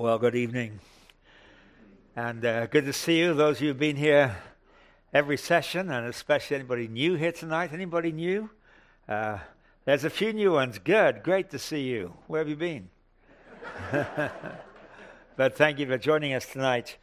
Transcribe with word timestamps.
Well, 0.00 0.20
good 0.20 0.36
evening. 0.36 0.78
And 2.14 2.44
uh, 2.44 2.66
good 2.66 2.84
to 2.84 2.92
see 2.92 3.18
you, 3.18 3.34
those 3.34 3.56
of 3.56 3.62
you 3.62 3.68
who've 3.70 3.78
been 3.80 3.96
here 3.96 4.36
every 5.12 5.36
session, 5.36 5.90
and 5.90 6.06
especially 6.06 6.54
anybody 6.54 6.86
new 6.86 7.16
here 7.16 7.32
tonight. 7.32 7.72
Anybody 7.72 8.12
new? 8.12 8.48
Uh, 9.08 9.38
there's 9.86 10.04
a 10.04 10.10
few 10.10 10.32
new 10.32 10.52
ones. 10.52 10.78
Good. 10.78 11.24
Great 11.24 11.50
to 11.50 11.58
see 11.58 11.80
you. 11.80 12.14
Where 12.28 12.38
have 12.38 12.48
you 12.48 12.54
been? 12.54 12.90
but 15.36 15.56
thank 15.56 15.80
you 15.80 15.86
for 15.88 15.98
joining 15.98 16.32
us 16.32 16.46
tonight. 16.46 16.96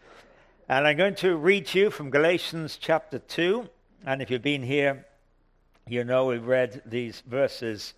And 0.70 0.88
I'm 0.88 0.96
going 0.96 1.16
to 1.16 1.36
read 1.36 1.66
to 1.68 1.80
you 1.80 1.92
from 1.92 2.10
Galatians 2.10 2.78
chapter 2.80 3.20
2. 3.20 3.68
And 4.06 4.22
if 4.22 4.32
you've 4.32 4.42
been 4.42 4.64
here, 4.64 5.06
you 5.86 6.06
know 6.06 6.28
we've 6.28 6.48
read 6.48 6.82
these 6.86 7.24
verses 7.28 7.94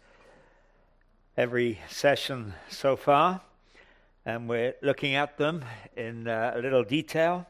every 1.38 1.82
session 1.88 2.56
so 2.68 2.96
far 2.96 3.42
and 4.28 4.50
we're 4.50 4.76
looking 4.82 5.16
at 5.16 5.38
them 5.38 5.64
in 5.96 6.28
uh, 6.28 6.52
a 6.54 6.60
little 6.60 6.84
detail. 6.84 7.48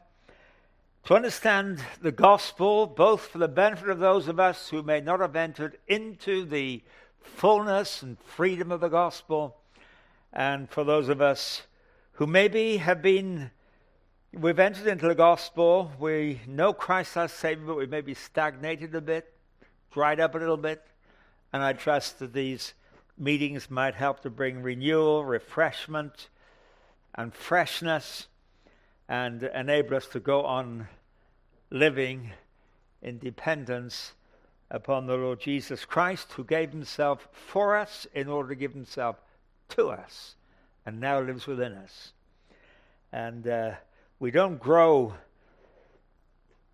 To 1.06 1.14
understand 1.16 1.80
the 2.00 2.12
gospel, 2.12 2.86
both 2.86 3.26
for 3.26 3.38
the 3.38 3.48
benefit 3.48 3.88
of 3.88 3.98
those 3.98 4.28
of 4.28 4.38
us 4.38 4.68
who 4.68 4.84
may 4.84 5.00
not 5.00 5.18
have 5.18 5.34
entered 5.34 5.76
into 5.88 6.44
the 6.44 6.84
fullness 7.20 8.00
and 8.02 8.16
freedom 8.20 8.70
of 8.70 8.78
the 8.78 8.88
gospel, 8.88 9.56
and 10.32 10.70
for 10.70 10.84
those 10.84 11.08
of 11.08 11.20
us 11.20 11.62
who 12.12 12.28
maybe 12.28 12.76
have 12.76 13.02
been, 13.02 13.50
we've 14.32 14.60
entered 14.60 14.86
into 14.86 15.08
the 15.08 15.16
gospel, 15.16 15.90
we 15.98 16.40
know 16.46 16.72
Christ 16.72 17.16
our 17.16 17.26
Savior, 17.26 17.66
but 17.66 17.76
we 17.76 17.86
may 17.86 18.02
be 18.02 18.14
stagnated 18.14 18.94
a 18.94 19.00
bit, 19.00 19.34
dried 19.90 20.20
up 20.20 20.36
a 20.36 20.38
little 20.38 20.56
bit, 20.56 20.86
and 21.52 21.60
I 21.60 21.72
trust 21.72 22.20
that 22.20 22.32
these 22.32 22.74
meetings 23.18 23.68
might 23.68 23.96
help 23.96 24.20
to 24.20 24.30
bring 24.30 24.62
renewal, 24.62 25.24
refreshment, 25.24 26.28
and 27.14 27.34
freshness 27.34 28.26
and 29.08 29.42
enable 29.42 29.96
us 29.96 30.06
to 30.06 30.20
go 30.20 30.44
on 30.44 30.88
living 31.70 32.30
in 33.02 33.18
dependence 33.18 34.12
upon 34.70 35.06
the 35.06 35.16
Lord 35.16 35.40
Jesus 35.40 35.84
Christ, 35.84 36.32
who 36.32 36.44
gave 36.44 36.70
himself 36.70 37.28
for 37.32 37.76
us 37.76 38.06
in 38.14 38.28
order 38.28 38.50
to 38.50 38.54
give 38.54 38.72
himself 38.72 39.16
to 39.70 39.88
us 39.88 40.34
and 40.84 41.00
now 41.00 41.20
lives 41.20 41.46
within 41.46 41.72
us. 41.72 42.12
And 43.12 43.46
uh, 43.46 43.72
we 44.18 44.30
don't 44.30 44.58
grow 44.58 45.14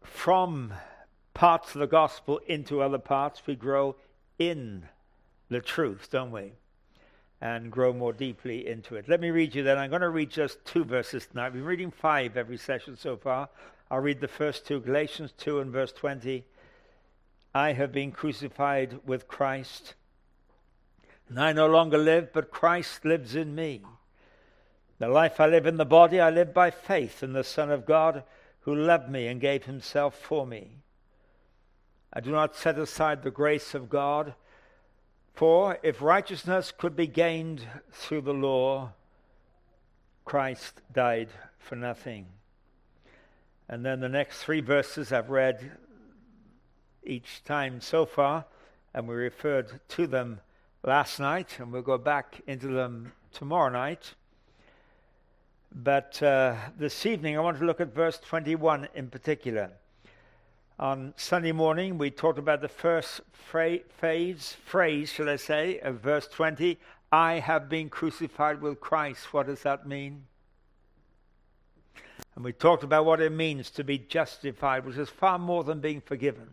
from 0.03 0.73
parts 1.34 1.75
of 1.75 1.80
the 1.80 1.86
gospel 1.86 2.41
into 2.47 2.80
other 2.80 2.98
parts, 2.98 3.42
we 3.47 3.56
grow 3.56 3.97
in 4.39 4.84
the 5.48 5.61
truth, 5.61 6.08
don't 6.11 6.30
we? 6.30 6.53
And 7.40 7.70
grow 7.70 7.92
more 7.92 8.12
deeply 8.12 8.66
into 8.66 8.96
it. 8.96 9.08
Let 9.08 9.20
me 9.20 9.30
read 9.30 9.54
you 9.54 9.62
then. 9.62 9.78
I'm 9.78 9.90
going 9.90 10.02
to 10.02 10.08
read 10.08 10.30
just 10.30 10.64
two 10.64 10.84
verses 10.84 11.27
tonight. 11.27 11.46
I've 11.46 11.52
been 11.52 11.64
reading 11.64 11.90
five 11.90 12.36
every 12.36 12.56
session 12.56 12.96
so 12.96 13.16
far. 13.16 13.48
I'll 13.90 14.00
read 14.00 14.20
the 14.20 14.28
first 14.28 14.66
two 14.66 14.80
Galatians 14.80 15.32
2 15.38 15.60
and 15.60 15.70
verse 15.70 15.92
20. 15.92 16.44
I 17.55 17.72
have 17.72 17.92
been 17.92 18.12
crucified 18.12 19.00
with 19.05 19.28
Christ. 19.28 19.94
And 21.28 21.38
I 21.38 21.52
no 21.52 21.66
longer 21.66 21.98
live, 21.98 22.32
but 22.32 22.50
Christ 22.50 23.05
lives 23.05 23.34
in 23.34 23.55
me. 23.55 23.82
The 24.98 25.08
life 25.08 25.40
I 25.40 25.46
live 25.46 25.66
in 25.66 25.77
the 25.77 25.84
body, 25.84 26.20
I 26.20 26.30
live 26.30 26.55
by 26.55 26.70
faith 26.70 27.22
in 27.22 27.32
the 27.32 27.44
Son 27.44 27.70
of 27.70 27.84
God 27.84 28.22
who 28.60 28.74
loved 28.74 29.10
me 29.10 29.27
and 29.27 29.40
gave 29.40 29.64
himself 29.64 30.16
for 30.16 30.46
me. 30.46 30.78
I 32.12 32.20
do 32.20 32.30
not 32.30 32.56
set 32.56 32.78
aside 32.78 33.22
the 33.22 33.30
grace 33.30 33.74
of 33.74 33.90
God 33.90 34.34
for 35.34 35.78
if 35.82 36.00
righteousness 36.00 36.72
could 36.77 36.94
be 36.94 37.08
gained 37.08 37.66
through 37.90 38.22
the 38.22 38.32
law, 38.32 38.92
Christ 40.24 40.80
died 40.92 41.28
for 41.58 41.74
nothing. 41.74 42.27
And 43.68 43.84
then 43.84 44.00
the 44.00 44.08
next 44.08 44.42
three 44.42 44.60
verses 44.60 45.12
I've 45.12 45.30
read 45.30 45.73
each 47.02 47.42
time 47.44 47.80
so 47.80 48.06
far, 48.06 48.44
and 48.94 49.08
we 49.08 49.14
referred 49.14 49.80
to 49.89 50.06
them 50.06 50.40
last 50.84 51.18
night, 51.18 51.58
and 51.58 51.73
we'll 51.73 51.83
go 51.83 51.98
back 51.98 52.40
into 52.46 52.68
them 52.68 53.12
tomorrow 53.33 53.70
night. 53.70 54.14
But 55.74 56.23
uh, 56.23 56.55
this 56.78 57.05
evening 57.05 57.36
I 57.36 57.40
want 57.40 57.58
to 57.58 57.64
look 57.64 57.80
at 57.80 57.92
verse 57.92 58.18
21 58.20 58.89
in 58.94 59.08
particular. 59.11 59.73
On 60.79 61.14
Sunday 61.17 61.52
morning, 61.52 61.98
we 61.98 62.11
talked 62.11 62.39
about 62.39 62.61
the 62.61 62.68
first 62.68 63.20
phase, 63.33 64.57
phrase, 64.64 65.12
shall 65.12 65.29
I 65.29 65.36
say, 65.36 65.79
of 65.79 66.01
verse 66.01 66.27
20 66.27 66.79
I 67.12 67.35
have 67.35 67.68
been 67.68 67.89
crucified 67.89 68.61
with 68.61 68.80
Christ. 68.80 69.33
What 69.33 69.46
does 69.46 69.62
that 69.62 69.86
mean? 69.86 70.24
And 72.35 72.45
we 72.45 72.52
talked 72.52 72.83
about 72.83 73.05
what 73.05 73.20
it 73.20 73.30
means 73.30 73.70
to 73.70 73.85
be 73.85 73.98
justified, 73.98 74.85
which 74.85 74.96
is 74.96 75.11
far 75.11 75.39
more 75.39 75.62
than 75.62 75.79
being 75.79 76.01
forgiven. 76.01 76.48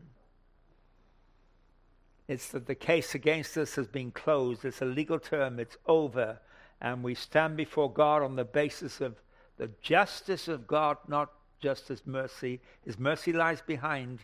It's 2.28 2.50
that 2.50 2.68
the 2.68 2.76
case 2.76 3.16
against 3.16 3.58
us 3.58 3.74
has 3.74 3.88
been 3.88 4.12
closed. 4.12 4.64
It's 4.64 4.84
a 4.84 4.86
legal 4.86 5.18
term, 5.18 5.60
it's 5.60 5.78
over. 5.88 6.38
And 6.80 7.02
we 7.02 7.16
stand 7.16 7.58
before 7.58 7.92
God 7.92 8.22
on 8.22 8.36
the 8.36 8.46
basis 8.46 9.02
of 9.02 9.16
the 9.58 9.72
justice 9.82 10.48
of 10.48 10.68
God, 10.68 10.98
not 11.08 11.32
just 11.62 11.90
as 11.90 12.06
mercy. 12.06 12.60
His 12.86 13.00
mercy 13.00 13.32
lies 13.32 13.62
behind 13.62 14.20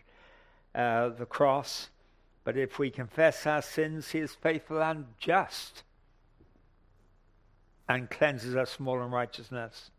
uh, 0.75 1.09
the 1.09 1.25
cross. 1.25 1.90
But 2.44 2.58
if 2.58 2.80
we 2.80 2.90
confess 2.90 3.46
our 3.46 3.62
sins, 3.62 4.09
He 4.12 4.20
is 4.20 4.34
faithful 4.34 4.81
and 4.81 5.06
just 5.20 5.84
and 7.90 8.09
cleanses 8.09 8.56
us 8.56 8.74
from 8.74 8.88
all 8.88 9.02
unrighteousness. 9.02 9.92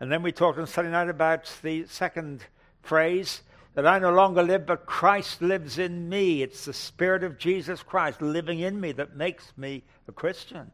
And 0.00 0.10
then 0.10 0.22
we 0.22 0.32
talked 0.32 0.58
on 0.58 0.66
Sunday 0.66 0.90
night 0.90 1.08
about 1.08 1.52
the 1.62 1.86
second 1.86 2.44
phrase 2.82 3.42
that 3.74 3.86
I 3.86 3.98
no 3.98 4.12
longer 4.12 4.42
live, 4.42 4.66
but 4.66 4.84
Christ 4.84 5.40
lives 5.40 5.78
in 5.78 6.08
me. 6.08 6.42
It's 6.42 6.64
the 6.64 6.72
Spirit 6.72 7.24
of 7.24 7.38
Jesus 7.38 7.82
Christ 7.82 8.20
living 8.20 8.58
in 8.58 8.80
me 8.80 8.92
that 8.92 9.16
makes 9.16 9.52
me 9.56 9.84
a 10.08 10.12
Christian. 10.12 10.72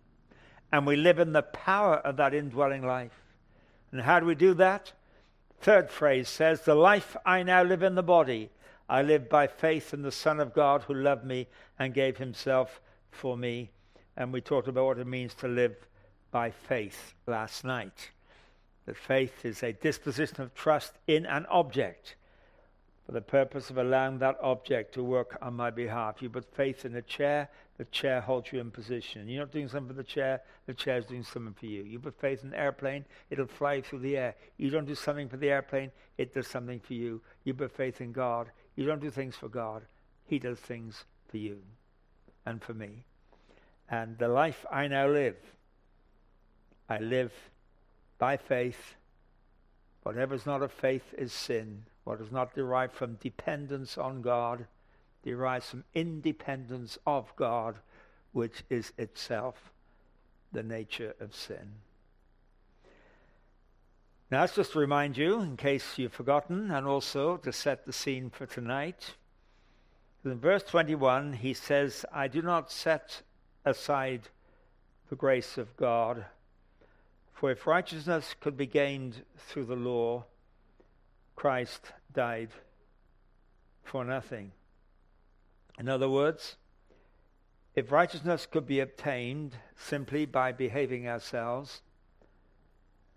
And 0.72 0.86
we 0.86 0.96
live 0.96 1.18
in 1.18 1.32
the 1.32 1.42
power 1.42 1.96
of 1.96 2.16
that 2.16 2.34
indwelling 2.34 2.86
life. 2.86 3.12
And 3.92 4.00
how 4.00 4.18
do 4.20 4.26
we 4.26 4.34
do 4.34 4.54
that? 4.54 4.92
Third 5.60 5.90
phrase 5.90 6.28
says, 6.28 6.62
The 6.62 6.74
life 6.74 7.16
I 7.26 7.42
now 7.42 7.62
live 7.62 7.82
in 7.82 7.94
the 7.94 8.02
body, 8.02 8.50
I 8.88 9.02
live 9.02 9.28
by 9.28 9.46
faith 9.46 9.92
in 9.92 10.02
the 10.02 10.12
Son 10.12 10.40
of 10.40 10.54
God 10.54 10.84
who 10.84 10.94
loved 10.94 11.24
me 11.24 11.48
and 11.78 11.92
gave 11.92 12.16
himself 12.18 12.80
for 13.10 13.36
me. 13.36 13.70
And 14.16 14.32
we 14.32 14.40
talked 14.40 14.68
about 14.68 14.86
what 14.86 14.98
it 14.98 15.06
means 15.06 15.34
to 15.34 15.48
live 15.48 15.76
by 16.30 16.50
faith 16.50 17.14
last 17.26 17.64
night. 17.64 18.10
That 18.86 18.96
faith 18.96 19.44
is 19.44 19.62
a 19.62 19.72
disposition 19.72 20.40
of 20.40 20.54
trust 20.54 20.94
in 21.06 21.26
an 21.26 21.46
object 21.46 22.16
for 23.08 23.12
the 23.12 23.20
purpose 23.22 23.70
of 23.70 23.78
allowing 23.78 24.18
that 24.18 24.36
object 24.42 24.92
to 24.92 25.02
work 25.02 25.38
on 25.40 25.54
my 25.54 25.70
behalf. 25.70 26.20
You 26.20 26.28
put 26.28 26.44
faith 26.54 26.84
in 26.84 26.94
a 26.94 27.00
chair, 27.00 27.48
the 27.78 27.86
chair 27.86 28.20
holds 28.20 28.52
you 28.52 28.60
in 28.60 28.70
position. 28.70 29.26
You're 29.26 29.44
not 29.44 29.50
doing 29.50 29.66
something 29.66 29.96
for 29.96 30.02
the 30.02 30.06
chair, 30.06 30.42
the 30.66 30.74
chair's 30.74 31.06
doing 31.06 31.22
something 31.22 31.54
for 31.54 31.64
you. 31.64 31.84
You 31.84 31.98
put 32.00 32.20
faith 32.20 32.44
in 32.44 32.50
an 32.50 32.54
airplane, 32.54 33.06
it'll 33.30 33.46
fly 33.46 33.80
through 33.80 34.00
the 34.00 34.18
air. 34.18 34.34
You 34.58 34.68
don't 34.68 34.84
do 34.84 34.94
something 34.94 35.26
for 35.26 35.38
the 35.38 35.48
airplane, 35.48 35.90
it 36.18 36.34
does 36.34 36.48
something 36.48 36.80
for 36.80 36.92
you. 36.92 37.22
You 37.44 37.54
put 37.54 37.74
faith 37.74 38.02
in 38.02 38.12
God, 38.12 38.50
you 38.76 38.84
don't 38.84 39.00
do 39.00 39.08
things 39.08 39.36
for 39.36 39.48
God, 39.48 39.84
He 40.26 40.38
does 40.38 40.58
things 40.58 41.06
for 41.30 41.38
you 41.38 41.60
and 42.44 42.62
for 42.62 42.74
me. 42.74 43.04
And 43.88 44.18
the 44.18 44.28
life 44.28 44.66
I 44.70 44.86
now 44.86 45.08
live, 45.08 45.38
I 46.90 46.98
live 46.98 47.32
by 48.18 48.36
faith. 48.36 48.96
Whatever's 50.02 50.44
not 50.44 50.60
of 50.60 50.72
faith 50.72 51.14
is 51.16 51.32
sin. 51.32 51.84
What 52.08 52.22
is 52.22 52.32
not 52.32 52.54
derived 52.54 52.94
from 52.94 53.16
dependence 53.16 53.98
on 53.98 54.22
God 54.22 54.66
derives 55.22 55.68
from 55.68 55.84
independence 55.94 56.96
of 57.06 57.30
God, 57.36 57.74
which 58.32 58.62
is 58.70 58.94
itself 58.96 59.70
the 60.50 60.62
nature 60.62 61.14
of 61.20 61.34
sin. 61.34 61.74
Now, 64.30 64.40
let's 64.40 64.54
just 64.54 64.74
remind 64.74 65.18
you, 65.18 65.38
in 65.42 65.58
case 65.58 65.98
you've 65.98 66.14
forgotten, 66.14 66.70
and 66.70 66.86
also 66.86 67.36
to 67.36 67.52
set 67.52 67.84
the 67.84 67.92
scene 67.92 68.30
for 68.30 68.46
tonight. 68.46 69.16
In 70.24 70.40
verse 70.40 70.62
21, 70.62 71.34
he 71.34 71.52
says, 71.52 72.06
I 72.10 72.26
do 72.26 72.40
not 72.40 72.72
set 72.72 73.20
aside 73.66 74.30
the 75.10 75.16
grace 75.16 75.58
of 75.58 75.76
God, 75.76 76.24
for 77.34 77.50
if 77.50 77.66
righteousness 77.66 78.34
could 78.40 78.56
be 78.56 78.66
gained 78.66 79.26
through 79.36 79.66
the 79.66 79.76
law, 79.76 80.24
Christ 81.38 81.92
died 82.12 82.48
for 83.84 84.04
nothing. 84.04 84.50
In 85.78 85.88
other 85.88 86.08
words, 86.08 86.56
if 87.76 87.92
righteousness 87.92 88.44
could 88.44 88.66
be 88.66 88.80
obtained 88.80 89.54
simply 89.76 90.26
by 90.26 90.50
behaving 90.50 91.06
ourselves, 91.06 91.82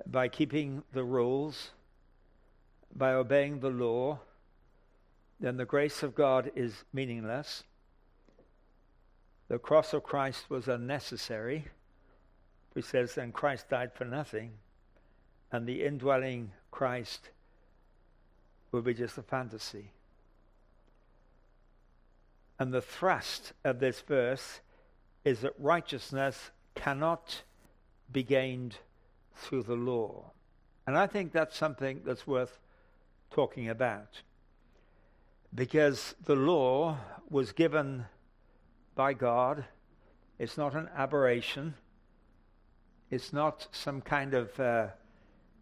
by 0.06 0.28
keeping 0.28 0.84
the 0.94 1.04
rules, 1.04 1.72
by 2.96 3.12
obeying 3.12 3.60
the 3.60 3.72
law, 3.72 4.20
then 5.40 5.58
the 5.58 5.66
grace 5.66 6.04
of 6.04 6.14
God 6.14 6.52
is 6.56 6.84
meaningless. 6.94 7.64
The 9.48 9.58
cross 9.58 9.94
of 9.94 10.04
Christ 10.04 10.48
was 10.48 10.68
unnecessary. 10.68 11.66
He 12.76 12.84
says, 12.84 13.16
then 13.16 13.32
Christ 13.32 13.68
died 13.68 13.94
for 13.96 14.06
nothing. 14.06 14.52
and 15.52 15.68
the 15.68 15.84
indwelling 15.84 16.52
Christ 16.72 17.30
will 18.72 18.82
be 18.82 18.94
just 18.94 19.18
a 19.18 19.24
fantasy. 19.24 19.92
And 22.60 22.74
the 22.74 22.82
thrust 22.82 23.54
of 23.64 23.80
this 23.80 24.02
verse 24.02 24.62
is 25.26 25.42
that 25.42 25.54
righteousness 25.58 26.52
cannot 26.76 27.42
be 28.12 28.24
gained 28.24 28.78
through 29.36 29.64
the 29.64 29.76
law. 29.76 30.32
And 30.86 30.98
I 30.98 31.08
think 31.08 31.32
that's 31.32 31.56
something 31.56 32.02
that's 32.06 32.28
worth 32.28 32.60
talking 33.32 33.70
about. 33.70 34.22
Because 35.54 36.16
the 36.24 36.36
law 36.36 36.98
was 37.30 37.52
given 37.52 38.06
by 38.96 39.14
God, 39.14 39.66
it's 40.40 40.58
not 40.58 40.76
an 40.76 40.90
aberration, 40.96 41.76
it's 43.10 43.34
not 43.34 43.68
some 43.72 44.02
kind 44.02 44.34
of 44.34 44.60
uh, 44.60 44.88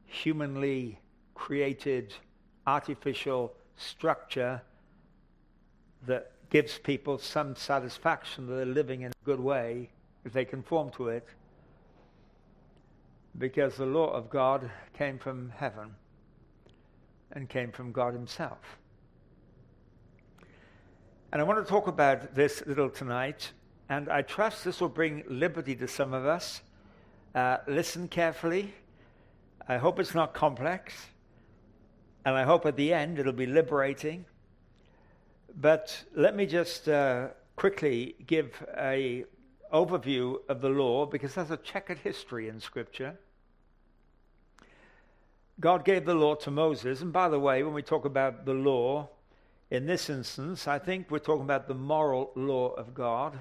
humanly 0.06 1.00
created 1.34 2.14
artificial 2.70 3.54
structure 3.78 4.62
that 6.06 6.32
gives 6.50 6.78
people 6.78 7.18
some 7.18 7.56
satisfaction 7.56 8.48
that 8.48 8.54
they're 8.56 8.66
living 8.66 9.02
in 9.02 9.12
a 9.12 9.26
good 9.26 9.40
way 9.40 9.90
if 10.26 10.34
they 10.34 10.46
conform 10.46 10.90
to 10.92 11.10
it. 11.10 11.28
Because 13.38 13.76
the 13.76 13.86
law 13.86 14.12
of 14.12 14.30
God 14.30 14.70
came 14.94 15.18
from 15.18 15.52
heaven 15.56 15.96
and 17.32 17.48
came 17.48 17.72
from 17.72 17.92
God 17.92 18.14
Himself. 18.14 18.78
And 21.32 21.42
I 21.42 21.46
want 21.46 21.64
to 21.64 21.70
talk 21.70 21.88
about 21.88 22.34
this 22.34 22.64
little 22.66 22.90
tonight, 22.90 23.52
and 23.88 24.10
I 24.10 24.24
trust 24.24 24.64
this 24.64 24.82
will 24.82 24.90
bring 24.90 25.24
liberty 25.28 25.76
to 25.76 25.88
some 25.88 26.14
of 26.14 26.26
us. 26.26 26.62
Uh, 27.36 27.58
listen 27.68 28.08
carefully. 28.08 28.74
I 29.68 29.78
hope 29.78 30.00
it's 30.00 30.16
not 30.16 30.34
complex, 30.34 30.94
and 32.26 32.36
I 32.36 32.44
hope 32.44 32.66
at 32.66 32.76
the 32.76 32.94
end 32.94 33.20
it'll 33.20 33.34
be 33.34 33.46
liberating. 33.46 34.26
But 35.60 36.04
let 36.16 36.36
me 36.36 36.46
just 36.46 36.88
uh, 36.88 37.30
quickly 37.56 38.16
give 38.26 38.64
a 38.78 39.26
overview 39.74 40.38
of 40.48 40.62
the 40.62 40.70
law 40.70 41.06
because 41.06 41.36
there's 41.36 41.52
a 41.52 41.58
checkered 41.58 42.00
history 42.00 42.50
in 42.50 42.60
Scripture. 42.60 43.18
God 45.60 45.84
gave 45.84 46.06
the 46.06 46.14
law 46.14 46.36
to 46.36 46.52
Moses, 46.52 47.02
and 47.02 47.12
by 47.12 47.28
the 47.28 47.40
way, 47.40 47.64
when 47.64 47.74
we 47.74 47.82
talk 47.82 48.06
about 48.06 48.46
the 48.46 48.54
law, 48.54 49.10
in 49.70 49.86
this 49.86 50.10
instance, 50.10 50.68
I 50.68 50.80
think 50.80 51.12
we're 51.12 51.20
talking 51.20 51.44
about 51.44 51.68
the 51.68 51.76
moral 51.76 52.32
law 52.36 52.70
of 52.70 52.94
God. 52.94 53.40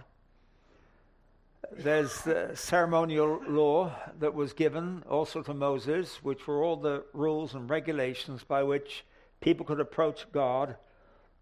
There's 1.71 2.23
the 2.23 2.53
ceremonial 2.55 3.43
law 3.47 3.93
that 4.19 4.33
was 4.33 4.55
given 4.55 5.05
also 5.09 5.43
to 5.43 5.53
Moses, 5.53 6.25
which 6.25 6.47
were 6.47 6.65
all 6.65 6.77
the 6.77 7.05
rules 7.13 7.55
and 7.55 7.69
regulations 7.69 8.43
by 8.43 8.63
which 8.63 9.05
people 9.41 9.67
could 9.67 9.79
approach 9.79 10.31
God 10.33 10.77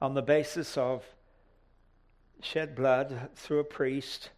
on 0.03 0.15
the 0.15 0.23
basis 0.23 0.77
of 0.77 1.05
shed 2.43 2.75
blood 2.75 3.31
through 3.37 3.61
a 3.61 3.65
priest 3.65 4.31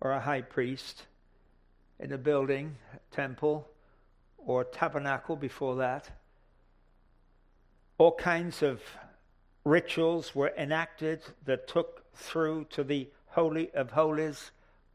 or 0.00 0.10
a 0.10 0.20
high 0.20 0.42
priest 0.42 1.06
in 2.00 2.12
a 2.12 2.18
building, 2.18 2.76
temple, 3.12 3.68
or 4.38 4.64
tabernacle 4.64 5.36
before 5.36 5.76
that. 5.76 6.10
All 7.96 8.12
kinds 8.12 8.60
of 8.62 8.82
rituals 9.64 10.34
were 10.34 10.52
enacted 10.58 11.22
that 11.44 11.68
took 11.68 12.04
through 12.14 12.66
to 12.70 12.82
the 12.82 13.08
Holy 13.26 13.70
of 13.70 13.92
Holies 13.92 14.50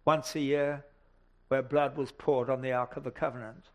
once 0.05 0.35
a 0.35 0.39
year, 0.39 0.85
where 1.47 1.61
blood 1.61 1.97
was 1.97 2.11
poured 2.11 2.49
on 2.49 2.61
the 2.61 2.71
Ark 2.71 2.97
of 2.97 3.03
the 3.03 3.11
Covenant. 3.11 3.65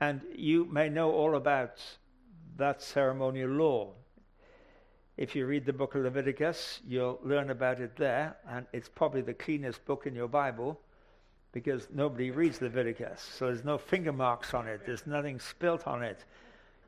And 0.00 0.22
you 0.34 0.64
may 0.64 0.88
know 0.88 1.12
all 1.12 1.36
about 1.36 1.80
that 2.56 2.82
ceremonial 2.82 3.50
law. 3.50 3.90
If 5.16 5.36
you 5.36 5.46
read 5.46 5.66
the 5.66 5.72
book 5.72 5.94
of 5.94 6.02
Leviticus, 6.02 6.80
you'll 6.86 7.20
learn 7.22 7.50
about 7.50 7.80
it 7.80 7.96
there, 7.96 8.36
and 8.48 8.66
it's 8.72 8.88
probably 8.88 9.20
the 9.20 9.34
cleanest 9.34 9.84
book 9.84 10.06
in 10.06 10.14
your 10.14 10.28
Bible 10.28 10.80
because 11.52 11.86
nobody 11.92 12.30
reads 12.30 12.60
Leviticus. 12.62 13.20
So 13.20 13.46
there's 13.46 13.64
no 13.64 13.76
finger 13.78 14.12
marks 14.12 14.54
on 14.54 14.66
it, 14.66 14.86
there's 14.86 15.06
nothing 15.06 15.38
spilt 15.38 15.86
on 15.86 16.02
it. 16.02 16.24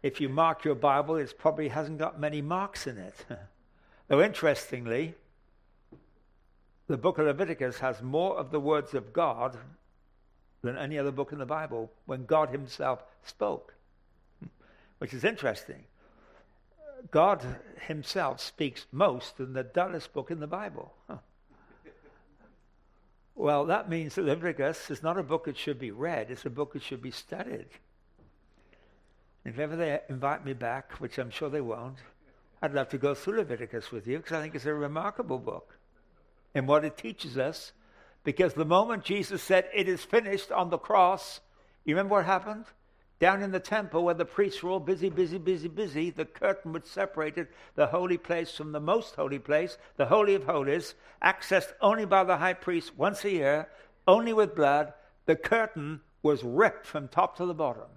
If 0.03 0.21
you 0.21 0.29
mark 0.29 0.65
your 0.65 0.75
Bible, 0.75 1.17
it 1.17 1.35
probably 1.39 1.69
hasn't 1.69 1.99
got 1.99 2.19
many 2.19 2.43
marks 2.43 2.87
in 2.87 2.99
it. 2.99 3.27
Though 4.09 4.23
interestingly, 4.23 5.15
the 6.87 6.99
book 6.99 7.19
of 7.19 7.27
Leviticus 7.27 7.79
has 7.79 8.03
more 8.03 8.37
of 8.37 8.51
the 8.51 8.61
words 8.61 8.95
of 8.95 9.13
God 9.13 9.57
than 10.63 10.77
any 10.77 10.99
other 10.99 11.13
book 11.13 11.33
in 11.33 11.39
the 11.39 11.47
Bible 11.47 11.91
when 12.07 12.27
God 12.27 12.51
Himself 12.51 13.03
spoke, 13.23 13.75
which 14.99 15.15
is 15.15 15.25
interesting. 15.25 15.85
God 17.11 17.45
himself 17.87 18.41
speaks 18.41 18.87
most 18.93 19.39
in 19.39 19.53
the 19.53 19.63
dullest 19.63 20.13
book 20.13 20.31
in 20.31 20.41
the 20.41 20.47
Bible. 20.47 20.95
Huh. 21.09 21.19
Well, 23.35 23.67
that 23.67 23.91
means 23.91 24.15
that 24.15 24.25
Leviticus 24.25 24.91
is 24.91 25.03
not 25.03 25.19
a 25.19 25.23
book 25.23 25.45
that 25.45 25.59
should 25.59 25.79
be 25.79 25.91
read, 25.91 26.31
it's 26.31 26.47
a 26.47 26.51
book 26.51 26.73
that 26.73 26.83
should 26.83 27.03
be 27.03 27.11
studied. 27.11 27.67
If 29.45 29.59
ever 29.59 29.77
they 29.77 30.01
invite 30.09 30.47
me 30.47 30.55
back, 30.55 30.93
which 30.93 31.19
I'm 31.19 31.31
sure 31.31 31.51
they 31.51 31.61
won't, 31.61 31.99
I'd 32.63 32.73
love 32.73 32.89
to 32.91 32.99
go 32.99 33.15
through 33.15 33.39
Leviticus 33.39 33.91
with 33.91 34.07
you 34.07 34.19
because 34.19 34.33
I 34.33 34.41
think 34.41 34.55
it's 34.55 34.65
a 34.65 34.73
remarkable 34.73 35.39
book 35.39 35.77
and 36.55 36.69
what 36.69 36.85
it 36.85 36.97
teaches 36.97 37.37
us. 37.37 37.73
Because 38.23 38.55
the 38.55 38.65
moment 38.65 39.05
Jesus 39.05 39.43
said, 39.43 39.69
It 39.75 39.89
is 39.89 40.03
finished 40.03 40.51
on 40.51 40.71
the 40.71 40.79
cross, 40.79 41.41
you 41.85 41.95
remember 41.95 42.17
what 42.17 42.25
happened? 42.25 42.65
Down 43.21 43.43
in 43.43 43.53
the 43.53 43.61
temple 43.61 44.05
where 44.05 44.15
the 44.15 44.25
priests 44.25 44.63
were 44.63 44.71
all 44.71 44.81
busy, 44.81 45.09
busy, 45.09 45.39
busy, 45.39 45.69
busy, 45.69 46.11
the 46.11 46.25
curtain 46.25 46.73
which 46.73 46.85
separated 46.85 47.49
the 47.75 47.87
holy 47.87 48.19
place 48.19 48.57
from 48.57 48.73
the 48.73 48.81
most 48.81 49.15
holy 49.15 49.39
place, 49.39 49.79
the 49.97 50.07
Holy 50.07 50.35
of 50.35 50.45
Holies, 50.45 50.95
accessed 51.23 51.73
only 51.81 52.05
by 52.05 52.25
the 52.25 52.37
high 52.37 52.55
priest 52.55 52.97
once 52.97 53.25
a 53.25 53.31
year, 53.31 53.69
only 54.07 54.33
with 54.33 54.57
blood, 54.57 54.93
the 55.27 55.37
curtain 55.37 56.01
was 56.23 56.43
ripped 56.43 56.87
from 56.87 57.09
top 57.09 57.37
to 57.37 57.47
the 57.47 57.55
bottom. 57.55 57.89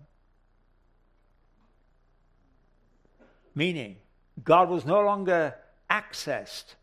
Meaning, 3.55 3.97
God 4.43 4.69
was 4.69 4.85
no 4.85 5.01
longer 5.01 5.55
accessed 5.89 6.75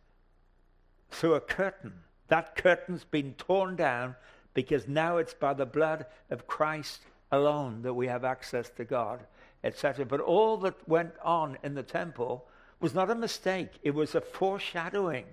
through 1.15 1.35
a 1.35 1.41
curtain. 1.41 1.93
That 2.27 2.55
curtain's 2.55 3.03
been 3.03 3.33
torn 3.33 3.75
down 3.75 4.15
because 4.53 4.87
now 4.87 5.17
it's 5.17 5.33
by 5.33 5.53
the 5.53 5.65
blood 5.65 6.05
of 6.29 6.47
Christ 6.47 7.01
alone 7.31 7.81
that 7.83 7.93
we 7.93 8.07
have 8.07 8.23
access 8.23 8.69
to 8.71 8.85
God, 8.85 9.19
etc. 9.63 10.05
But 10.05 10.21
all 10.21 10.57
that 10.57 10.87
went 10.87 11.13
on 11.23 11.57
in 11.63 11.75
the 11.75 11.83
temple 11.83 12.47
was 12.79 12.93
not 12.93 13.09
a 13.09 13.15
mistake, 13.15 13.69
it 13.83 13.93
was 13.93 14.15
a 14.15 14.21
foreshadowing 14.21 15.25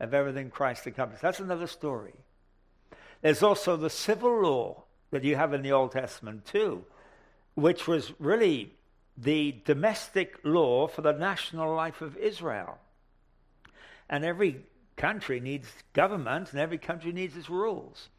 of 0.00 0.14
everything 0.14 0.50
Christ 0.50 0.86
accomplished. 0.86 1.22
That's 1.22 1.40
another 1.40 1.66
story. 1.66 2.14
There's 3.22 3.42
also 3.42 3.76
the 3.76 3.90
civil 3.90 4.42
law 4.42 4.84
that 5.10 5.24
you 5.24 5.36
have 5.36 5.52
in 5.52 5.62
the 5.62 5.72
Old 5.72 5.92
Testament, 5.92 6.44
too, 6.44 6.84
which 7.54 7.88
was 7.88 8.12
really 8.18 8.74
the 9.16 9.56
domestic 9.64 10.38
law 10.44 10.86
for 10.86 11.02
the 11.02 11.12
national 11.12 11.74
life 11.74 12.00
of 12.00 12.16
Israel. 12.16 12.78
And 14.08 14.24
every 14.24 14.62
country 14.98 15.40
needs 15.40 15.68
government, 15.94 16.50
and 16.50 16.60
every 16.60 16.76
country 16.76 17.12
needs 17.12 17.36
its 17.36 17.48
rules. 17.48 18.10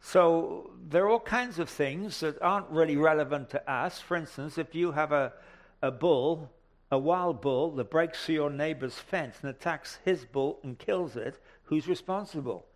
So 0.00 0.70
there 0.88 1.04
are 1.04 1.08
all 1.08 1.20
kinds 1.20 1.58
of 1.58 1.70
things 1.70 2.20
that 2.20 2.40
aren't 2.42 2.68
really 2.68 2.96
relevant 2.96 3.48
to 3.50 3.70
us. 3.70 4.00
For 4.00 4.16
instance, 4.16 4.58
if 4.58 4.74
you 4.74 4.92
have 4.92 5.12
a, 5.12 5.32
a 5.80 5.90
bull, 5.90 6.50
a 6.90 6.98
wild 6.98 7.40
bull 7.40 7.70
that 7.76 7.90
breaks 7.90 8.24
through 8.24 8.34
your 8.34 8.50
neighbor's 8.50 8.94
fence 8.94 9.36
and 9.40 9.50
attacks 9.50 9.98
his 10.04 10.24
bull 10.24 10.58
and 10.62 10.78
kills 10.78 11.16
it, 11.16 11.40
who's 11.64 11.88
responsible? 11.88 12.66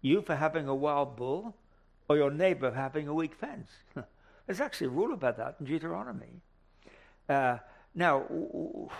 You 0.00 0.22
for 0.22 0.36
having 0.36 0.66
a 0.66 0.74
wild 0.74 1.16
bull 1.16 1.54
or 2.08 2.16
your 2.16 2.30
neighbor 2.30 2.70
having 2.72 3.06
a 3.06 3.14
weak 3.14 3.34
fence? 3.34 3.68
There's 4.46 4.60
actually 4.60 4.88
a 4.88 4.90
rule 4.90 5.12
about 5.12 5.36
that 5.36 5.56
in 5.60 5.66
Deuteronomy. 5.66 6.40
Uh, 7.28 7.58
now, 7.94 8.24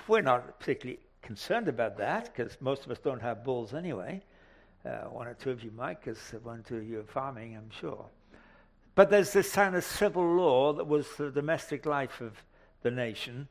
we're 0.06 0.20
not 0.20 0.60
particularly 0.60 1.00
concerned 1.22 1.68
about 1.68 1.96
that 1.98 2.32
because 2.34 2.56
most 2.60 2.84
of 2.84 2.90
us 2.90 2.98
don't 2.98 3.22
have 3.22 3.44
bulls 3.44 3.74
anyway. 3.74 4.22
Uh, 4.84 5.02
one 5.08 5.26
or 5.26 5.34
two 5.34 5.50
of 5.50 5.62
you 5.62 5.70
might, 5.72 6.00
because 6.02 6.18
one 6.42 6.60
or 6.60 6.62
two 6.62 6.76
of 6.76 6.88
you 6.88 7.00
are 7.00 7.04
farming, 7.04 7.56
I'm 7.56 7.70
sure. 7.70 8.06
But 8.94 9.10
there's 9.10 9.32
this 9.32 9.52
kind 9.52 9.74
of 9.74 9.84
civil 9.84 10.24
law 10.24 10.72
that 10.72 10.86
was 10.86 11.06
the 11.16 11.30
domestic 11.30 11.86
life 11.86 12.20
of 12.20 12.32
the 12.82 12.90
nation. 12.90 13.48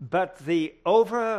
But 0.00 0.38
the 0.38 0.74
overriding 0.86 1.38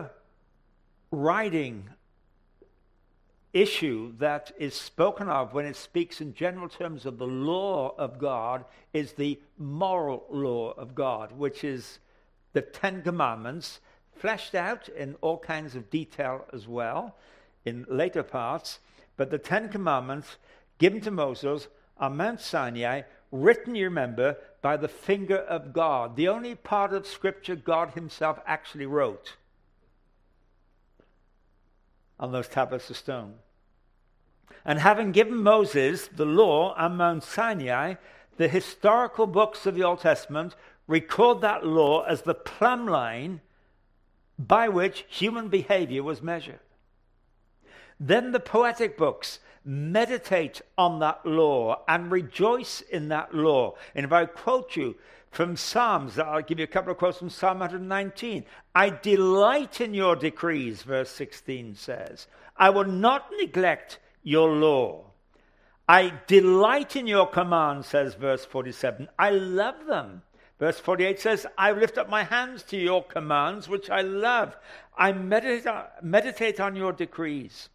issue 3.53 4.13
that 4.18 4.51
is 4.58 4.74
spoken 4.74 5.30
of 5.30 5.53
when 5.53 5.65
it 5.65 5.75
speaks 5.75 6.22
in 6.22 6.34
general 6.34 6.68
terms 6.68 7.06
of 7.06 7.18
the 7.18 7.27
law 7.27 7.94
of 7.98 8.18
God 8.18 8.65
is 8.94 9.13
the 9.13 9.39
moral 9.58 10.25
law 10.30 10.72
of 10.72 10.96
God, 10.96 11.32
which 11.32 11.63
is 11.63 12.00
the 12.53 12.62
Ten 12.62 13.01
Commandments, 13.01 13.80
fleshed 14.15 14.55
out 14.55 14.89
in 14.89 15.15
all 15.22 15.38
kinds 15.38 15.75
of 15.75 15.89
detail 15.89 16.46
as 16.53 16.67
well 16.67 17.15
in 17.65 17.86
later 17.89 18.24
parts. 18.24 18.79
But 19.17 19.29
the 19.29 19.38
Ten 19.38 19.70
Commandments 19.70 20.38
given 20.77 21.01
to 21.01 21.12
Moses 21.12 21.67
on 21.98 22.17
Mount 22.17 22.41
Sinai, 22.41 23.03
written, 23.32 23.75
you 23.75 23.86
remember, 23.86 24.38
by 24.62 24.77
the 24.77 24.88
finger 24.88 25.38
of 25.38 25.74
God. 25.74 26.15
The 26.15 26.27
only 26.27 26.55
part 26.55 26.93
of 26.93 27.08
Scripture 27.08 27.55
God 27.55 27.91
Himself 27.91 28.39
actually 28.46 28.86
wrote 28.86 29.36
on 32.20 32.32
those 32.32 32.48
tablets 32.48 32.89
of 32.89 32.98
stone. 32.98 33.36
And 34.65 34.79
having 34.79 35.12
given 35.12 35.38
Moses 35.38 36.08
the 36.08 36.25
law 36.25 36.74
on 36.75 36.98
Mount 36.98 37.24
Sinai, 37.24 37.96
the 38.38 38.48
historical 38.48 39.27
books 39.27 39.65
of 39.65 39.75
the 39.75 39.84
Old 39.84 40.00
Testament 40.00 40.55
record 40.88 41.41
that 41.41 41.65
law 41.65 42.03
as 42.03 42.22
the 42.22 42.34
plumb 42.34 42.88
line 42.88 43.41
by 44.37 44.67
which 44.69 45.05
human 45.07 45.49
behavior 45.49 46.03
was 46.03 46.21
measured. 46.21 46.59
Then 47.99 48.31
the 48.31 48.39
poetic 48.39 48.97
books 48.97 49.39
meditate 49.63 50.61
on 50.77 50.99
that 50.99 51.25
law 51.25 51.83
and 51.87 52.11
rejoice 52.11 52.81
in 52.81 53.07
that 53.09 53.33
law. 53.33 53.75
And 53.95 54.05
if 54.05 54.11
I 54.11 54.25
quote 54.25 54.75
you 54.75 54.95
from 55.31 55.55
Psalms, 55.55 56.19
I'll 56.19 56.41
give 56.41 56.59
you 56.59 56.65
a 56.65 56.67
couple 56.67 56.91
of 56.91 56.97
quotes 56.97 57.19
from 57.19 57.29
Psalm 57.29 57.59
119. 57.59 58.45
I 58.75 58.89
delight 58.89 59.79
in 59.81 59.93
your 59.93 60.15
decrees, 60.15 60.83
verse 60.83 61.09
16 61.11 61.75
says. 61.75 62.27
I 62.57 62.69
will 62.69 62.85
not 62.85 63.31
neglect 63.39 63.99
your 64.21 64.49
law. 64.49 65.05
I 65.87 66.13
delight 66.27 66.95
in 66.95 67.07
your 67.07 67.27
commands, 67.27 67.87
says 67.87 68.15
verse 68.15 68.45
47. 68.45 69.09
I 69.17 69.31
love 69.31 69.85
them. 69.87 70.21
Verse 70.63 70.79
48 70.79 71.20
says, 71.20 71.46
I 71.58 71.74
lift 71.74 71.98
up 71.98 72.10
my 72.10 72.24
hands 72.24 72.63
to 72.63 72.77
your 72.77 73.03
commands, 73.03 73.67
which 73.67 73.89
I 73.89 74.00
love. 74.00 74.55
I 74.98 75.12
meditate, 75.12 75.65
meditate 76.01 76.62
on 76.62 76.77
your 76.77 76.93
decrees. 76.93 77.67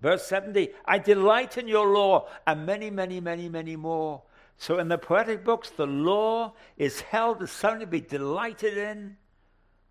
Verse 0.00 0.24
70, 0.24 0.70
I 0.86 1.00
delight 1.00 1.58
in 1.58 1.68
your 1.68 1.86
law, 1.86 2.26
and 2.46 2.64
many, 2.64 2.88
many, 2.88 3.20
many, 3.20 3.50
many 3.50 3.76
more. 3.76 4.22
So 4.56 4.78
in 4.78 4.88
the 4.88 4.96
poetic 4.96 5.44
books, 5.44 5.68
the 5.68 5.86
law 5.86 6.54
is 6.78 7.02
held 7.02 7.42
as 7.42 7.50
something 7.50 7.80
to 7.80 7.86
be 7.86 8.00
delighted 8.00 8.78
in, 8.78 9.18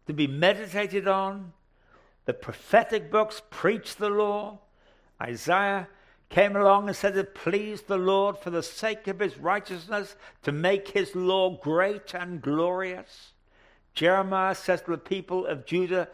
to 0.08 0.14
be 0.14 0.26
meditated 0.26 1.08
on. 1.08 1.54
The 2.26 2.34
prophetic 2.34 3.12
books 3.12 3.44
preach 3.52 3.98
the 3.98 4.10
law. 4.10 4.62
Isaiah 5.22 5.88
came 6.30 6.56
along 6.56 6.88
and 6.88 6.96
said 6.96 7.16
it 7.16 7.34
pleased 7.34 7.88
the 7.88 7.98
Lord 7.98 8.38
for 8.38 8.50
the 8.50 8.64
sake 8.64 9.08
of 9.08 9.20
his 9.20 9.38
righteousness 9.38 10.16
to 10.44 10.52
make 10.52 10.90
his 10.90 11.16
law 11.16 11.58
great 11.58 12.14
and 12.14 12.42
glorious. 12.42 13.34
Jeremiah 13.94 14.56
says 14.56 14.82
to 14.84 14.92
the 14.92 14.98
people 14.98 15.46
of 15.46 15.66
Judah, 15.66 16.10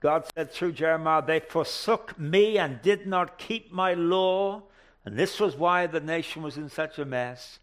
God 0.00 0.24
said 0.34 0.50
through 0.50 0.72
Jeremiah, 0.72 1.22
They 1.24 1.38
forsook 1.38 2.18
me 2.18 2.58
and 2.58 2.82
did 2.82 3.06
not 3.06 3.38
keep 3.38 3.72
my 3.72 3.94
law. 3.94 4.64
And 5.04 5.16
this 5.16 5.38
was 5.38 5.56
why 5.56 5.86
the 5.86 6.00
nation 6.00 6.42
was 6.42 6.56
in 6.56 6.68
such 6.68 6.98
a 6.98 7.04
mess. 7.04 7.60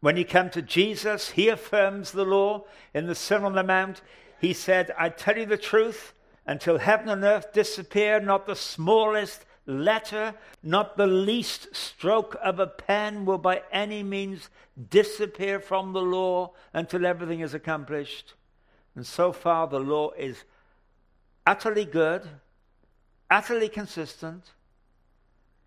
When 0.00 0.18
you 0.18 0.26
come 0.26 0.50
to 0.50 0.60
Jesus, 0.60 1.30
he 1.30 1.48
affirms 1.48 2.12
the 2.12 2.26
law. 2.26 2.64
In 2.92 3.06
the 3.06 3.14
Sermon 3.14 3.46
on 3.46 3.54
the 3.54 3.62
Mount, 3.62 4.02
he 4.38 4.52
said, 4.52 4.94
I 4.98 5.08
tell 5.08 5.38
you 5.38 5.46
the 5.46 5.56
truth, 5.56 6.12
until 6.46 6.76
heaven 6.76 7.08
and 7.08 7.24
earth 7.24 7.54
disappear, 7.54 8.20
not 8.20 8.46
the 8.46 8.56
smallest 8.56 9.46
letter, 9.66 10.34
not 10.62 10.96
the 10.96 11.06
least 11.06 11.74
stroke 11.74 12.36
of 12.42 12.58
a 12.58 12.66
pen 12.66 13.24
will 13.24 13.38
by 13.38 13.62
any 13.72 14.02
means 14.02 14.50
disappear 14.90 15.60
from 15.60 15.92
the 15.92 16.02
law 16.02 16.52
until 16.72 17.06
everything 17.06 17.40
is 17.40 17.54
accomplished. 17.54 18.34
And 18.94 19.06
so 19.06 19.32
far, 19.32 19.66
the 19.66 19.80
law 19.80 20.10
is 20.12 20.44
utterly 21.46 21.84
good, 21.84 22.28
utterly 23.30 23.68
consistent, 23.68 24.52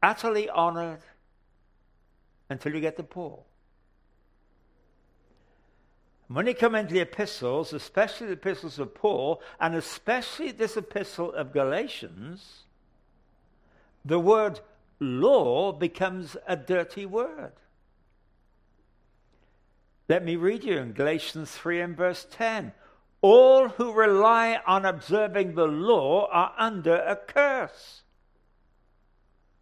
utterly 0.02 0.50
honored 0.50 1.02
until 2.50 2.74
you 2.74 2.82
get 2.82 2.98
to 2.98 3.04
Paul. 3.04 3.46
When 6.28 6.46
you 6.46 6.54
come 6.54 6.76
into 6.76 6.94
the 6.94 7.00
epistles, 7.00 7.72
especially 7.72 8.28
the 8.28 8.34
epistles 8.34 8.80
of 8.80 8.94
Paul, 8.94 9.42
and 9.60 9.76
especially 9.76 10.52
this 10.52 10.76
epistle 10.76 11.32
of 11.34 11.54
Galatians, 11.54 12.64
the 14.08 14.20
word 14.20 14.60
law 15.00 15.72
becomes 15.72 16.38
a 16.48 16.56
dirty 16.56 17.06
word. 17.06 17.54
Let 20.10 20.24
me 20.24 20.38
read 20.38 20.64
you 20.64 20.78
in 20.78 20.94
Galatians 20.94 21.52
3 21.52 21.82
and 21.82 21.98
verse 21.98 22.26
10. 22.32 22.72
All 23.22 23.68
who 23.70 23.92
rely 23.92 24.60
on 24.66 24.86
observing 24.86 25.56
the 25.56 25.68
law 25.68 26.30
are 26.32 26.54
under 26.58 26.96
a 26.96 27.16
curse. 27.16 28.04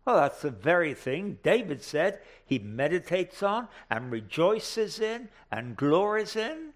Well, 0.05 0.17
that's 0.17 0.43
the 0.43 0.51
very 0.51 0.93
thing 0.93 1.39
David 1.41 1.81
said 1.81 2.19
he 2.45 2.59
meditates 2.59 3.41
on 3.41 3.67
and 3.89 4.11
rejoices 4.11 4.99
in 4.99 5.29
and 5.51 5.75
glories 5.75 6.35
in. 6.35 6.73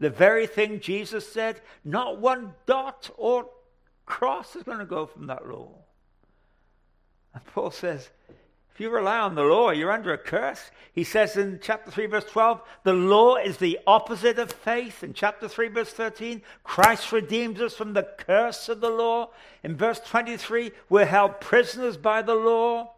The 0.00 0.10
very 0.10 0.48
thing 0.48 0.80
Jesus 0.80 1.30
said, 1.30 1.60
not 1.84 2.18
one 2.18 2.54
dot 2.66 3.10
or 3.16 3.50
cross 4.06 4.56
is 4.56 4.64
going 4.64 4.78
to 4.78 4.84
go 4.84 5.06
from 5.06 5.28
that 5.28 5.46
law. 5.46 5.84
And 7.34 7.44
Paul 7.46 7.70
says, 7.70 8.10
if 8.72 8.80
you 8.80 8.90
rely 8.90 9.18
on 9.18 9.34
the 9.34 9.42
law, 9.42 9.70
you're 9.70 9.92
under 9.92 10.12
a 10.12 10.18
curse. 10.18 10.70
He 10.92 11.04
says 11.04 11.36
in 11.36 11.60
chapter 11.62 11.90
3, 11.90 12.06
verse 12.06 12.24
12, 12.24 12.62
the 12.82 12.92
law 12.92 13.36
is 13.36 13.58
the 13.58 13.78
opposite 13.86 14.38
of 14.38 14.50
faith. 14.50 15.02
In 15.04 15.12
chapter 15.12 15.48
3, 15.48 15.68
verse 15.68 15.92
13, 15.92 16.40
Christ 16.64 17.12
redeems 17.12 17.60
us 17.60 17.74
from 17.74 17.92
the 17.92 18.08
curse 18.18 18.68
of 18.68 18.80
the 18.80 18.90
law. 18.90 19.30
In 19.62 19.76
verse 19.76 20.00
23, 20.00 20.72
we're 20.88 21.04
held 21.04 21.40
prisoners 21.40 21.96
by 21.96 22.22
the 22.22 22.34
law. 22.34 22.94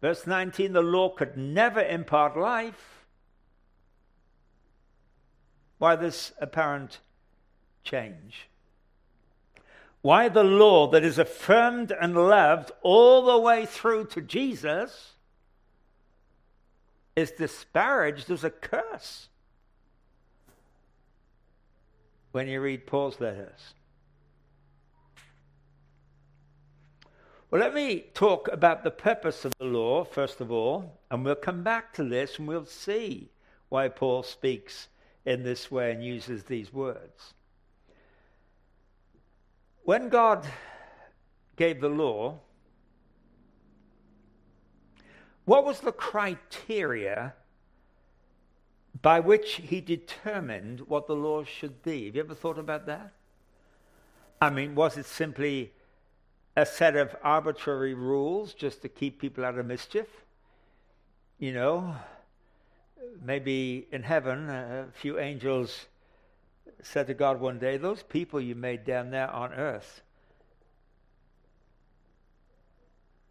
Verse 0.00 0.26
19, 0.26 0.72
the 0.72 0.82
law 0.82 1.08
could 1.08 1.36
never 1.36 1.80
impart 1.80 2.36
life. 2.36 3.06
Why 5.78 5.96
this 5.96 6.32
apparent 6.40 7.00
change? 7.82 8.48
Why 10.06 10.28
the 10.28 10.44
law 10.44 10.86
that 10.88 11.02
is 11.02 11.18
affirmed 11.18 11.90
and 11.90 12.14
loved 12.14 12.70
all 12.82 13.24
the 13.24 13.38
way 13.40 13.66
through 13.66 14.04
to 14.06 14.20
Jesus 14.20 15.14
is 17.16 17.32
disparaged 17.32 18.30
as 18.30 18.44
a 18.44 18.50
curse 18.50 19.26
when 22.30 22.46
you 22.46 22.60
read 22.60 22.86
Paul's 22.86 23.20
letters. 23.20 23.74
Well, 27.50 27.60
let 27.60 27.74
me 27.74 28.04
talk 28.14 28.48
about 28.52 28.84
the 28.84 28.92
purpose 28.92 29.44
of 29.44 29.50
the 29.58 29.64
law, 29.64 30.04
first 30.04 30.40
of 30.40 30.52
all, 30.52 31.00
and 31.10 31.24
we'll 31.24 31.34
come 31.34 31.64
back 31.64 31.92
to 31.94 32.04
this 32.04 32.38
and 32.38 32.46
we'll 32.46 32.64
see 32.64 33.28
why 33.70 33.88
Paul 33.88 34.22
speaks 34.22 34.86
in 35.24 35.42
this 35.42 35.68
way 35.68 35.90
and 35.90 36.04
uses 36.04 36.44
these 36.44 36.72
words. 36.72 37.34
When 39.86 40.08
God 40.08 40.44
gave 41.54 41.80
the 41.80 41.88
law, 41.88 42.40
what 45.44 45.64
was 45.64 45.78
the 45.78 45.92
criteria 45.92 47.34
by 49.00 49.20
which 49.20 49.60
he 49.68 49.80
determined 49.80 50.80
what 50.88 51.06
the 51.06 51.14
law 51.14 51.44
should 51.44 51.84
be? 51.84 52.06
Have 52.06 52.16
you 52.16 52.22
ever 52.22 52.34
thought 52.34 52.58
about 52.58 52.86
that? 52.86 53.12
I 54.42 54.50
mean, 54.50 54.74
was 54.74 54.96
it 54.96 55.06
simply 55.06 55.70
a 56.56 56.66
set 56.66 56.96
of 56.96 57.14
arbitrary 57.22 57.94
rules 57.94 58.54
just 58.54 58.82
to 58.82 58.88
keep 58.88 59.20
people 59.20 59.44
out 59.44 59.56
of 59.56 59.66
mischief? 59.66 60.08
You 61.38 61.52
know, 61.52 61.94
maybe 63.24 63.86
in 63.92 64.02
heaven, 64.02 64.50
a 64.50 64.86
few 64.92 65.20
angels 65.20 65.86
said 66.82 67.06
to 67.06 67.14
God 67.14 67.40
one 67.40 67.58
day, 67.58 67.76
Those 67.76 68.02
people 68.02 68.40
you 68.40 68.54
made 68.54 68.84
down 68.84 69.10
there 69.10 69.30
on 69.30 69.52
earth, 69.52 70.02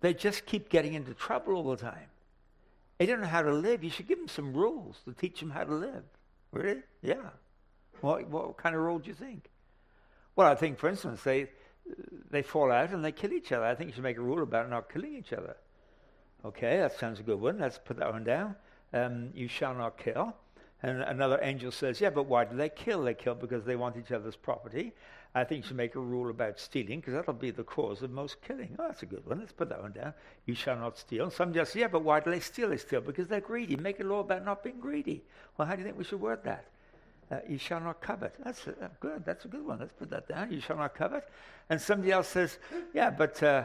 they 0.02 0.14
just 0.14 0.46
keep 0.46 0.70
getting 0.70 0.94
into 0.94 1.14
trouble 1.14 1.56
all 1.56 1.70
the 1.72 1.78
time. 1.78 2.10
They 2.98 3.06
don't 3.06 3.22
know 3.22 3.28
how 3.28 3.42
to 3.42 3.54
live. 3.54 3.84
You 3.84 3.90
should 3.90 4.08
give 4.08 4.20
them 4.20 4.28
some 4.28 4.54
rules 4.54 5.00
to 5.06 5.14
teach 5.14 5.40
them 5.40 5.50
how 5.50 5.64
to 5.64 5.76
live. 5.76 6.04
Really? 6.52 6.82
Yeah. 7.02 7.30
What, 8.02 8.28
what 8.30 8.58
kind 8.58 8.76
of 8.76 8.82
rule 8.82 9.00
do 9.00 9.08
you 9.10 9.14
think? 9.14 9.50
Well, 10.36 10.48
I 10.48 10.56
think, 10.56 10.78
for 10.78 10.90
instance, 10.90 11.24
they, 11.24 11.50
they 12.30 12.42
fall 12.42 12.72
out 12.72 12.92
and 12.92 13.04
they 13.04 13.12
kill 13.12 13.34
each 13.34 13.52
other. 13.52 13.66
I 13.66 13.76
think 13.76 13.90
you 13.90 13.94
should 13.96 14.04
make 14.04 14.18
a 14.18 14.22
rule 14.22 14.44
about 14.44 14.70
not 14.70 14.92
killing 14.94 15.16
each 15.16 15.34
other. 15.34 15.58
Okay, 16.46 16.78
that 16.78 16.98
sounds 17.00 17.20
a 17.20 17.24
good 17.24 17.40
one. 17.40 17.60
Let's 17.60 17.80
put 17.80 17.98
that 17.98 18.12
one 18.12 18.24
down. 18.24 18.56
Um, 18.94 19.32
you 19.34 19.48
shall 19.48 19.74
not 19.74 19.98
kill. 19.98 20.36
And 20.84 21.02
another 21.02 21.40
angel 21.42 21.72
says, 21.72 22.02
Yeah, 22.02 22.10
but 22.10 22.24
why 22.24 22.46
do 22.46 22.56
they 22.56 22.70
kill? 22.70 23.04
They 23.04 23.14
kill 23.14 23.36
because 23.36 23.66
they 23.66 23.76
want 23.76 23.98
each 23.98 24.12
other's 24.12 24.36
property. 24.36 24.94
I 25.34 25.44
think 25.44 25.64
you 25.64 25.68
should 25.68 25.78
make 25.78 25.96
a 25.96 26.00
rule 26.00 26.30
about 26.30 26.60
stealing 26.60 27.02
because 27.02 27.14
that'll 27.14 27.34
be 27.34 27.52
the 27.52 27.64
cause 27.64 28.02
of 28.02 28.12
most 28.12 28.42
killing. 28.42 28.76
Oh, 28.80 28.88
that's 28.88 29.04
a 29.04 29.06
good 29.06 29.26
one. 29.26 29.40
Let's 29.40 29.52
put 29.52 29.68
that 29.70 29.82
one 29.82 29.92
down. 29.92 30.14
You 30.46 30.56
shall 30.56 30.78
not 30.78 30.98
steal. 30.98 31.30
Some 31.30 31.54
just 31.54 31.74
say, 31.74 31.82
Yeah, 31.82 31.88
but 31.88 32.04
why 32.04 32.20
do 32.20 32.32
they 32.32 32.40
steal? 32.40 32.70
They 32.70 32.78
steal 32.78 33.02
because 33.02 33.28
they're 33.28 33.42
greedy. 33.42 33.76
Make 33.76 34.00
a 34.00 34.04
law 34.04 34.20
about 34.20 34.46
not 34.46 34.64
being 34.64 34.80
greedy. 34.80 35.24
Well, 35.58 35.68
how 35.68 35.76
do 35.76 35.82
you 35.82 35.86
think 35.86 35.98
we 35.98 36.04
should 36.04 36.22
word 36.22 36.44
that? 36.44 36.66
Uh, 37.32 37.40
you 37.50 37.58
shall 37.58 37.80
not 37.80 38.02
covet. 38.02 38.36
That's 38.44 38.68
uh, 38.68 38.88
good. 39.00 39.26
That's 39.26 39.46
a 39.46 39.48
good 39.48 39.66
one. 39.66 39.80
Let's 39.80 39.94
put 39.94 40.12
that 40.12 40.28
down. 40.28 40.52
You 40.52 40.62
shall 40.62 40.78
not 40.78 40.94
covet. 40.94 41.28
And 41.70 41.82
somebody 41.82 42.12
else 42.12 42.28
says, 42.28 42.60
Yeah, 42.94 43.10
but. 43.10 43.42
Uh, 43.42 43.64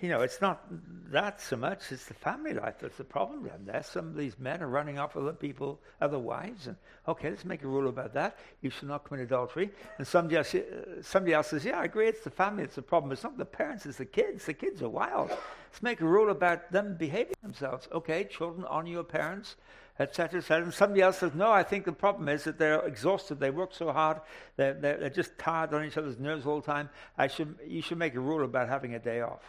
you 0.00 0.08
know, 0.08 0.20
it's 0.20 0.40
not 0.40 0.64
that 1.10 1.40
so 1.40 1.56
much, 1.56 1.90
it's 1.90 2.06
the 2.06 2.14
family 2.14 2.52
life 2.52 2.74
that's 2.80 2.96
the 2.96 3.04
problem 3.04 3.44
then. 3.44 3.64
There, 3.64 3.82
some 3.82 4.08
of 4.08 4.16
these 4.16 4.38
men 4.38 4.62
are 4.62 4.68
running 4.68 4.98
off 4.98 5.14
with 5.14 5.24
other 5.24 5.36
people, 5.36 5.80
other 6.00 6.18
wives, 6.18 6.66
and 6.66 6.76
okay, 7.08 7.30
let's 7.30 7.44
make 7.44 7.62
a 7.62 7.68
rule 7.68 7.88
about 7.88 8.12
that. 8.14 8.38
You 8.60 8.70
shall 8.70 8.88
not 8.88 9.04
commit 9.04 9.22
adultery. 9.24 9.70
And 9.98 10.06
somebody 10.06 10.36
else, 10.36 10.54
uh, 10.54 11.02
somebody 11.02 11.34
else 11.34 11.48
says, 11.48 11.64
yeah, 11.64 11.80
I 11.80 11.84
agree, 11.84 12.08
it's 12.08 12.24
the 12.24 12.30
family, 12.30 12.64
it's 12.64 12.74
the 12.74 12.82
problem. 12.82 13.12
It's 13.12 13.22
not 13.22 13.38
the 13.38 13.44
parents, 13.44 13.86
it's 13.86 13.98
the 13.98 14.04
kids. 14.04 14.44
The 14.44 14.54
kids 14.54 14.82
are 14.82 14.88
wild. 14.88 15.30
Let's 15.30 15.82
make 15.82 16.00
a 16.00 16.06
rule 16.06 16.30
about 16.30 16.70
them 16.70 16.96
behaving 16.98 17.36
themselves. 17.42 17.88
Okay, 17.92 18.24
children, 18.24 18.64
honor 18.68 18.88
your 18.88 19.04
parents 19.04 19.56
etc.. 19.98 20.42
And 20.50 20.74
somebody 20.74 21.02
else 21.02 21.18
says, 21.18 21.34
no, 21.34 21.50
I 21.50 21.62
think 21.62 21.84
the 21.84 21.92
problem 21.92 22.28
is 22.28 22.44
that 22.44 22.58
they're 22.58 22.80
exhausted. 22.86 23.38
They 23.38 23.50
work 23.50 23.72
so 23.72 23.92
hard. 23.92 24.20
They're, 24.56 24.74
they're, 24.74 24.98
they're, 24.98 25.10
just 25.10 25.38
tired 25.38 25.72
on 25.72 25.84
each 25.84 25.96
other's 25.96 26.18
nerves 26.18 26.46
all 26.46 26.60
the 26.60 26.66
time. 26.66 26.90
I 27.16 27.28
should, 27.28 27.56
you 27.66 27.82
should 27.82 27.98
make 27.98 28.14
a 28.14 28.20
rule 28.20 28.44
about 28.44 28.68
having 28.68 28.94
a 28.94 28.98
day 28.98 29.20
off. 29.20 29.42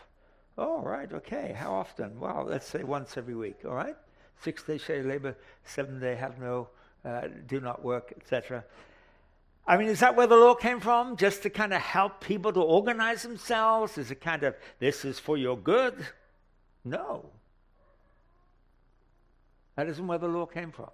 Oh, 0.58 0.82
right, 0.82 1.12
okay. 1.12 1.56
How 1.58 1.74
often? 1.74 2.20
Well, 2.20 2.46
let's 2.48 2.68
say 2.68 2.84
once 2.84 3.18
every 3.18 3.36
week, 3.36 3.58
all 3.66 3.76
right? 3.76 3.96
Six 4.42 4.64
days 4.64 4.82
share 4.82 5.04
labor, 5.04 5.36
seven 5.64 6.00
day 6.00 6.16
have 6.16 6.40
no, 6.40 6.70
uh, 7.04 7.22
do 7.48 7.60
not 7.60 7.84
work, 7.84 8.14
etc. 8.18 8.64
I 9.68 9.78
mean, 9.78 9.88
is 9.88 10.00
that 10.02 10.16
where 10.16 10.28
the 10.28 10.36
law 10.36 10.54
came 10.54 10.80
from? 10.80 11.18
Just 11.18 11.44
to 11.44 11.50
kind 11.50 11.74
of 11.74 11.82
help 11.82 12.22
people 12.22 12.54
to 12.54 12.62
organize 12.62 13.24
themselves? 13.24 13.98
Is 13.98 14.12
it 14.12 14.22
kind 14.22 14.44
of, 14.44 14.56
this 14.80 15.04
is 15.04 15.20
for 15.20 15.38
your 15.38 15.58
good? 15.58 15.96
No. 16.84 17.32
That 19.76 19.88
isn't 19.88 20.08
where 20.08 20.18
the 20.18 20.28
law 20.28 20.46
came 20.46 20.72
from. 20.72 20.90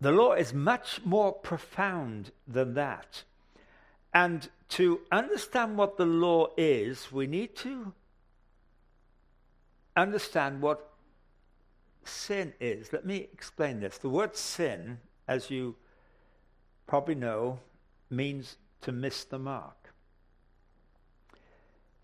The 0.00 0.12
law 0.12 0.34
is 0.34 0.54
much 0.54 1.04
more 1.04 1.32
profound 1.32 2.30
than 2.46 2.74
that. 2.74 3.24
And 4.14 4.48
to 4.70 5.00
understand 5.10 5.76
what 5.76 5.96
the 5.96 6.06
law 6.06 6.48
is, 6.56 7.10
we 7.10 7.26
need 7.26 7.56
to 7.56 7.92
understand 9.96 10.62
what 10.62 10.90
sin 12.04 12.54
is. 12.60 12.92
Let 12.92 13.04
me 13.04 13.28
explain 13.32 13.80
this. 13.80 13.98
The 13.98 14.08
word 14.08 14.36
sin, 14.36 14.98
as 15.26 15.50
you 15.50 15.76
probably 16.86 17.16
know, 17.16 17.58
means 18.08 18.56
to 18.82 18.92
miss 18.92 19.24
the 19.24 19.38
mark. 19.38 19.77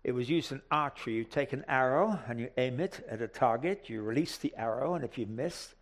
It 0.05 0.13
was 0.13 0.29
used 0.29 0.51
in 0.51 0.61
archery. 0.69 1.15
You 1.15 1.23
take 1.23 1.51
an 1.51 1.65
arrow 1.67 2.19
and 2.27 2.39
you 2.39 2.51
aim 2.57 2.79
it 2.79 3.03
at 3.09 3.23
a 3.23 3.27
target. 3.27 3.89
You 3.89 4.03
release 4.03 4.37
the 4.37 4.53
arrow, 4.55 4.93
and 4.93 5.03
if 5.03 5.17
you 5.17 5.25
miss 5.25 5.73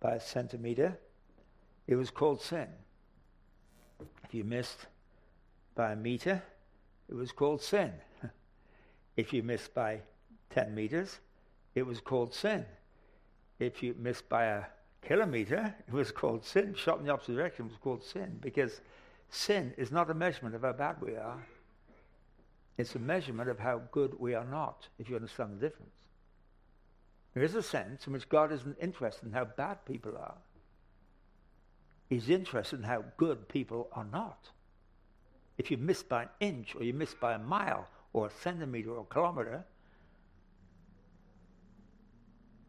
by 0.00 0.14
a 0.14 0.20
centimeter, 0.20 0.98
it 1.86 1.94
was 1.94 2.10
called 2.10 2.42
sin. 2.42 2.66
If 4.24 4.34
you 4.34 4.42
missed 4.42 4.86
by 5.76 5.92
a 5.92 5.96
meter, 5.96 6.42
it 7.08 7.14
was 7.14 7.30
called 7.30 7.62
sin. 7.62 7.92
if 9.16 9.32
you 9.32 9.44
missed 9.44 9.72
by 9.72 10.00
10 10.50 10.74
meters, 10.74 11.20
it 11.76 11.86
was 11.86 12.00
called 12.00 12.34
sin. 12.34 12.66
If 13.60 13.84
you 13.84 13.94
missed 13.96 14.28
by 14.28 14.46
a 14.46 14.64
kilometer, 15.00 15.72
it 15.86 15.94
was 15.94 16.10
called 16.10 16.44
sin. 16.44 16.74
Shot 16.74 16.98
in 16.98 17.04
the 17.04 17.12
opposite 17.12 17.36
direction 17.36 17.68
was 17.68 17.76
called 17.76 18.02
sin 18.02 18.36
because 18.40 18.80
sin 19.30 19.72
is 19.76 19.92
not 19.92 20.10
a 20.10 20.14
measurement 20.14 20.56
of 20.56 20.62
how 20.62 20.72
bad 20.72 21.00
we 21.00 21.14
are. 21.14 21.46
It's 22.76 22.94
a 22.94 22.98
measurement 22.98 23.48
of 23.48 23.58
how 23.58 23.82
good 23.92 24.18
we 24.18 24.34
are 24.34 24.44
not, 24.44 24.88
if 24.98 25.08
you 25.08 25.16
understand 25.16 25.52
the 25.52 25.68
difference. 25.68 25.94
There 27.34 27.44
is 27.44 27.54
a 27.54 27.62
sense 27.62 28.06
in 28.06 28.12
which 28.12 28.28
God 28.28 28.52
isn't 28.52 28.78
interested 28.80 29.26
in 29.26 29.32
how 29.32 29.44
bad 29.44 29.84
people 29.84 30.16
are. 30.16 30.36
He's 32.08 32.30
interested 32.30 32.80
in 32.80 32.84
how 32.84 33.04
good 33.16 33.48
people 33.48 33.88
are 33.92 34.06
not. 34.10 34.50
If 35.58 35.70
you 35.70 35.76
miss 35.76 36.02
by 36.02 36.24
an 36.24 36.28
inch, 36.40 36.74
or 36.74 36.82
you 36.82 36.92
miss 36.92 37.14
by 37.14 37.34
a 37.34 37.38
mile, 37.38 37.86
or 38.12 38.26
a 38.26 38.30
centimeter, 38.42 38.90
or 38.90 39.00
a 39.00 39.12
kilometer, 39.12 39.64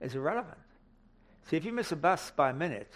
it's 0.02 0.16
irrelevant. 0.16 0.58
See, 1.50 1.58
if 1.58 1.66
you 1.66 1.72
miss 1.72 1.92
a 1.92 1.96
bus 1.96 2.32
by 2.36 2.50
a 2.50 2.54
minute, 2.54 2.92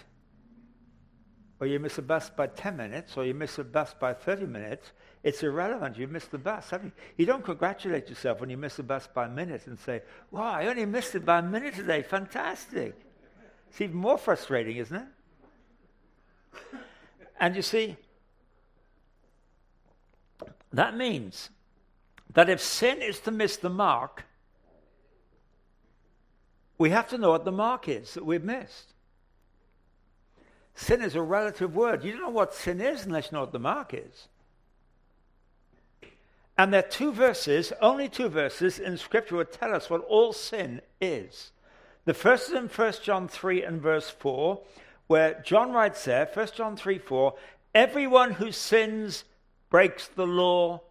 or 1.60 1.68
you 1.68 1.80
miss 1.80 1.98
a 1.98 2.02
bus 2.02 2.30
by 2.30 2.48
10 2.48 2.78
minutes, 2.78 3.18
or 3.18 3.26
you 3.26 3.34
miss 3.34 3.58
a 3.60 3.64
bus 3.64 3.94
by 4.00 4.14
30 4.14 4.46
minutes, 4.46 4.92
it's 5.24 5.44
irrelevant. 5.44 5.98
You 5.98 6.08
missed 6.08 6.32
the 6.32 6.38
bus. 6.38 6.70
haven't 6.70 6.94
You? 6.96 7.04
you 7.18 7.26
don't 7.26 7.44
congratulate 7.44 8.10
yourself 8.10 8.40
when 8.40 8.50
you 8.50 8.58
miss 8.58 8.76
the 8.78 8.84
bus 8.84 9.08
by 9.14 9.26
a 9.26 9.30
minute 9.30 9.68
and 9.68 9.78
say, 9.78 10.02
wow, 10.32 10.52
I 10.54 10.68
only 10.68 10.86
missed 10.86 11.16
it 11.16 11.26
by 11.26 11.40
a 11.40 11.42
minute 11.42 11.76
today. 11.76 12.02
Fantastic. 12.04 12.96
It's 13.70 13.82
even 13.82 13.98
more 13.98 14.18
frustrating, 14.18 14.78
isn't 14.78 14.96
it? 14.96 15.08
And 17.40 17.56
you 17.56 17.62
see, 17.62 17.98
that 20.72 20.96
means 20.96 21.50
that 22.34 22.50
if 22.50 22.62
sin 22.62 23.02
is 23.02 23.20
to 23.22 23.32
miss 23.32 23.58
the 23.58 23.70
mark, 23.70 24.26
we 26.78 26.92
have 26.92 27.10
to 27.10 27.18
know 27.18 27.32
what 27.32 27.46
the 27.46 27.52
mark 27.52 27.88
is 27.88 28.14
that 28.14 28.26
we've 28.26 28.44
missed. 28.44 28.94
Sin 30.76 31.02
is 31.02 31.16
a 31.16 31.22
relative 31.22 31.76
word. 31.76 32.04
You 32.04 32.14
don't 32.14 32.22
know 32.22 32.30
what 32.30 32.54
sin 32.54 32.80
is 32.80 33.06
unless 33.06 33.26
you 33.26 33.32
know 33.34 33.42
what 33.42 33.52
the 33.52 33.60
mark 33.60 33.94
is. 33.94 34.30
And 36.60 36.74
there 36.74 36.84
are 36.84 36.90
two 36.90 37.14
verses, 37.14 37.72
only 37.82 38.10
two 38.10 38.28
verses 38.28 38.80
in 38.80 38.98
Scripture 38.98 39.38
that 39.38 39.54
tell 39.54 39.74
us 39.74 39.90
what 39.90 40.04
all 40.10 40.34
sin 40.34 40.82
is. 41.00 41.54
The 42.04 42.14
first 42.14 42.50
is 42.50 42.54
in 42.54 42.68
1 42.68 42.94
John 43.02 43.30
3 43.30 43.64
and 43.64 43.82
verse 43.82 44.10
4, 44.10 44.60
where 45.08 45.42
John 45.46 45.72
writes 45.72 46.04
there, 46.04 46.30
1 46.34 46.48
John 46.54 46.76
3 46.76 46.98
4, 46.98 47.34
everyone 47.74 48.34
who 48.34 48.52
sins 48.52 49.24
breaks 49.70 50.10
the 50.10 50.28
law. 50.28 50.82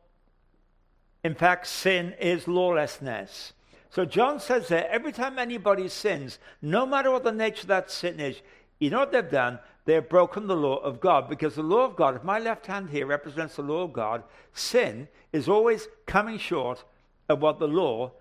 In 1.23 1.35
fact, 1.35 1.67
sin 1.67 2.15
is 2.19 2.49
lawlessness. 2.49 3.53
So 3.91 4.07
John 4.07 4.41
says 4.41 4.69
there, 4.69 4.89
every 4.91 5.13
time 5.13 5.39
anybody 5.39 5.89
sins, 5.89 6.39
no 6.63 6.87
matter 6.87 7.11
what 7.11 7.25
the 7.25 7.33
nature 7.33 7.65
of 7.65 7.69
that 7.69 7.91
sin 7.91 8.21
is, 8.21 8.41
you 8.81 8.89
know 8.89 9.01
what 9.01 9.13
they've 9.13 9.31
done? 9.31 9.59
They've 9.85 10.07
broken 10.07 10.47
the 10.47 10.57
law 10.57 10.77
of 10.77 11.01
God 11.01 11.29
because 11.29 11.55
the 11.55 11.63
law 11.63 11.85
of 11.85 11.97
God, 11.97 12.17
if 12.17 12.25
my 12.25 12.39
left 12.39 12.67
hand 12.67 12.91
here 12.91 13.07
represents 13.07 13.57
the 13.57 13.63
law 13.63 13.83
of 13.83 13.93
God, 13.93 14.23
sin 14.53 15.09
is 15.33 15.49
always 15.49 15.89
coming 16.07 16.39
short 16.39 16.85
of 17.29 17.41
what 17.41 17.59
the 17.59 17.69
law 17.69 18.13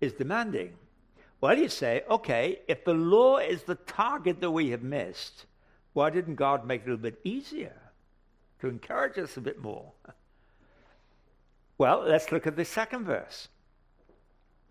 is 0.00 0.12
demanding. 0.12 0.74
Well, 1.40 1.56
you 1.56 1.68
say, 1.68 2.02
okay, 2.10 2.60
if 2.68 2.84
the 2.84 2.94
law 2.94 3.38
is 3.38 3.62
the 3.62 3.76
target 3.76 4.40
that 4.40 4.50
we 4.50 4.70
have 4.70 4.82
missed, 4.82 5.46
why 5.92 6.10
didn't 6.10 6.34
God 6.34 6.66
make 6.66 6.82
it 6.82 6.86
a 6.86 6.90
little 6.90 7.02
bit 7.02 7.20
easier 7.24 7.76
to 8.60 8.68
encourage 8.68 9.18
us 9.18 9.36
a 9.36 9.40
bit 9.40 9.62
more? 9.62 9.92
Well, 11.78 12.02
let's 12.06 12.32
look 12.32 12.46
at 12.46 12.56
the 12.56 12.64
second 12.64 13.04
verse. 13.04 13.48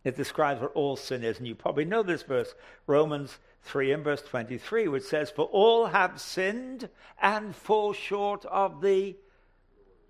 It 0.04 0.18
describes 0.18 0.62
what 0.62 0.74
all 0.74 0.98
sin 0.98 1.24
is, 1.24 1.38
and 1.38 1.48
you 1.48 1.56
probably 1.56 1.86
know 1.86 2.04
this 2.04 2.24
verse, 2.24 2.54
Romans 2.86 3.40
3 3.64 3.92
and 3.92 4.04
verse 4.04 4.22
23, 4.22 4.88
which 4.88 5.04
says, 5.04 5.30
For 5.30 5.46
all 5.46 5.88
have 5.88 6.22
sinned 6.22 6.90
and 7.22 7.56
fall 7.56 7.94
short 7.94 8.46
of 8.46 8.82
the 8.82 9.16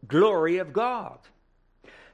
glory 0.08 0.58
of 0.58 0.74
God. 0.74 1.20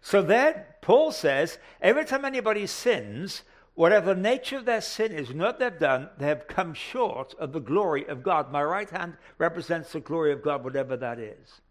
So 0.02 0.22
there, 0.22 0.76
Paul 0.82 1.12
says, 1.12 1.58
every 1.82 2.06
time 2.06 2.26
anybody 2.26 2.68
sins, 2.68 3.44
whatever 3.74 4.14
the 4.14 4.22
nature 4.22 4.58
of 4.58 4.66
their 4.66 4.82
sin 4.82 5.14
is, 5.14 5.34
what 5.34 5.60
they've 5.60 5.80
done, 5.80 6.10
they 6.18 6.28
have 6.28 6.48
come 6.48 6.74
short 6.74 7.34
of 7.40 7.54
the 7.54 7.62
glory 7.62 8.06
of 8.08 8.22
God. 8.22 8.52
My 8.52 8.64
right 8.64 8.90
hand 8.90 9.16
represents 9.38 9.94
the 9.94 10.02
glory 10.02 10.34
of 10.34 10.44
God, 10.44 10.64
whatever 10.64 10.98
that 10.98 11.20
is. 11.20 11.62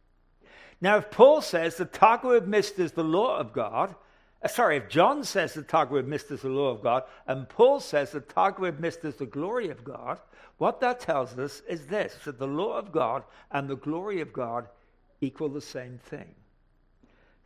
Now, 0.81 0.97
if 0.97 1.11
Paul 1.11 1.43
says 1.43 1.77
the 1.77 1.85
target 1.85 2.31
we've 2.31 2.49
missed 2.49 2.79
is 2.79 2.93
the 2.93 3.05
law 3.05 3.37
of 3.39 3.53
God, 3.53 3.95
Uh, 4.43 4.49
sorry, 4.49 4.77
if 4.77 4.89
John 4.89 5.25
says 5.25 5.55
the 5.55 5.89
we've 5.91 6.07
missed 6.07 6.31
is 6.31 6.43
the 6.43 6.49
law 6.49 6.71
of 6.71 6.83
God, 6.83 7.05
and 7.27 7.49
Paul 7.49 7.81
says 7.81 8.11
the 8.11 8.55
we've 8.59 8.81
missed 8.81 9.05
is 9.05 9.17
the 9.17 9.27
glory 9.27 9.71
of 9.71 9.85
God, 9.85 10.19
what 10.59 10.81
that 10.81 11.01
tells 11.01 11.39
us 11.39 11.63
is 11.69 11.87
this 11.87 12.17
that 12.25 12.39
the 12.39 12.47
law 12.47 12.77
of 12.77 12.93
God 12.93 13.25
and 13.51 13.69
the 13.69 13.77
glory 13.77 14.21
of 14.21 14.33
God 14.33 14.69
equal 15.21 15.49
the 15.49 15.61
same 15.61 15.99
thing. 15.99 16.35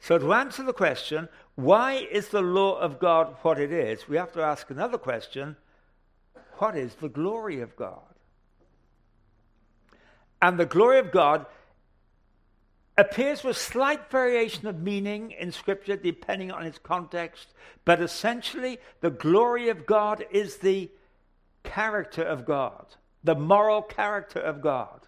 So, 0.00 0.18
to 0.18 0.32
answer 0.32 0.62
the 0.62 0.72
question, 0.72 1.28
why 1.54 2.06
is 2.10 2.28
the 2.28 2.42
law 2.42 2.78
of 2.78 2.98
God 2.98 3.36
what 3.42 3.58
it 3.58 3.72
is, 3.72 4.08
we 4.08 4.16
have 4.16 4.32
to 4.32 4.42
ask 4.42 4.70
another 4.70 4.98
question 4.98 5.56
what 6.58 6.76
is 6.76 6.94
the 6.94 7.08
glory 7.08 7.60
of 7.60 7.76
God? 7.76 8.00
And 10.40 10.58
the 10.58 10.66
glory 10.66 10.98
of 10.98 11.10
God 11.10 11.46
appears 12.98 13.44
with 13.44 13.56
slight 13.56 14.10
variation 14.10 14.66
of 14.66 14.80
meaning 14.80 15.30
in 15.32 15.52
Scripture 15.52 15.96
depending 15.96 16.50
on 16.50 16.64
its 16.64 16.78
context, 16.78 17.48
but 17.84 18.00
essentially 18.00 18.78
the 19.00 19.10
glory 19.10 19.68
of 19.68 19.86
God 19.86 20.24
is 20.30 20.58
the 20.58 20.90
character 21.62 22.22
of 22.22 22.46
God, 22.46 22.86
the 23.22 23.34
moral 23.34 23.82
character 23.82 24.40
of 24.40 24.60
God. 24.60 25.00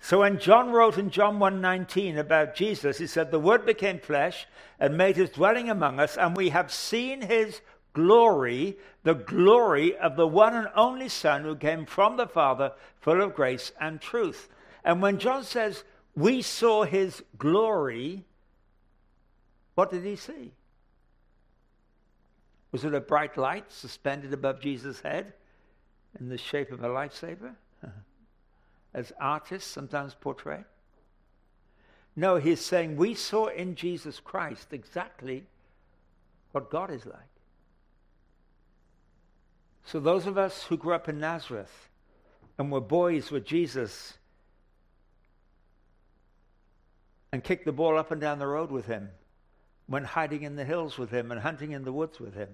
So 0.00 0.20
when 0.20 0.38
John 0.38 0.70
wrote 0.70 0.96
in 0.96 1.10
John 1.10 1.38
1:19 1.38 2.18
about 2.18 2.54
Jesus, 2.54 2.98
he 2.98 3.06
said, 3.06 3.30
"The 3.30 3.40
Word 3.40 3.66
became 3.66 3.98
flesh 3.98 4.46
and 4.78 4.96
made 4.96 5.16
his 5.16 5.30
dwelling 5.30 5.68
among 5.68 5.98
us, 5.98 6.16
and 6.16 6.36
we 6.36 6.50
have 6.50 6.72
seen 6.72 7.22
his 7.22 7.60
glory, 7.92 8.78
the 9.02 9.14
glory 9.14 9.96
of 9.96 10.16
the 10.16 10.26
one 10.26 10.54
and 10.54 10.68
only 10.76 11.08
Son 11.08 11.42
who 11.42 11.56
came 11.56 11.84
from 11.84 12.16
the 12.16 12.28
Father, 12.28 12.72
full 13.00 13.20
of 13.20 13.34
grace 13.34 13.72
and 13.80 14.00
truth." 14.00 14.48
And 14.84 15.02
when 15.02 15.18
John 15.18 15.42
says 15.42 15.84
we 16.18 16.42
saw 16.42 16.82
his 16.82 17.22
glory. 17.38 18.24
What 19.76 19.90
did 19.90 20.02
he 20.02 20.16
see? 20.16 20.50
Was 22.72 22.84
it 22.84 22.92
a 22.92 23.00
bright 23.00 23.36
light 23.36 23.70
suspended 23.70 24.32
above 24.32 24.60
Jesus' 24.60 25.00
head 25.00 25.32
in 26.18 26.28
the 26.28 26.36
shape 26.36 26.72
of 26.72 26.82
a 26.82 26.88
lightsaber? 26.88 27.54
As 28.94 29.12
artists 29.20 29.70
sometimes 29.70 30.14
portray? 30.20 30.64
No, 32.16 32.36
he's 32.36 32.60
saying 32.60 32.96
we 32.96 33.14
saw 33.14 33.46
in 33.46 33.76
Jesus 33.76 34.18
Christ 34.18 34.72
exactly 34.72 35.44
what 36.50 36.68
God 36.68 36.90
is 36.90 37.06
like. 37.06 37.14
So, 39.84 40.00
those 40.00 40.26
of 40.26 40.36
us 40.36 40.64
who 40.64 40.76
grew 40.76 40.94
up 40.94 41.08
in 41.08 41.20
Nazareth 41.20 41.88
and 42.58 42.72
were 42.72 42.80
boys 42.80 43.30
with 43.30 43.46
Jesus 43.46 44.17
and 47.32 47.44
kicked 47.44 47.64
the 47.64 47.72
ball 47.72 47.98
up 47.98 48.10
and 48.10 48.20
down 48.20 48.38
the 48.38 48.46
road 48.46 48.70
with 48.70 48.86
him, 48.86 49.10
went 49.88 50.06
hiding 50.06 50.42
in 50.42 50.56
the 50.56 50.64
hills 50.64 50.98
with 50.98 51.10
him 51.10 51.30
and 51.30 51.40
hunting 51.40 51.72
in 51.72 51.84
the 51.84 51.92
woods 51.92 52.20
with 52.20 52.34
him. 52.34 52.48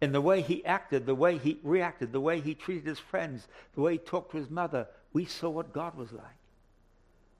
In 0.00 0.12
the 0.12 0.20
way 0.20 0.40
he 0.40 0.64
acted, 0.64 1.06
the 1.06 1.14
way 1.14 1.38
he 1.38 1.60
reacted, 1.62 2.12
the 2.12 2.20
way 2.20 2.40
he 2.40 2.54
treated 2.54 2.86
his 2.86 2.98
friends, 2.98 3.46
the 3.74 3.80
way 3.80 3.92
he 3.92 3.98
talked 3.98 4.32
to 4.32 4.36
his 4.36 4.50
mother, 4.50 4.88
we 5.12 5.24
saw 5.24 5.48
what 5.48 5.72
God 5.72 5.96
was 5.96 6.12
like. 6.12 6.24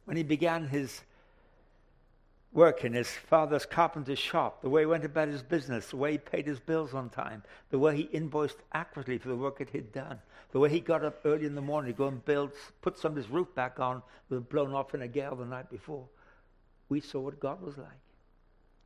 When 0.05 0.17
he 0.17 0.23
began 0.23 0.69
his 0.69 1.01
work 2.53 2.85
in 2.85 2.93
his 2.93 3.09
father's 3.09 3.65
carpenter's 3.65 4.19
shop, 4.19 4.61
the 4.61 4.69
way 4.69 4.83
he 4.83 4.87
went 4.87 5.05
about 5.05 5.29
his 5.29 5.43
business, 5.43 5.89
the 5.89 5.97
way 5.97 6.13
he 6.13 6.19
paid 6.19 6.47
his 6.47 6.61
bills 6.61 6.93
on 6.93 7.09
time, 7.09 7.43
the 7.71 7.79
way 7.79 7.97
he 7.97 8.03
invoiced 8.13 8.59
accurately 8.73 9.19
for 9.19 9.29
the 9.29 9.37
work 9.37 9.59
that 9.59 9.71
he'd 9.71 9.93
done, 9.93 10.19
the 10.53 10.59
way 10.59 10.69
he 10.69 10.81
got 10.81 11.05
up 11.05 11.21
early 11.25 11.47
in 11.47 11.55
the 11.55 11.63
morning 11.63 11.93
to 11.93 11.97
go 11.97 12.09
and 12.09 12.25
build, 12.25 12.53
put 12.83 12.99
somebody's 12.99 13.31
roof 13.31 13.53
back 13.55 13.81
on 13.81 14.03
that 14.29 14.35
was 14.35 14.45
blown 14.45 14.75
off 14.75 14.95
in 14.95 15.03
a 15.03 15.09
gale 15.09 15.35
the 15.35 15.47
night 15.47 15.71
before. 15.71 16.05
We 16.91 17.01
saw 17.01 17.21
what 17.21 17.41
God 17.41 17.63
was 17.63 17.79
like 17.79 17.89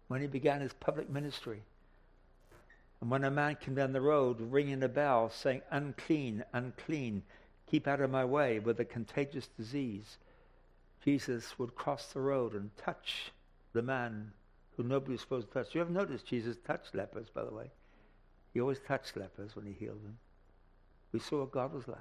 when 0.06 0.20
he 0.20 0.28
began 0.28 0.60
his 0.60 0.72
public 0.74 1.10
ministry. 1.10 1.62
And 3.00 3.10
when 3.10 3.24
a 3.24 3.30
man 3.30 3.56
came 3.60 3.74
down 3.74 3.92
the 3.92 4.00
road 4.00 4.40
ringing 4.40 4.84
a 4.84 4.88
bell 4.88 5.28
saying, 5.28 5.62
unclean, 5.72 6.44
unclean, 6.52 7.24
keep 7.68 7.88
out 7.88 8.00
of 8.00 8.10
my 8.10 8.24
way 8.24 8.60
with 8.60 8.78
a 8.78 8.84
contagious 8.84 9.48
disease, 9.48 10.18
Jesus 11.04 11.58
would 11.58 11.74
cross 11.74 12.06
the 12.06 12.20
road 12.20 12.54
and 12.54 12.70
touch 12.76 13.32
the 13.76 13.82
man 13.82 14.32
who 14.76 14.82
nobody 14.82 15.12
was 15.12 15.20
supposed 15.20 15.48
to 15.48 15.52
touch. 15.52 15.74
You 15.74 15.82
ever 15.82 15.90
noticed 15.90 16.26
Jesus 16.26 16.56
touched 16.66 16.94
lepers, 16.94 17.28
by 17.32 17.44
the 17.44 17.54
way? 17.54 17.70
He 18.52 18.60
always 18.60 18.80
touched 18.80 19.16
lepers 19.16 19.54
when 19.54 19.66
he 19.66 19.72
healed 19.72 20.02
them. 20.02 20.16
We 21.12 21.20
saw 21.20 21.40
what 21.40 21.52
God 21.52 21.74
was 21.74 21.86
like. 21.86 21.98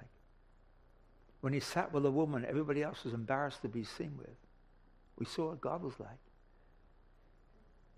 When 1.42 1.52
he 1.54 1.60
sat 1.60 1.94
with 1.94 2.06
a 2.06 2.12
woman 2.12 2.46
everybody 2.46 2.82
else 2.82 3.04
was 3.04 3.14
embarrassed 3.14 3.62
to 3.62 3.68
be 3.68 3.84
seen 3.84 4.14
with, 4.18 4.36
we 5.20 5.26
saw 5.26 5.50
what 5.50 5.62
God 5.62 5.84
was 5.84 5.94
like. 6.00 6.10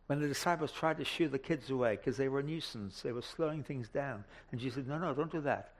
When 0.08 0.20
the 0.20 0.28
disciples 0.28 0.72
tried 0.72 0.98
to 0.98 1.06
shoo 1.06 1.28
the 1.28 1.38
kids 1.38 1.70
away 1.70 1.98
because 1.98 2.18
they 2.18 2.30
were 2.30 2.40
a 2.40 2.44
nuisance, 2.44 3.02
they 3.02 3.12
were 3.12 3.22
slowing 3.22 3.63
things 3.63 3.90
down. 3.90 4.24
And 4.52 4.60
Jesus 4.60 4.76
said, 4.76 4.88
No, 4.88 4.98
no, 4.98 5.13
don't 5.13 5.32
do 5.32 5.42
that. 5.42 5.74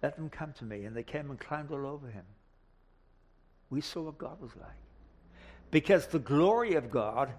Let 0.00 0.16
them 0.16 0.30
come 0.30 0.52
to 0.58 0.64
me. 0.64 0.84
And 0.84 0.96
they 0.96 1.02
came 1.02 1.30
and 1.30 1.40
climbed 1.40 1.72
all 1.72 1.86
over 1.86 2.08
him. 2.08 2.24
We 3.68 3.80
saw 3.80 4.02
what 4.02 4.18
God 4.18 4.40
was 4.40 4.52
like. 4.60 4.70
Because 5.72 6.06
the 6.06 6.20
glory 6.20 6.74
of 6.74 6.90
God 6.90 7.32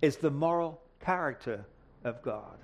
is 0.00 0.18
the 0.18 0.30
moral 0.30 0.80
character 1.00 1.64
of 2.04 2.22
God. 2.22 2.58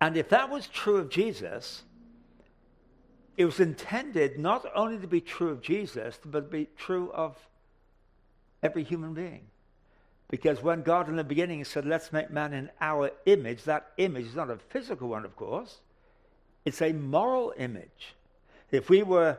And 0.00 0.16
if 0.16 0.30
that 0.30 0.48
was 0.48 0.68
true 0.68 0.96
of 0.96 1.10
Jesus, 1.10 1.82
it 3.36 3.44
was 3.44 3.58
intended 3.58 4.38
not 4.38 4.64
only 4.74 4.98
to 4.98 5.08
be 5.08 5.20
true 5.20 5.50
of 5.50 5.60
Jesus, 5.60 6.18
but 6.24 6.40
to 6.40 6.48
be 6.48 6.68
true 6.76 7.10
of 7.12 7.36
every 8.62 8.84
human 8.84 9.12
being. 9.12 9.42
Because 10.28 10.62
when 10.62 10.82
God 10.82 11.08
in 11.08 11.16
the 11.16 11.24
beginning 11.24 11.64
said, 11.64 11.84
let's 11.84 12.12
make 12.12 12.30
man 12.30 12.52
in 12.52 12.70
our 12.80 13.10
image, 13.26 13.64
that 13.64 13.90
image 13.96 14.26
is 14.26 14.34
not 14.36 14.50
a 14.50 14.56
physical 14.56 15.08
one, 15.08 15.24
of 15.24 15.36
course. 15.36 15.80
It's 16.64 16.80
a 16.80 16.92
moral 16.92 17.52
image. 17.56 18.14
If 18.70 18.88
we 18.88 19.02
were 19.02 19.38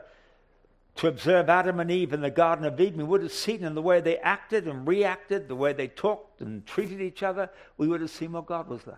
to 0.96 1.08
observe 1.08 1.50
Adam 1.50 1.80
and 1.80 1.92
Eve 1.92 2.14
in 2.14 2.22
the 2.22 2.30
Garden 2.30 2.66
of 2.66 2.80
Eden, 2.80 3.00
we 3.00 3.04
would 3.04 3.22
have 3.22 3.34
seen 3.34 3.64
in 3.64 3.76
the 3.76 3.82
way 3.82 4.00
they 4.00 4.18
acted 4.18 4.66
and 4.68 4.88
reacted, 4.88 5.48
the 5.48 5.56
way 5.56 5.74
they 5.74 5.90
talked 5.90 6.42
and 6.42 6.66
treated 6.66 7.02
each 7.02 7.22
other, 7.22 7.50
we 7.78 7.88
would 7.88 8.02
have 8.02 8.10
seen 8.10 8.32
what 8.32 8.46
God 8.46 8.70
was 8.70 8.88
like. 8.88 8.98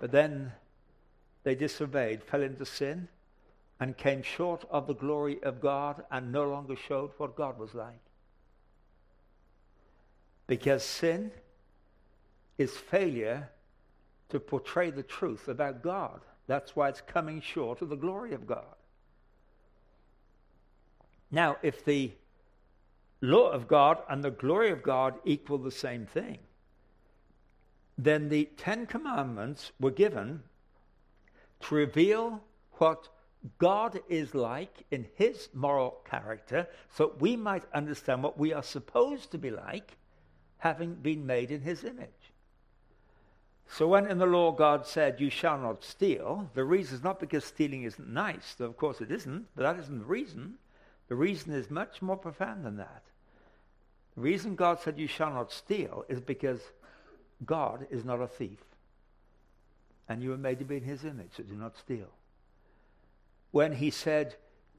But 0.00 0.10
then 0.10 0.52
they 1.44 1.54
disobeyed, 1.54 2.24
fell 2.24 2.42
into 2.42 2.64
sin, 2.64 3.08
and 3.80 3.96
came 3.96 4.22
short 4.22 4.64
of 4.70 4.88
the 4.88 4.94
glory 4.94 5.40
of 5.44 5.60
God 5.60 6.04
and 6.10 6.32
no 6.32 6.48
longer 6.48 6.74
showed 6.74 7.10
what 7.18 7.36
God 7.36 7.58
was 7.58 7.74
like. 7.74 8.00
Because 10.48 10.82
sin 10.82 11.30
is 12.56 12.76
failure 12.76 13.50
to 14.30 14.40
portray 14.40 14.90
the 14.90 15.04
truth 15.04 15.46
about 15.46 15.82
God. 15.82 16.20
That's 16.48 16.74
why 16.74 16.88
it's 16.88 17.02
coming 17.02 17.40
short 17.40 17.82
of 17.82 17.88
the 17.88 17.96
glory 17.96 18.34
of 18.34 18.48
God. 18.48 18.64
Now, 21.30 21.56
if 21.62 21.84
the 21.84 22.12
law 23.20 23.50
of 23.50 23.68
God 23.68 23.98
and 24.08 24.22
the 24.22 24.30
glory 24.30 24.70
of 24.70 24.82
God 24.82 25.14
equal 25.24 25.58
the 25.58 25.70
same 25.70 26.06
thing, 26.06 26.38
then 27.96 28.28
the 28.28 28.48
Ten 28.56 28.86
Commandments 28.86 29.72
were 29.80 29.90
given 29.90 30.42
to 31.60 31.74
reveal 31.74 32.42
what 32.74 33.08
God 33.58 34.00
is 34.08 34.34
like 34.34 34.84
in 34.90 35.06
his 35.14 35.48
moral 35.52 35.98
character 36.08 36.68
so 36.90 37.12
we 37.18 37.36
might 37.36 37.64
understand 37.74 38.22
what 38.22 38.38
we 38.38 38.52
are 38.52 38.62
supposed 38.62 39.30
to 39.32 39.38
be 39.38 39.50
like 39.50 39.96
having 40.58 40.94
been 40.94 41.26
made 41.26 41.50
in 41.50 41.60
his 41.62 41.84
image. 41.84 42.08
So 43.70 43.86
when 43.86 44.06
in 44.06 44.18
the 44.18 44.26
law 44.26 44.52
God 44.52 44.86
said, 44.86 45.20
You 45.20 45.30
shall 45.30 45.58
not 45.58 45.84
steal, 45.84 46.50
the 46.54 46.64
reason 46.64 46.96
is 46.96 47.04
not 47.04 47.20
because 47.20 47.44
stealing 47.44 47.82
isn't 47.82 48.08
nice, 48.08 48.54
though 48.54 48.66
of 48.66 48.76
course 48.76 49.00
it 49.00 49.10
isn't, 49.10 49.46
but 49.54 49.62
that 49.62 49.82
isn't 49.82 49.98
the 49.98 50.04
reason. 50.04 50.54
The 51.08 51.16
reason 51.16 51.52
is 51.52 51.70
much 51.70 52.02
more 52.02 52.16
profound 52.16 52.64
than 52.64 52.76
that. 52.76 53.02
The 54.14 54.20
reason 54.20 54.56
God 54.56 54.80
said, 54.80 54.98
You 54.98 55.06
shall 55.06 55.32
not 55.32 55.52
steal, 55.52 56.04
is 56.08 56.20
because 56.20 56.60
God 57.44 57.86
is 57.90 58.04
not 58.04 58.20
a 58.20 58.26
thief. 58.26 58.58
And 60.08 60.22
you 60.22 60.30
were 60.30 60.38
made 60.38 60.58
to 60.58 60.64
be 60.64 60.76
in 60.76 60.84
his 60.84 61.04
image, 61.04 61.30
so 61.36 61.42
do 61.42 61.54
not 61.54 61.76
steal. 61.78 62.08
When 63.50 63.72
he 63.72 63.90
said, 63.90 64.36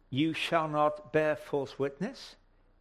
You 0.10 0.34
shall 0.34 0.68
not 0.68 1.12
bear 1.14 1.36
false 1.36 1.80
witness, 1.80 2.36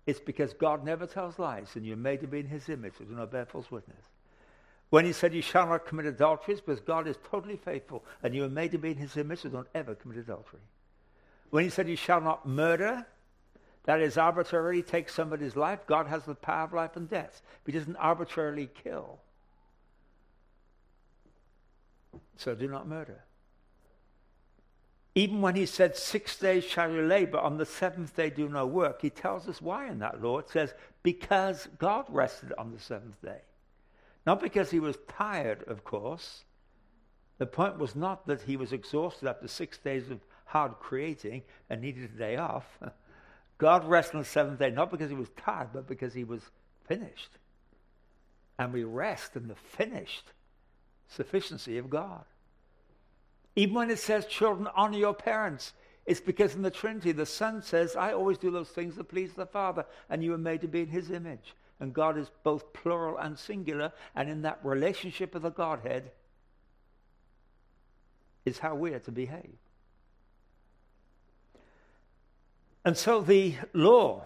it's 0.07 0.21
because 0.21 0.53
God 0.53 0.85
never 0.85 1.07
tells 1.07 1.39
lies, 1.39 1.69
and 1.75 1.85
you're 1.85 1.97
made 1.97 2.21
to 2.21 2.27
be 2.27 2.41
in 2.41 2.47
his 2.47 2.69
image, 2.69 2.95
so 2.99 3.05
do 3.05 3.15
not 3.15 3.31
bear 3.31 3.45
false 3.47 3.71
witness. 3.71 4.03
When 4.91 5.05
he 5.05 5.13
said, 5.13 5.35
You 5.35 5.43
shall 5.43 5.69
not 5.69 5.87
commit 5.87 6.07
adultery, 6.07 6.55
it's 6.55 6.61
because 6.61 6.81
God 6.81 7.07
is 7.07 7.17
totally 7.31 7.57
faithful, 7.57 8.05
and 8.23 8.35
you 8.35 8.45
are 8.45 8.49
made 8.49 8.73
to 8.73 8.79
be 8.79 8.91
in 8.91 8.97
his 8.97 9.17
image, 9.17 9.41
so 9.41 9.49
don't 9.49 9.69
ever 9.75 9.95
commit 9.95 10.19
adultery. 10.19 10.61
When 11.51 11.65
he 11.65 11.71
said, 11.71 11.89
You 11.89 11.97
shall 11.97 12.21
not 12.21 12.49
murder, 12.49 13.07
that 13.89 14.03
is 14.03 14.19
arbitrarily 14.19 14.83
take 14.83 15.09
somebody's 15.09 15.57
life. 15.57 15.87
God 15.87 16.09
has 16.09 16.25
the 16.25 16.35
power 16.35 16.65
of 16.65 16.75
life 16.75 16.95
and 16.97 17.09
death. 17.09 17.41
He 17.65 17.73
doesn't 17.73 17.97
arbitrarily 17.97 18.69
kill. 18.85 19.19
So 22.37 22.55
do 22.55 22.69
not 22.69 22.87
murder. 22.87 23.25
Even 25.15 25.41
when 25.41 25.57
he 25.57 25.65
said, 25.65 25.97
Six 25.97 26.37
days 26.37 26.65
shall 26.65 26.93
you 26.93 27.01
labor, 27.01 27.39
on 27.39 27.57
the 27.57 27.65
seventh 27.65 28.15
day 28.15 28.29
do 28.29 28.47
no 28.47 28.67
work, 28.67 29.01
he 29.01 29.09
tells 29.09 29.49
us 29.49 29.63
why 29.63 29.89
in 29.89 30.01
that 30.01 30.23
law. 30.23 30.37
It 30.37 30.51
says, 30.51 30.75
Because 31.03 31.67
God 31.79 32.05
rested 32.11 32.53
on 32.59 32.73
the 32.73 32.79
seventh 32.79 33.19
day. 33.23 33.41
Not 34.27 34.43
because 34.43 34.71
he 34.71 34.81
was 34.81 34.99
tired, 35.09 35.65
of 35.67 35.83
course. 35.85 36.45
The 37.39 37.47
point 37.47 37.79
was 37.79 37.97
not 37.97 38.27
that 38.27 38.43
he 38.43 38.59
was 38.59 38.75
exhausted 38.75 39.27
after 39.31 39.49
six 39.49 39.79
days 39.79 40.11
of 40.11 40.21
hard 40.45 40.73
creating 40.79 41.45
and 41.71 41.81
needed 41.81 42.11
a 42.15 42.19
day 42.19 42.37
off. 42.37 42.67
God 43.59 43.85
rested 43.89 44.17
on 44.17 44.23
the 44.23 44.29
seventh 44.29 44.61
day, 44.61 44.71
not 44.71 44.91
because 44.91 45.11
he 45.11 45.17
was 45.17 45.29
tired, 45.37 45.69
but 45.73 45.87
because 45.87 46.15
he 46.15 46.25
was 46.25 46.43
finished. 46.87 47.31
And 48.59 48.73
we 48.73 48.85
rest 48.85 49.37
in 49.37 49.49
the 49.49 49.57
finished 49.57 50.25
sufficiency 51.09 51.79
of 51.79 51.91
God. 51.91 52.25
Even 53.57 53.75
when 53.75 53.91
it 53.91 53.99
says, 53.99 54.27
children, 54.27 54.69
honor 54.77 54.99
your 54.99 55.15
parents, 55.15 55.73
it's 56.07 56.21
because 56.21 56.55
in 56.55 56.63
the 56.63 56.71
Trinity, 56.71 57.13
the 57.13 57.27
Son 57.27 57.61
says, 57.61 57.97
I 57.97 58.13
always 58.13 58.39
do 58.39 58.51
those 58.51 58.69
things 58.69 58.97
that 58.97 59.09
please 59.09 59.33
the 59.33 59.47
Father, 59.47 59.85
and 60.09 60.23
you 60.23 60.31
were 60.31 60.39
made 60.39 60.61
to 60.61 60.69
be 60.69 60.83
in 60.83 60.89
his 60.89 61.11
image. 61.11 61.55
And 61.81 61.93
God 61.93 62.17
is 62.17 62.31
both 62.45 62.73
plural 62.73 63.19
and 63.19 63.39
singular, 63.39 63.93
and 64.15 64.29
in 64.31 64.43
that 64.43 64.61
relationship 64.63 65.35
of 65.35 65.43
the 65.43 65.51
Godhead 65.51 66.13
is 68.45 68.59
how 68.59 68.75
we 68.75 68.95
are 68.95 69.01
to 69.01 69.13
behave. 69.13 69.59
And 72.89 72.97
so 72.97 73.21
the 73.21 73.55
law 73.75 74.25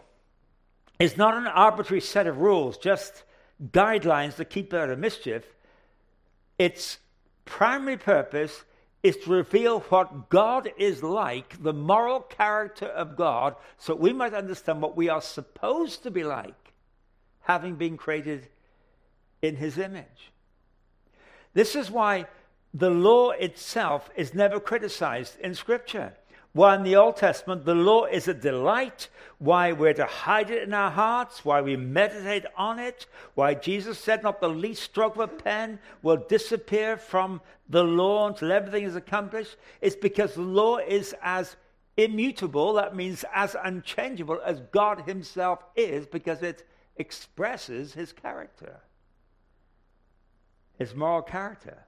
is 1.01 1.16
not 1.16 1.37
an 1.37 1.48
arbitrary 1.48 2.01
set 2.01 2.29
of 2.29 2.38
rules, 2.38 2.79
just 2.79 3.25
guidelines 3.72 4.37
to 4.37 4.44
keep 4.44 4.72
out 4.72 4.88
of 4.88 5.01
mischief. 5.01 5.42
Its 6.61 6.98
primary 7.44 7.96
purpose 7.96 8.62
is 9.03 9.16
to 9.16 9.31
reveal 9.31 9.81
what 9.81 10.29
God 10.29 10.70
is 10.79 11.03
like, 11.03 11.61
the 11.61 11.72
moral 11.72 12.20
character 12.20 12.87
of 12.87 13.16
God, 13.16 13.57
so 13.79 13.96
we 13.96 14.12
might 14.12 14.33
understand 14.33 14.81
what 14.81 14.96
we 14.96 15.09
are 15.09 15.20
supposed 15.20 16.05
to 16.05 16.12
be 16.12 16.22
like 16.22 16.72
having 17.40 17.75
been 17.75 17.96
created 17.96 18.46
in 19.42 19.57
his 19.57 19.77
image. 19.77 20.31
This 21.53 21.75
is 21.75 21.90
why 21.90 22.27
the 22.72 22.90
law 22.90 23.31
itself 23.31 24.09
is 24.14 24.35
never 24.35 24.61
criticized 24.61 25.37
in 25.40 25.57
Scripture. 25.57 26.12
Why 26.54 26.74
in 26.74 26.82
the 26.82 26.96
Old 26.96 27.16
Testament 27.16 27.64
the 27.64 27.74
law 27.74 28.04
is 28.04 28.28
a 28.28 28.34
delight, 28.34 29.08
why 29.38 29.72
we're 29.72 29.94
to 29.94 30.04
hide 30.04 30.50
it 30.50 30.62
in 30.62 30.74
our 30.74 30.90
hearts, 30.90 31.44
why 31.44 31.62
we 31.62 31.76
meditate 31.76 32.44
on 32.56 32.78
it, 32.78 33.06
why 33.34 33.54
Jesus 33.54 33.98
said 33.98 34.22
not 34.22 34.40
the 34.40 34.50
least 34.50 34.82
stroke 34.82 35.16
of 35.16 35.20
a 35.20 35.28
pen 35.28 35.78
will 36.02 36.18
disappear 36.18 36.98
from 36.98 37.40
the 37.70 37.82
law 37.82 38.28
until 38.28 38.52
everything 38.52 38.84
is 38.84 38.96
accomplished, 38.96 39.56
It's 39.80 39.96
because 39.96 40.34
the 40.34 40.42
law 40.42 40.76
is 40.76 41.14
as 41.22 41.56
immutable, 41.96 42.74
that 42.74 42.94
means 42.94 43.24
as 43.34 43.56
unchangeable 43.62 44.40
as 44.44 44.60
God 44.72 45.02
Himself 45.06 45.64
is, 45.74 46.06
because 46.06 46.42
it 46.42 46.68
expresses 46.96 47.94
His 47.94 48.12
character, 48.12 48.80
His 50.76 50.94
moral 50.94 51.22
character. 51.22 51.86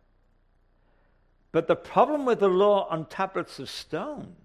But 1.53 1.69
the 1.69 1.77
problem 1.77 2.25
with 2.25 2.41
the 2.41 2.49
law 2.49 2.89
on 2.89 3.05
tablets 3.05 3.59
of 3.59 3.69
stone 3.69 4.37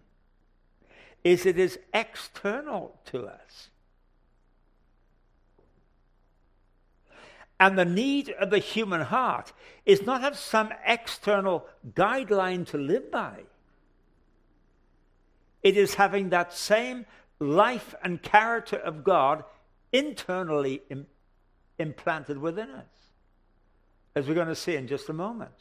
is 1.24 1.46
it 1.46 1.60
is 1.60 1.80
external 1.94 3.00
to 3.06 3.26
us. 3.26 3.70
And 7.60 7.78
the 7.78 7.86
need 7.86 8.30
of 8.30 8.52
the 8.52 8.60
human 8.60 9.02
heart 9.02 9.52
is 9.86 10.04
not 10.04 10.22
have 10.22 10.38
some 10.38 10.72
external 10.86 11.66
guideline 11.94 12.66
to 12.68 12.78
live 12.78 13.12
by. 13.12 13.42
It 15.62 15.76
is 15.76 15.96
having 15.96 16.30
that 16.30 16.54
same 16.54 17.06
life 17.40 17.94
and 18.02 18.22
character 18.22 18.78
of 18.78 19.04
God 19.04 19.44
internally 19.92 20.82
Im- 20.90 21.08
implanted 21.78 22.38
within 22.38 22.70
us, 22.70 22.86
as 24.16 24.28
we're 24.28 24.36
going 24.36 24.48
to 24.48 24.56
see 24.56 24.76
in 24.76 24.88
just 24.88 25.10
a 25.10 25.14
moment. 25.14 25.52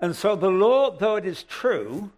And 0.00 0.14
so 0.14 0.36
the 0.36 0.50
law, 0.50 0.90
though 0.90 1.16
it 1.16 1.24
is 1.24 1.44
true, 1.44 2.10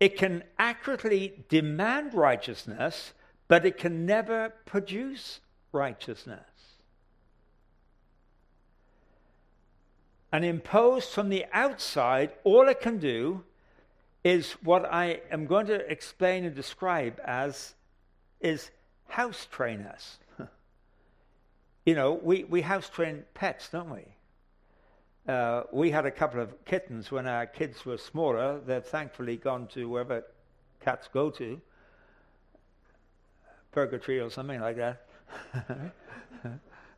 it 0.00 0.16
can 0.16 0.42
accurately 0.58 1.44
demand 1.48 2.14
righteousness, 2.14 3.12
but 3.48 3.64
it 3.64 3.78
can 3.78 4.06
never 4.06 4.52
produce 4.64 5.40
righteousness. 5.72 6.40
And 10.32 10.44
imposed 10.44 11.10
from 11.10 11.28
the 11.28 11.44
outside, 11.52 12.32
all 12.42 12.68
it 12.68 12.80
can 12.80 12.98
do 12.98 13.44
is 14.24 14.52
what 14.64 14.84
I 14.84 15.20
am 15.30 15.46
going 15.46 15.66
to 15.66 15.74
explain 15.90 16.44
and 16.44 16.54
describe 16.54 17.20
as 17.24 17.74
is 18.40 18.70
house 19.06 19.46
train 19.50 19.82
us. 19.82 20.18
you 21.86 21.94
know, 21.94 22.14
we, 22.14 22.44
we 22.44 22.62
house 22.62 22.88
train 22.88 23.22
pets, 23.34 23.68
don't 23.68 23.90
we? 23.90 24.13
Uh, 25.26 25.62
we 25.72 25.90
had 25.90 26.04
a 26.04 26.10
couple 26.10 26.40
of 26.40 26.64
kittens 26.66 27.10
when 27.10 27.26
our 27.26 27.46
kids 27.46 27.86
were 27.86 27.96
smaller. 27.96 28.60
They've 28.60 28.84
thankfully 28.84 29.36
gone 29.38 29.68
to 29.68 29.88
wherever 29.88 30.24
cats 30.80 31.08
go 31.12 31.30
to, 31.30 31.60
purgatory 33.72 34.20
or 34.20 34.30
something 34.30 34.60
like 34.60 34.76
that. 34.76 35.06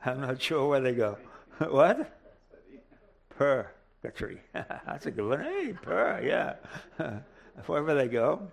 I'm 0.05 0.21
not 0.21 0.43
sure 0.43 0.69
where 0.69 0.81
they 0.81 0.93
go. 0.93 1.19
what? 1.59 2.13
Purgatory. 3.31 4.41
That's 4.53 5.07
a 5.07 5.13
good 5.13 5.29
one. 5.29 5.41
Hey, 5.41 5.75
yeah. 6.27 6.55
wherever 7.67 7.95
they 7.95 8.09
go. 8.09 8.51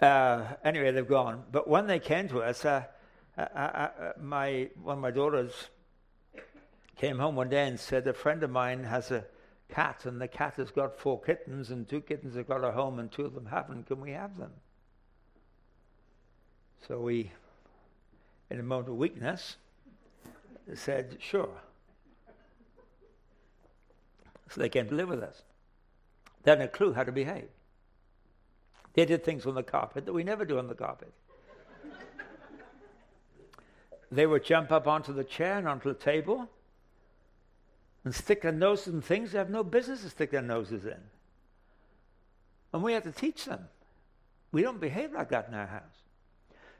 Uh, 0.00 0.46
anyway, 0.64 0.90
they've 0.90 1.06
gone. 1.06 1.44
But 1.52 1.68
when 1.68 1.86
they 1.86 2.00
came 2.00 2.28
to 2.30 2.42
us, 2.42 2.64
uh, 2.64 2.84
I, 3.38 3.42
I, 3.44 3.90
my 4.20 4.68
one 4.82 4.96
of 4.96 5.02
my 5.02 5.10
daughters 5.10 5.52
came 7.00 7.18
home 7.18 7.34
one 7.34 7.48
day 7.48 7.66
and 7.66 7.80
said, 7.80 8.06
A 8.06 8.12
friend 8.12 8.42
of 8.42 8.50
mine 8.50 8.84
has 8.84 9.10
a 9.10 9.24
cat, 9.70 10.04
and 10.04 10.20
the 10.20 10.28
cat 10.28 10.56
has 10.56 10.70
got 10.70 10.98
four 10.98 11.18
kittens, 11.18 11.70
and 11.70 11.88
two 11.88 12.02
kittens 12.02 12.36
have 12.36 12.46
got 12.46 12.62
a 12.62 12.72
home, 12.72 12.98
and 12.98 13.10
two 13.10 13.24
of 13.24 13.34
them 13.34 13.46
haven't. 13.46 13.86
Can 13.86 14.02
we 14.02 14.10
have 14.10 14.36
them? 14.36 14.52
So 16.86 17.00
we, 17.00 17.32
in 18.50 18.60
a 18.60 18.62
moment 18.62 18.90
of 18.90 18.96
weakness, 18.96 19.56
said, 20.74 21.16
Sure. 21.20 21.48
So 24.50 24.60
they 24.60 24.68
came 24.68 24.88
to 24.88 24.94
live 24.94 25.08
with 25.08 25.22
us. 25.22 25.42
They 26.42 26.50
had 26.50 26.58
no 26.58 26.66
clue 26.66 26.92
how 26.92 27.04
to 27.04 27.12
behave. 27.12 27.48
They 28.92 29.06
did 29.06 29.24
things 29.24 29.46
on 29.46 29.54
the 29.54 29.62
carpet 29.62 30.04
that 30.04 30.12
we 30.12 30.24
never 30.24 30.44
do 30.44 30.58
on 30.58 30.66
the 30.66 30.74
carpet. 30.74 31.14
they 34.12 34.26
would 34.26 34.44
jump 34.44 34.70
up 34.70 34.86
onto 34.86 35.14
the 35.14 35.24
chair 35.24 35.56
and 35.56 35.68
onto 35.68 35.88
the 35.88 35.98
table 35.98 36.50
and 38.04 38.14
stick 38.14 38.42
their 38.42 38.52
noses 38.52 38.94
in 38.94 39.02
things 39.02 39.32
they 39.32 39.38
have 39.38 39.50
no 39.50 39.62
business 39.62 40.02
to 40.02 40.10
stick 40.10 40.30
their 40.30 40.42
noses 40.42 40.84
in. 40.84 41.00
And 42.72 42.82
we 42.82 42.92
have 42.92 43.04
to 43.04 43.12
teach 43.12 43.44
them. 43.44 43.68
We 44.52 44.62
don't 44.62 44.80
behave 44.80 45.12
like 45.12 45.28
that 45.30 45.48
in 45.48 45.54
our 45.54 45.66
house. 45.66 45.82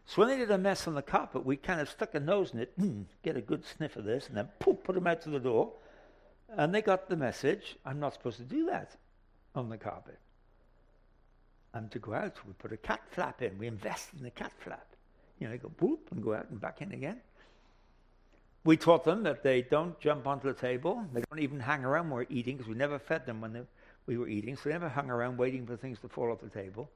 So 0.07 0.23
when 0.23 0.29
they 0.29 0.39
did 0.39 0.51
a 0.51 0.59
mess 0.59 0.89
on 0.89 0.95
the 0.95 1.03
carpet, 1.03 1.45
we 1.45 1.57
kind 1.57 1.81
of 1.81 1.89
stuck 1.89 2.15
a 2.15 2.21
nose 2.21 2.53
in 2.53 2.61
it, 2.61 2.79
mm, 2.81 3.05
get 3.23 3.37
a 3.37 3.41
good 3.41 3.65
sniff 3.65 3.97
of 3.97 4.05
this, 4.05 4.29
and 4.29 4.37
then 4.37 4.49
poof, 4.59 4.83
put 4.83 4.95
them 4.95 5.07
out 5.07 5.23
to 5.23 5.31
the 5.31 5.39
door. 5.39 5.73
And 6.57 6.75
they 6.75 6.83
got 6.83 7.09
the 7.09 7.17
message 7.17 7.77
I'm 7.85 8.01
not 8.01 8.15
supposed 8.15 8.39
to 8.39 8.45
do 8.45 8.67
that 8.67 8.97
on 9.55 9.69
the 9.69 9.79
carpet. 9.79 10.19
I'm 11.73 11.89
to 11.91 11.99
go 12.01 12.15
out. 12.15 12.37
We 12.47 12.53
put 12.55 12.73
a 12.73 12.77
cat 12.77 13.03
flap 13.11 13.43
in. 13.43 13.57
We 13.59 13.69
invest 13.69 14.09
in 14.17 14.25
the 14.25 14.31
cat 14.31 14.53
flap. 14.59 14.87
You 15.39 15.47
know, 15.47 15.53
they 15.53 15.59
go 15.59 15.71
boop 15.81 16.11
and 16.11 16.23
go 16.23 16.35
out 16.35 16.51
and 16.51 16.61
back 16.61 16.83
in 16.83 16.93
again. 16.93 17.21
We 18.65 18.77
taught 18.77 19.05
them 19.05 19.23
that 19.23 19.43
they 19.43 19.63
don't 19.63 19.99
jump 20.01 20.27
onto 20.27 20.47
the 20.47 20.59
table. 20.59 21.05
They 21.15 21.23
don't 21.31 21.41
even 21.41 21.61
hang 21.61 21.85
around 21.85 22.11
when 22.11 22.19
we're 22.19 22.27
eating 22.29 22.57
because 22.57 22.69
we 22.69 22.75
never 22.75 22.99
fed 22.99 23.25
them 23.25 23.41
when 23.41 23.53
they, 23.53 23.63
we 24.07 24.19
were 24.19 24.29
eating. 24.29 24.57
So 24.57 24.63
they 24.65 24.73
never 24.73 24.89
hung 24.89 25.11
around 25.11 25.39
waiting 25.39 25.67
for 25.67 25.77
things 25.77 25.99
to 26.01 26.09
fall 26.09 26.31
off 26.31 26.41
the 26.41 26.49
table. 26.49 26.91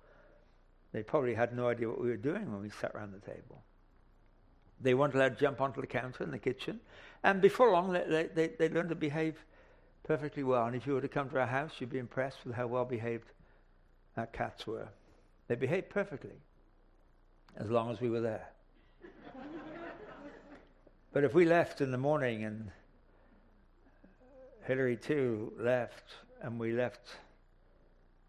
They 0.92 1.03
probably 1.03 1.35
had 1.35 1.57
no 1.57 1.68
idea 1.68 1.88
what 1.88 2.00
we 2.00 2.09
were 2.09 2.16
doing 2.16 2.53
when 2.53 2.61
we 2.61 2.70
sat 2.70 2.92
around 2.94 3.12
the 3.12 3.31
table. 3.31 3.62
They 4.81 4.94
weren't 4.94 5.14
allowed 5.14 5.38
to 5.38 5.40
jump 5.40 5.61
onto 5.61 5.81
the 5.81 5.87
counter 5.87 6.22
in 6.22 6.31
the 6.31 6.38
kitchen. 6.38 6.81
And 7.22 7.40
before 7.40 7.72
long, 7.72 7.92
they, 7.92 8.29
they, 8.35 8.48
they 8.48 8.68
learned 8.68 8.90
to 8.90 8.94
behave 8.94 9.37
perfectly 10.03 10.42
well. 10.42 10.66
And 10.66 10.77
if 10.77 10.87
you 10.87 10.92
were 10.92 11.00
to 11.00 11.09
come 11.09 11.31
to 11.31 11.40
our 11.40 11.46
house, 11.46 11.72
you'd 11.79 11.90
be 11.90 11.98
impressed 11.98 12.44
with 12.44 12.55
how 12.55 12.66
well 12.66 12.85
behaved 12.85 13.33
our 14.16 14.27
cats 14.27 14.66
were. 14.66 14.88
They 15.48 15.55
behaved 15.55 15.88
perfectly 15.88 16.37
as 17.57 17.70
long 17.70 17.90
as 17.90 18.00
we 18.00 18.11
were 18.11 18.20
there. 18.20 18.48
But 21.14 21.22
if 21.22 21.33
we 21.33 21.44
left 21.44 21.81
in 21.81 21.92
the 21.92 21.96
morning 21.96 22.42
and 22.42 22.72
Hillary 24.64 24.96
too 24.96 25.53
left, 25.57 26.12
and 26.42 26.59
we 26.59 26.72
left 26.72 27.09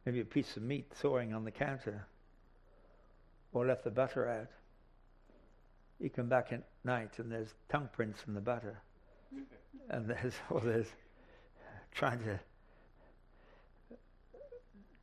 maybe 0.05 0.19
a 0.19 0.25
piece 0.25 0.55
of 0.55 0.61
meat 0.61 0.85
thawing 0.93 1.33
on 1.33 1.43
the 1.43 1.49
counter, 1.49 2.05
or 3.53 3.65
left 3.65 3.85
the 3.85 3.89
butter 3.89 4.29
out, 4.29 4.49
you 5.99 6.11
come 6.11 6.29
back 6.29 6.53
at 6.53 6.61
night 6.83 7.17
and 7.17 7.31
there's 7.31 7.55
tongue 7.69 7.89
prints 7.91 8.19
in 8.27 8.35
the 8.35 8.39
butter, 8.39 8.79
and 9.89 10.07
there's 10.07 10.35
all 10.51 10.59
this 10.59 10.87
trying 11.91 12.19
to 12.19 12.39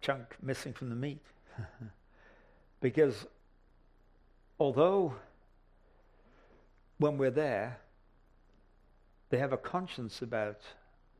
chunk 0.00 0.36
missing 0.40 0.72
from 0.72 0.88
the 0.88 0.94
meat, 0.94 1.24
because 2.80 3.26
although 4.60 5.16
when 7.02 7.18
we're 7.18 7.30
there, 7.30 7.80
they 9.30 9.38
have 9.38 9.52
a 9.52 9.56
conscience 9.56 10.22
about 10.22 10.60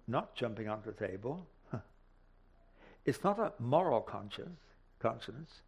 not 0.07 0.37
jumping 0.37 0.68
onto 0.68 0.92
the 0.92 1.07
table. 1.09 1.45
it's 3.05 3.25
not 3.25 3.38
a 3.40 3.53
moral 3.59 4.01
conscience, 4.01 4.61
conscience. 5.01 5.62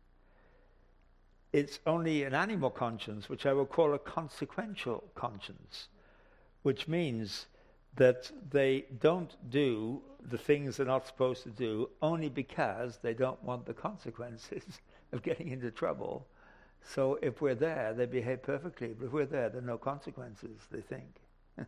It's 1.53 1.81
only 1.85 2.23
an 2.23 2.33
animal 2.33 2.71
conscience, 2.71 3.29
which 3.29 3.45
I 3.45 3.53
will 3.53 3.67
call 3.67 3.93
a 3.93 3.99
consequential 3.99 5.03
conscience, 5.17 5.89
which 6.63 6.87
means 6.87 7.47
that 7.97 8.31
they 8.51 8.85
don't 9.01 9.37
do 9.51 10.01
the 10.21 10.39
things 10.39 10.77
they're 10.77 10.87
not 10.87 11.09
supposed 11.09 11.43
to 11.43 11.51
do 11.51 11.91
only 12.03 12.29
because 12.29 12.99
they 13.03 13.15
don't 13.15 13.43
want 13.43 13.67
the 13.67 13.75
consequences 13.75 14.63
of 15.13 15.23
getting 15.23 15.49
into 15.49 15.73
trouble 15.73 16.29
so 16.87 17.19
if 17.23 17.41
we're 17.41 17.55
there, 17.55 17.95
they 17.95 18.07
behave 18.07 18.43
perfectly. 18.43 18.95
But 18.99 19.07
if 19.07 19.13
we're 19.13 19.25
there, 19.27 19.49
there 19.49 19.61
are 19.61 19.65
no 19.65 19.79
consequences, 19.79 20.61
they 20.71 20.81
think. 20.81 21.09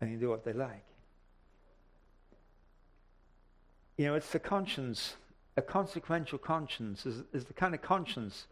and 0.00 0.10
you 0.10 0.18
do 0.18 0.28
what 0.28 0.44
they 0.44 0.52
like. 0.52 0.84
You 3.96 4.06
know, 4.06 4.14
it's 4.14 4.30
the 4.30 4.38
conscience, 4.40 5.16
a 5.56 5.62
consequential 5.62 6.38
conscience 6.38 7.06
is, 7.06 7.22
is 7.32 7.44
the 7.44 7.54
kind 7.54 7.74
of 7.74 7.82
conscience 7.82 8.46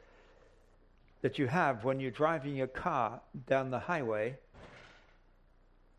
that 1.20 1.38
you 1.38 1.48
have 1.48 1.84
when 1.84 2.00
you're 2.00 2.10
driving 2.10 2.56
your 2.56 2.66
car 2.68 3.20
down 3.46 3.70
the 3.70 3.80
highway 3.80 4.36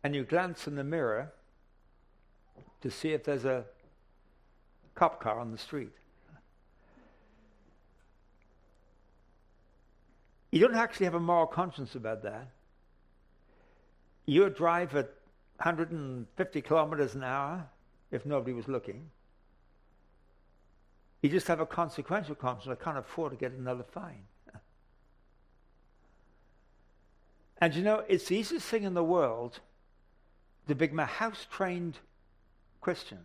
and 0.02 0.14
you 0.14 0.24
glance 0.24 0.66
in 0.66 0.76
the 0.76 0.84
mirror 0.84 1.32
to 2.82 2.90
see 2.90 3.12
if 3.12 3.24
there's 3.24 3.44
a 3.44 3.64
cop 4.94 5.20
car 5.20 5.38
on 5.40 5.52
the 5.52 5.58
street. 5.58 5.92
You 10.54 10.60
don't 10.60 10.76
actually 10.76 11.06
have 11.06 11.16
a 11.16 11.20
moral 11.20 11.48
conscience 11.48 11.96
about 11.96 12.22
that. 12.22 12.46
You 14.24 14.42
would 14.42 14.54
drive 14.54 14.94
at 14.94 15.06
150 15.56 16.62
kilometers 16.62 17.16
an 17.16 17.24
hour 17.24 17.66
if 18.12 18.24
nobody 18.24 18.52
was 18.52 18.68
looking. 18.68 19.10
You 21.22 21.28
just 21.28 21.48
have 21.48 21.58
a 21.58 21.66
consequential 21.66 22.36
conscience. 22.36 22.78
I 22.80 22.84
can't 22.84 22.96
afford 22.96 23.32
to 23.32 23.36
get 23.36 23.50
another 23.50 23.82
fine. 23.82 24.26
and 27.58 27.74
you 27.74 27.82
know, 27.82 28.04
it's 28.06 28.26
the 28.26 28.36
easiest 28.36 28.68
thing 28.68 28.84
in 28.84 28.94
the 28.94 29.02
world 29.02 29.58
to 30.68 30.76
become 30.76 31.00
a 31.00 31.06
house 31.06 31.48
trained 31.50 31.98
Christian. 32.80 33.24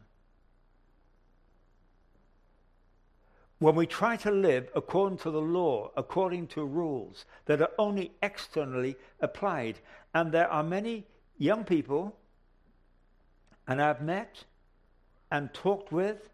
When 3.59 3.75
we 3.75 3.87
try 3.87 4.15
to 4.17 4.31
live 4.31 4.69
according 4.73 5.17
to 5.19 5.31
the 5.31 5.41
law, 5.41 5.91
according 5.97 6.47
to 6.47 6.63
rules 6.63 7.25
that 7.45 7.61
are 7.61 7.71
only 7.77 8.13
externally 8.23 8.95
applied, 9.19 9.79
and 10.13 10.31
there 10.31 10.49
are 10.49 10.63
many 10.63 11.05
young 11.37 11.65
people, 11.65 12.15
and 13.67 13.81
I've 13.81 14.01
met 14.01 14.45
and 15.29 15.53
talked 15.53 15.91
with 15.91 16.29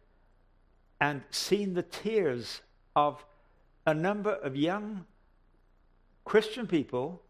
and 1.01 1.23
seen 1.31 1.73
the 1.73 1.83
tears 1.83 2.61
of 2.95 3.25
a 3.87 3.93
number 3.93 4.33
of 4.33 4.55
young 4.55 5.05
Christian 6.25 6.67
people 6.67 7.23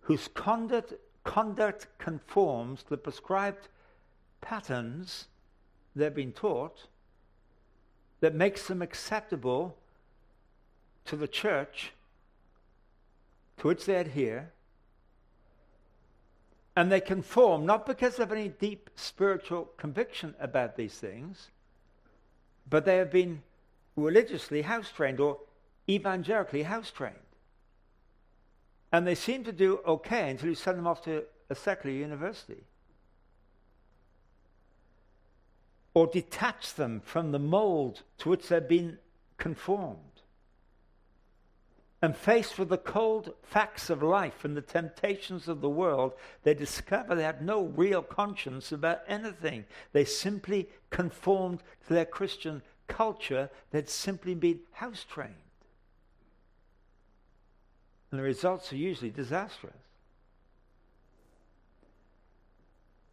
whose 0.00 0.28
conduct, 0.28 0.94
conduct 1.22 1.86
conforms 1.98 2.82
to 2.82 2.90
the 2.90 2.96
prescribed 2.96 3.68
patterns 4.40 5.28
they've 5.94 6.14
been 6.14 6.32
taught 6.32 6.86
that 8.20 8.34
makes 8.34 8.66
them 8.66 8.82
acceptable 8.82 9.76
to 11.06 11.16
the 11.16 11.28
church 11.28 11.92
to 13.58 13.68
which 13.68 13.86
they 13.86 13.96
adhere. 13.96 14.52
And 16.76 16.90
they 16.90 17.00
conform 17.00 17.66
not 17.66 17.86
because 17.86 18.18
of 18.18 18.32
any 18.32 18.48
deep 18.48 18.90
spiritual 18.94 19.70
conviction 19.76 20.34
about 20.38 20.76
these 20.76 20.94
things, 20.94 21.48
but 22.68 22.84
they 22.84 22.96
have 22.96 23.10
been 23.10 23.42
religiously 23.96 24.62
house 24.62 24.90
trained 24.90 25.20
or 25.20 25.38
evangelically 25.88 26.62
house 26.62 26.90
trained. 26.90 27.16
And 28.92 29.06
they 29.06 29.14
seem 29.14 29.44
to 29.44 29.52
do 29.52 29.80
okay 29.86 30.30
until 30.30 30.48
you 30.48 30.54
send 30.54 30.78
them 30.78 30.86
off 30.86 31.02
to 31.04 31.24
a 31.48 31.54
secular 31.54 31.94
university. 31.94 32.64
Or 36.00 36.06
detach 36.06 36.72
them 36.76 36.98
from 37.04 37.30
the 37.30 37.38
mold 37.38 38.00
to 38.16 38.30
which 38.30 38.48
they've 38.48 38.66
been 38.66 38.96
conformed. 39.36 39.98
And 42.00 42.16
faced 42.16 42.58
with 42.58 42.70
the 42.70 42.78
cold 42.78 43.34
facts 43.42 43.90
of 43.90 44.02
life 44.02 44.42
and 44.42 44.56
the 44.56 44.62
temptations 44.62 45.46
of 45.46 45.60
the 45.60 45.68
world, 45.68 46.14
they 46.42 46.54
discover 46.54 47.14
they 47.14 47.22
had 47.22 47.44
no 47.44 47.64
real 47.64 48.00
conscience 48.00 48.72
about 48.72 49.02
anything. 49.08 49.66
They 49.92 50.06
simply 50.06 50.70
conformed 50.88 51.62
to 51.86 51.92
their 51.92 52.06
Christian 52.06 52.62
culture 52.88 53.50
they'd 53.70 53.90
simply 53.90 54.34
been 54.34 54.60
house 54.72 55.04
trained. 55.06 55.34
And 58.10 58.18
the 58.18 58.24
results 58.24 58.72
are 58.72 58.76
usually 58.76 59.10
disastrous. 59.10 59.74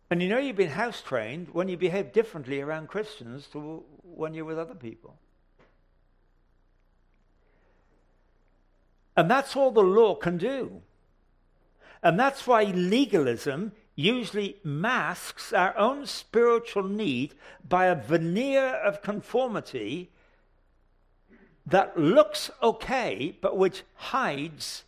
And 0.09 0.21
you 0.21 0.29
know 0.29 0.37
you've 0.37 0.55
been 0.55 0.69
house 0.69 1.01
trained 1.01 1.49
when 1.51 1.67
you 1.67 1.77
behave 1.77 2.13
differently 2.13 2.61
around 2.61 2.87
Christians 2.87 3.47
to 3.47 3.83
when 4.03 4.33
you're 4.33 4.45
with 4.45 4.57
other 4.57 4.75
people. 4.75 5.17
And 9.17 9.29
that's 9.29 9.55
all 9.55 9.71
the 9.71 9.81
law 9.81 10.15
can 10.15 10.37
do. 10.37 10.81
And 12.03 12.19
that's 12.19 12.45
why 12.45 12.63
legalism 12.63 13.73
usually 13.95 14.57
masks 14.63 15.51
our 15.51 15.75
own 15.77 16.05
spiritual 16.05 16.83
need 16.83 17.33
by 17.67 17.87
a 17.87 17.95
veneer 17.95 18.75
of 18.75 19.01
conformity 19.01 20.11
that 21.65 21.97
looks 21.97 22.49
okay, 22.61 23.35
but 23.41 23.57
which 23.57 23.83
hides 23.95 24.83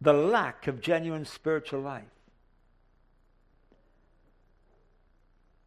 the 0.00 0.12
lack 0.12 0.68
of 0.68 0.80
genuine 0.80 1.24
spiritual 1.24 1.80
life. 1.80 2.04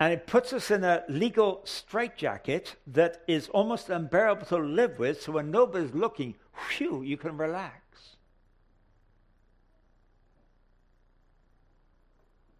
And 0.01 0.11
it 0.11 0.25
puts 0.25 0.51
us 0.51 0.71
in 0.71 0.83
a 0.83 1.03
legal 1.07 1.61
straitjacket 1.63 2.75
that 2.87 3.21
is 3.27 3.49
almost 3.49 3.87
unbearable 3.87 4.47
to 4.47 4.57
live 4.57 4.97
with. 4.97 5.21
So 5.21 5.33
when 5.33 5.51
nobody's 5.51 5.93
looking, 5.93 6.33
whew, 6.71 7.03
you 7.03 7.17
can 7.17 7.37
relax. 7.37 8.15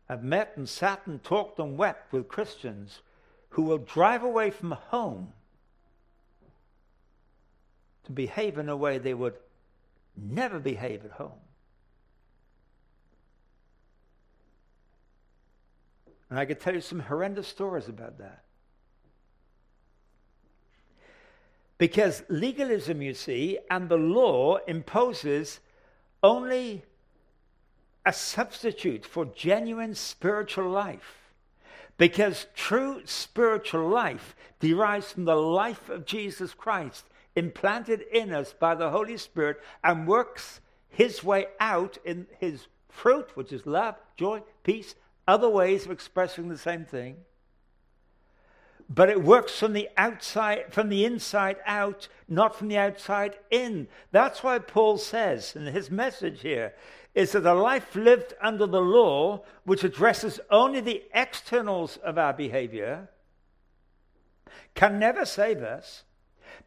I've 0.08 0.24
met 0.24 0.54
and 0.56 0.70
sat 0.70 1.02
and 1.08 1.24
talked 1.24 1.58
and 1.58 1.80
wept 1.80 2.14
with 2.14 2.28
Christians 2.28 3.00
who 3.50 3.64
will 3.64 3.80
drive 3.80 4.22
away 4.22 4.52
from 4.52 4.74
home 4.74 5.34
to 8.04 8.12
behave 8.12 8.60
in 8.60 8.70
a 8.70 8.78
way 8.78 9.00
they 9.00 9.16
would 9.16 9.38
never 10.16 10.60
behave 10.60 11.04
at 11.06 11.14
home. 11.14 11.41
And 16.32 16.40
I 16.40 16.46
could 16.46 16.62
tell 16.62 16.74
you 16.74 16.80
some 16.80 17.02
horrendous 17.02 17.50
stories 17.50 17.90
about 17.90 18.18
that. 18.20 18.44
Because 21.78 22.24
legalism, 22.30 23.02
you 23.02 23.14
see, 23.14 23.60
and 23.70 23.90
the 23.90 23.98
law 23.98 24.58
imposes 24.66 25.60
only 26.24 26.84
a 28.06 28.14
substitute 28.14 29.06
for 29.06 29.26
genuine 29.26 29.94
spiritual 29.94 30.70
life. 30.70 31.34
Because 31.98 32.48
true 32.56 33.02
spiritual 33.04 33.90
life 33.90 34.34
derives 34.62 35.12
from 35.12 35.26
the 35.26 35.36
life 35.36 35.90
of 35.90 36.06
Jesus 36.06 36.54
Christ, 36.54 37.04
implanted 37.36 38.04
in 38.14 38.32
us 38.32 38.54
by 38.54 38.74
the 38.74 38.92
Holy 38.92 39.18
Spirit, 39.18 39.58
and 39.84 40.08
works 40.08 40.62
his 40.88 41.26
way 41.26 41.48
out 41.60 41.98
in 42.06 42.28
his 42.40 42.68
fruit, 42.88 43.36
which 43.36 43.52
is 43.52 43.66
love, 43.66 43.96
joy, 44.16 44.42
peace, 44.64 44.96
other 45.28 45.50
ways 45.50 45.86
of 45.86 45.92
expressing 45.92 46.50
the 46.50 46.58
same 46.58 46.86
thing. 46.86 47.18
But 48.90 49.10
it 49.10 49.24
works 49.24 49.58
from 49.58 49.74
the 49.74 49.88
outside, 49.96 50.74
from 50.74 50.90
the 50.90 51.06
inside 51.06 51.58
out, 51.66 52.10
not 52.28 52.56
from 52.56 52.68
the 52.68 52.78
outside 52.78 53.38
in. 53.50 53.88
That's 54.12 54.44
why 54.44 54.60
Paul 54.60 54.98
says 54.98 55.56
in 55.56 55.66
his 55.68 55.90
message 55.90 56.42
here 56.42 56.74
is 57.14 57.34
that 57.34 57.46
a 57.46 57.54
life 57.54 57.96
lived 57.96 58.34
under 58.42 58.66
the 58.66 58.82
law, 58.82 59.44
which 59.64 59.84
addresses 59.84 60.40
only 60.50 60.80
the 60.80 61.04
externals 61.14 61.98
of 61.98 62.18
our 62.18 62.34
behavior, 62.34 63.10
can 64.76 64.98
never 65.00 65.26
save 65.26 65.62
us 65.62 66.04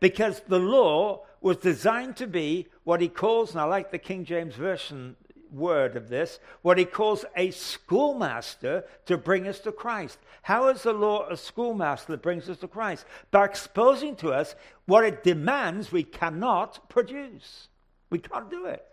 because 0.00 0.40
the 0.48 0.58
law 0.58 1.22
was 1.40 1.56
designed 1.58 2.16
to 2.16 2.26
be 2.26 2.66
what 2.84 3.00
he 3.00 3.08
calls, 3.08 3.52
and 3.52 3.60
I 3.60 3.64
like 3.64 3.90
the 3.90 3.98
King 3.98 4.24
James 4.24 4.54
Version 4.54 5.16
word 5.52 5.96
of 5.96 6.08
this, 6.08 6.38
what 6.62 6.78
he 6.78 6.84
calls 6.84 7.24
a 7.36 7.50
schoolmaster 7.50 8.84
to 9.06 9.16
bring 9.16 9.46
us 9.46 9.58
to 9.60 9.72
Christ. 9.72 10.18
How 10.42 10.68
is 10.68 10.82
the 10.82 10.92
law 10.92 11.28
a 11.28 11.36
schoolmaster 11.36 12.12
that 12.12 12.22
brings 12.22 12.48
us 12.48 12.58
to 12.58 12.68
Christ? 12.68 13.04
By 13.30 13.44
exposing 13.44 14.16
to 14.16 14.32
us 14.32 14.54
what 14.86 15.04
it 15.04 15.22
demands 15.22 15.92
we 15.92 16.02
cannot 16.02 16.88
produce. 16.88 17.68
We 18.10 18.18
can't 18.18 18.50
do 18.50 18.66
it. 18.66 18.84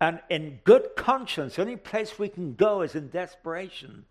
And 0.00 0.20
in 0.28 0.60
good 0.64 0.96
conscience, 0.96 1.56
the 1.56 1.62
only 1.62 1.76
place 1.76 2.18
we 2.18 2.28
can 2.28 2.54
go 2.54 2.82
is 2.82 2.94
in 2.94 3.08
desperation 3.08 4.04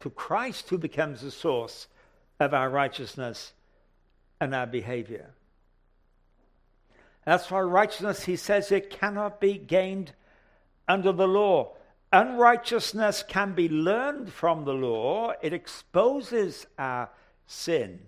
to 0.00 0.10
Christ, 0.10 0.68
who 0.68 0.78
becomes 0.78 1.20
the 1.20 1.30
source 1.30 1.88
of 2.38 2.54
our 2.54 2.68
righteousness 2.70 3.52
and 4.40 4.54
our 4.54 4.66
behavior. 4.66 5.30
That's 7.24 7.50
why 7.50 7.60
righteousness, 7.60 8.24
he 8.24 8.36
says, 8.36 8.72
it 8.72 8.90
cannot 8.90 9.40
be 9.40 9.56
gained 9.58 10.12
under 10.88 11.12
the 11.12 11.28
law. 11.28 11.72
Unrighteousness 12.12 13.24
can 13.26 13.52
be 13.54 13.68
learned 13.68 14.32
from 14.32 14.64
the 14.64 14.74
law, 14.74 15.32
it 15.40 15.52
exposes 15.52 16.66
our 16.78 17.08
sin. 17.46 18.00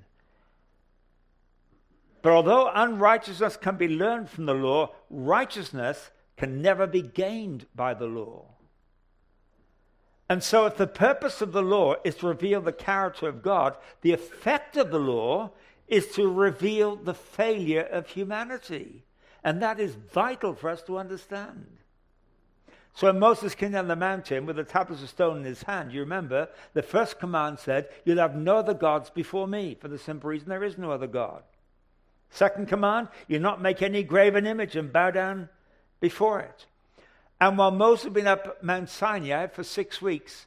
But 2.20 2.32
although 2.32 2.70
unrighteousness 2.74 3.56
can 3.56 3.76
be 3.76 3.88
learned 3.88 4.30
from 4.30 4.46
the 4.46 4.54
law, 4.54 4.92
righteousness 5.10 6.10
can 6.36 6.60
never 6.60 6.86
be 6.86 7.02
gained 7.02 7.66
by 7.74 7.94
the 7.94 8.06
law. 8.06 8.46
And 10.28 10.42
so, 10.42 10.64
if 10.64 10.76
the 10.76 10.86
purpose 10.86 11.42
of 11.42 11.52
the 11.52 11.62
law 11.62 11.96
is 12.02 12.16
to 12.16 12.28
reveal 12.28 12.62
the 12.62 12.72
character 12.72 13.28
of 13.28 13.42
God, 13.42 13.76
the 14.00 14.12
effect 14.12 14.76
of 14.76 14.90
the 14.90 14.98
law 14.98 15.50
is 15.88 16.08
to 16.12 16.30
reveal 16.30 16.96
the 16.96 17.14
failure 17.14 17.82
of 17.82 18.08
humanity. 18.08 19.04
And 19.42 19.62
that 19.62 19.78
is 19.78 19.94
vital 19.94 20.54
for 20.54 20.70
us 20.70 20.82
to 20.84 20.98
understand. 20.98 21.66
So 22.94 23.08
when 23.08 23.18
Moses 23.18 23.54
came 23.54 23.72
down 23.72 23.88
the 23.88 23.96
mountain 23.96 24.46
with 24.46 24.56
the 24.56 24.64
tablets 24.64 25.02
of 25.02 25.08
stone 25.08 25.38
in 25.38 25.44
his 25.44 25.64
hand, 25.64 25.92
you 25.92 26.00
remember 26.00 26.48
the 26.74 26.82
first 26.82 27.18
command 27.18 27.58
said, 27.58 27.88
You'll 28.04 28.18
have 28.18 28.36
no 28.36 28.58
other 28.58 28.74
gods 28.74 29.10
before 29.10 29.48
me, 29.48 29.76
for 29.78 29.88
the 29.88 29.98
simple 29.98 30.30
reason 30.30 30.48
there 30.48 30.62
is 30.62 30.78
no 30.78 30.92
other 30.92 31.08
God. 31.08 31.42
Second 32.30 32.68
command, 32.68 33.08
you 33.26 33.38
not 33.38 33.60
make 33.60 33.82
any 33.82 34.04
graven 34.04 34.46
image 34.46 34.76
and 34.76 34.92
bow 34.92 35.10
down 35.10 35.48
before 36.00 36.40
it. 36.40 36.66
And 37.40 37.58
while 37.58 37.72
Moses 37.72 38.04
had 38.04 38.12
been 38.12 38.26
up 38.28 38.62
Mount 38.62 38.88
Sinai 38.88 39.48
for 39.48 39.64
six 39.64 40.00
weeks, 40.00 40.46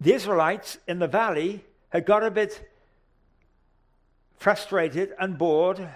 the 0.00 0.12
Israelites 0.12 0.78
in 0.86 0.98
the 0.98 1.08
valley 1.08 1.64
had 1.90 2.04
got 2.04 2.24
a 2.24 2.30
bit 2.30 2.68
frustrated 4.36 5.14
and 5.18 5.38
bored, 5.38 5.88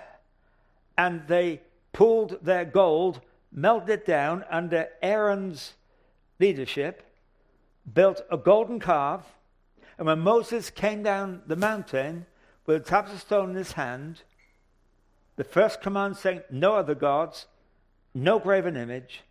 and 0.97 1.26
they 1.28 1.61
pulled 1.93 2.38
their 2.43 2.64
gold, 2.64 3.20
melted 3.53 3.91
it 3.91 4.07
down 4.07 4.45
under 4.51 4.88
Aaron's 5.03 5.74
leadership, 6.38 7.03
built 7.93 8.22
a 8.30 8.36
golden 8.36 8.80
calf, 8.80 9.26
and 9.99 10.07
when 10.07 10.20
Moses 10.20 10.70
came 10.70 11.03
down 11.03 11.43
the 11.47 11.57
mountain 11.57 12.26
with 12.66 12.86
tablets 12.86 13.16
of 13.16 13.20
stone 13.20 13.51
in 13.51 13.57
his 13.57 13.72
hand, 13.72 14.22
the 15.36 15.45
first 15.45 15.80
command 15.80 16.16
saying, 16.16 16.43
No 16.51 16.74
other 16.74 16.95
gods, 16.95 17.47
no 18.14 18.38
graven 18.38 18.76
image, 18.76 19.22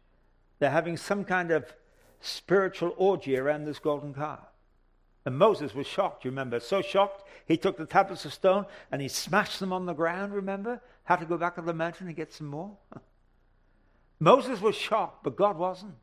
they're 0.60 0.70
having 0.70 0.98
some 0.98 1.24
kind 1.24 1.52
of 1.52 1.74
spiritual 2.22 2.94
orgy 2.98 3.38
around 3.38 3.66
this 3.66 3.80
golden 3.80 4.14
calf. 4.14 4.49
And 5.26 5.38
Moses 5.38 5.76
was 5.76 5.86
shocked, 5.86 6.24
you 6.24 6.32
remember? 6.32 6.60
So 6.60 6.82
shocked, 6.82 7.24
he 7.46 7.58
took 7.58 7.78
the 7.78 7.86
tablets 7.86 8.26
of 8.26 8.34
stone 8.34 8.66
and 8.92 9.02
he 9.02 9.08
smashed 9.08 9.60
them 9.60 9.74
on 9.74 9.86
the 9.86 9.94
ground, 9.94 10.34
remember? 10.34 10.82
Had 11.04 11.20
to 11.20 11.26
go 11.26 11.38
back 11.38 11.56
to 11.56 11.62
the 11.62 11.74
mountain 11.74 12.08
and 12.08 12.16
get 12.16 12.34
some 12.34 12.48
more. 12.48 12.72
Moses 14.20 14.62
was 14.62 14.76
shocked, 14.76 15.24
but 15.24 15.36
God 15.36 15.58
wasn't. 15.58 15.96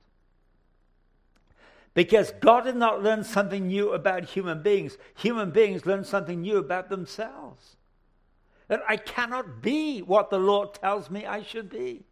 Because 1.94 2.30
God 2.40 2.64
did 2.64 2.76
not 2.76 3.02
learn 3.02 3.24
something 3.24 3.68
new 3.68 3.92
about 3.92 4.24
human 4.24 4.62
beings. 4.62 4.98
Human 5.14 5.50
beings 5.50 5.86
learn 5.86 6.04
something 6.04 6.42
new 6.42 6.58
about 6.58 6.90
themselves. 6.90 7.76
That 8.68 8.82
I 8.86 8.98
cannot 8.98 9.62
be 9.62 10.00
what 10.00 10.28
the 10.28 10.38
Lord 10.38 10.74
tells 10.74 11.08
me 11.08 11.24
I 11.24 11.42
should 11.42 11.70
be. 11.70 12.04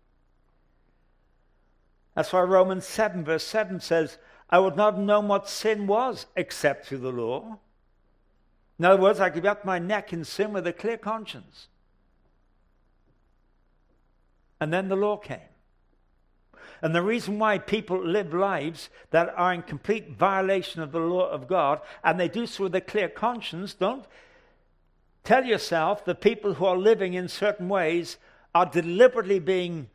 That's 2.14 2.32
why 2.32 2.42
Romans 2.42 2.86
7, 2.86 3.24
verse 3.24 3.44
7 3.44 3.80
says, 3.80 4.18
I 4.51 4.59
would 4.59 4.76
not 4.76 4.95
have 4.95 5.03
known 5.03 5.28
what 5.28 5.49
sin 5.49 5.86
was 5.86 6.26
except 6.36 6.86
through 6.86 6.99
the 6.99 7.12
law. 7.12 7.59
In 8.78 8.84
other 8.84 9.01
words, 9.01 9.20
I 9.20 9.30
could 9.30 9.47
up 9.47 9.64
my 9.64 9.78
neck 9.78 10.12
in 10.12 10.24
sin 10.24 10.53
with 10.53 10.66
a 10.66 10.72
clear 10.72 10.97
conscience. 10.99 11.68
And 14.61 14.72
then 14.72 14.88
the 14.88 14.97
law 14.97 15.16
came. 15.16 15.38
And 16.82 16.95
the 16.95 17.03
reason 17.03 17.38
why 17.38 17.59
people 17.59 18.05
live 18.05 18.34
lives 18.34 18.90
that 19.11 19.32
are 19.36 19.55
in 19.55 19.62
complete 19.62 20.11
violation 20.11 20.82
of 20.82 20.92
the 20.92 21.01
law 21.01 21.30
of 21.30 21.49
God, 21.49 21.80
and 22.03 22.18
they 22.18 22.28
do 22.28 22.47
so 22.47 22.64
with 22.64 22.74
a 22.74 22.80
clear 22.80 23.09
conscience, 23.09 23.74
don't 23.74 24.05
tell 25.22 25.45
yourself 25.45 26.05
the 26.05 26.14
people 26.14 26.55
who 26.55 26.66
are 26.66 26.76
living 26.76 27.14
in 27.14 27.28
certain 27.28 27.68
ways 27.68 28.18
are 28.55 28.66
deliberately 28.66 29.38
being 29.38 29.88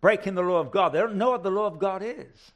breaking 0.00 0.34
the 0.34 0.42
law 0.42 0.60
of 0.60 0.70
God. 0.70 0.90
They 0.90 0.98
don't 0.98 1.16
know 1.16 1.30
what 1.30 1.42
the 1.42 1.50
law 1.50 1.66
of 1.66 1.78
God 1.78 2.02
is. 2.02 2.52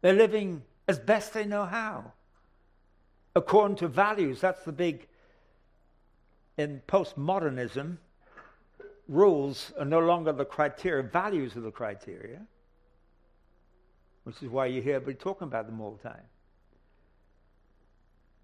They're 0.00 0.12
living 0.12 0.62
as 0.88 0.98
best 0.98 1.32
they 1.32 1.44
know 1.44 1.64
how, 1.64 2.12
according 3.34 3.76
to 3.76 3.88
values. 3.88 4.40
That's 4.40 4.62
the 4.64 4.72
big, 4.72 5.06
in 6.58 6.82
postmodernism, 6.88 7.98
rules 9.08 9.72
are 9.78 9.84
no 9.84 10.00
longer 10.00 10.32
the 10.32 10.44
criteria, 10.44 11.02
values 11.02 11.56
are 11.56 11.60
the 11.60 11.70
criteria, 11.70 12.40
which 14.24 14.42
is 14.42 14.48
why 14.48 14.66
you 14.66 14.82
hear 14.82 14.96
everybody 14.96 15.18
talking 15.22 15.46
about 15.46 15.66
them 15.66 15.80
all 15.80 15.98
the 16.02 16.08
time. 16.08 16.24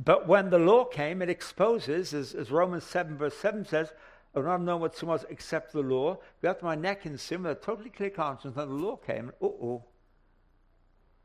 But 0.02 0.28
when 0.28 0.50
the 0.50 0.58
law 0.58 0.84
came, 0.84 1.22
it 1.22 1.28
exposes, 1.28 2.14
as, 2.14 2.34
as 2.34 2.50
Romans 2.50 2.84
7, 2.84 3.16
verse 3.16 3.36
7 3.36 3.64
says, 3.64 3.92
I 4.34 4.40
don't 4.40 4.64
know 4.64 4.76
what 4.76 4.96
sin 4.96 5.08
was 5.08 5.24
except 5.30 5.72
the 5.72 5.80
law. 5.80 6.18
Got 6.42 6.62
my 6.62 6.74
neck 6.74 7.06
in 7.06 7.18
sin 7.18 7.42
with 7.42 7.52
a 7.52 7.54
totally 7.60 7.90
clear 7.90 8.10
conscience. 8.10 8.54
Then 8.54 8.68
the 8.68 8.74
law 8.74 8.96
came, 8.96 9.28
and 9.28 9.32
uh 9.42 9.46
oh, 9.46 9.84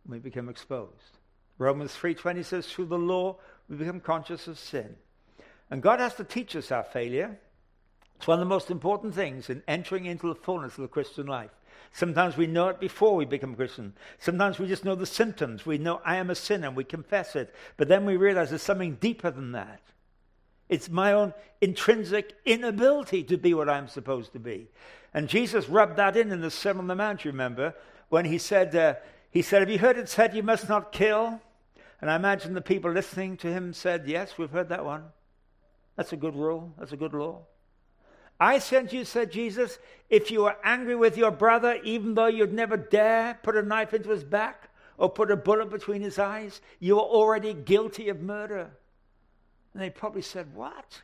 we 0.08 0.20
became 0.20 0.50
exposed. 0.50 1.20
Romans 1.58 1.92
3.20 1.92 2.44
says, 2.44 2.68
through 2.68 2.86
the 2.86 2.98
law, 2.98 3.38
we 3.70 3.76
become 3.76 4.00
conscious 4.00 4.48
of 4.48 4.58
sin. 4.58 4.96
And 5.70 5.82
God 5.82 6.00
has 6.00 6.16
to 6.16 6.24
teach 6.24 6.56
us 6.56 6.72
our 6.72 6.84
failure. 6.84 7.40
It's 8.16 8.28
one 8.28 8.40
of 8.40 8.46
the 8.46 8.50
most 8.50 8.72
important 8.72 9.14
things 9.16 9.50
in 9.50 9.64
entering 9.68 10.06
into 10.06 10.28
the 10.28 10.36
fullness 10.36 10.78
of 10.78 10.82
the 10.82 10.88
Christian 10.88 11.28
life. 11.28 11.52
Sometimes 11.92 12.38
we 12.38 12.48
know 12.48 12.70
it 12.70 12.80
before 12.80 13.16
we 13.16 13.26
become 13.26 13.56
Christian. 13.56 13.94
Sometimes 14.18 14.58
we 14.58 14.68
just 14.68 14.84
know 14.84 14.96
the 14.96 15.06
symptoms. 15.06 15.66
We 15.66 15.78
know 15.78 16.02
I 16.04 16.16
am 16.16 16.32
a 16.32 16.36
sinner 16.36 16.68
and 16.68 16.76
we 16.76 16.84
confess 16.84 17.36
it. 17.36 17.54
But 17.78 17.88
then 17.88 18.06
we 18.06 18.18
realize 18.18 18.50
there's 18.50 18.64
something 18.64 18.96
deeper 18.96 19.30
than 19.30 19.52
that. 19.52 19.82
It's 20.70 20.90
my 20.90 21.14
own 21.14 21.34
intrinsic 21.62 22.34
inability 22.46 23.24
to 23.26 23.38
be 23.38 23.54
what 23.54 23.70
I'm 23.70 23.88
supposed 23.88 24.34
to 24.34 24.40
be. 24.40 24.68
And 25.14 25.28
Jesus 25.28 25.70
rubbed 25.70 25.98
that 25.98 26.18
in 26.18 26.32
in 26.32 26.42
the 26.42 26.50
Sermon 26.50 26.82
on 26.82 26.88
the 26.88 26.96
Mount, 26.96 27.26
you 27.26 27.32
remember, 27.32 27.76
when 28.10 28.26
he 28.26 28.38
said, 28.38 28.76
uh, 28.76 28.96
he 29.30 29.42
said, 29.42 29.62
Have 29.62 29.70
you 29.70 29.80
heard 29.80 29.98
it 29.98 30.10
said 30.10 30.36
you 30.36 30.44
must 30.44 30.70
not 30.70 30.92
kill? 30.92 31.42
And 32.02 32.10
I 32.10 32.16
imagine 32.16 32.54
the 32.54 32.62
people 32.62 32.92
listening 32.92 33.38
to 33.38 33.48
him 33.48 33.74
said, 33.74 34.08
Yes, 34.08 34.38
we've 34.38 34.50
heard 34.50 34.70
that 34.70 34.86
one. 34.86 35.06
That's 35.96 36.14
a 36.14 36.18
good 36.18 36.36
rule. 36.36 36.74
That's 36.78 36.92
a 36.92 36.98
good 36.98 37.14
law. 37.14 37.42
I 38.40 38.60
sent 38.60 38.92
you, 38.92 39.06
said 39.06 39.32
Jesus, 39.32 39.80
if 40.10 40.32
you 40.32 40.46
are 40.46 40.58
angry 40.64 40.96
with 40.96 41.18
your 41.18 41.32
brother, 41.32 41.80
even 41.84 42.16
though 42.16 42.28
you'd 42.28 42.54
never 42.54 42.78
dare 42.78 43.40
put 43.42 43.56
a 43.56 43.62
knife 43.62 43.94
into 43.94 44.10
his 44.10 44.24
back 44.24 44.70
or 44.98 45.10
put 45.10 45.32
a 45.32 45.38
bullet 45.38 45.70
between 45.70 46.02
his 46.02 46.20
eyes, 46.20 46.60
you 46.80 46.98
are 46.98 47.06
already 47.06 47.54
guilty 47.54 48.10
of 48.10 48.22
murder. 48.22 48.72
And 49.74 49.82
they 49.82 49.90
probably 49.90 50.22
said, 50.22 50.54
What? 50.54 51.02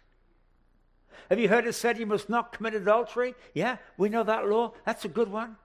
Have 1.30 1.40
you 1.40 1.50
heard 1.50 1.68
it 1.68 1.74
said 1.74 2.00
you 2.00 2.06
must 2.06 2.30
not 2.30 2.54
commit 2.54 2.74
adultery? 2.74 3.36
Yeah, 3.54 3.78
we 3.98 4.10
know 4.10 4.24
that 4.24 4.48
law. 4.48 4.74
That's 4.86 5.06
a 5.06 5.10
good 5.10 5.32
one. 5.32 5.58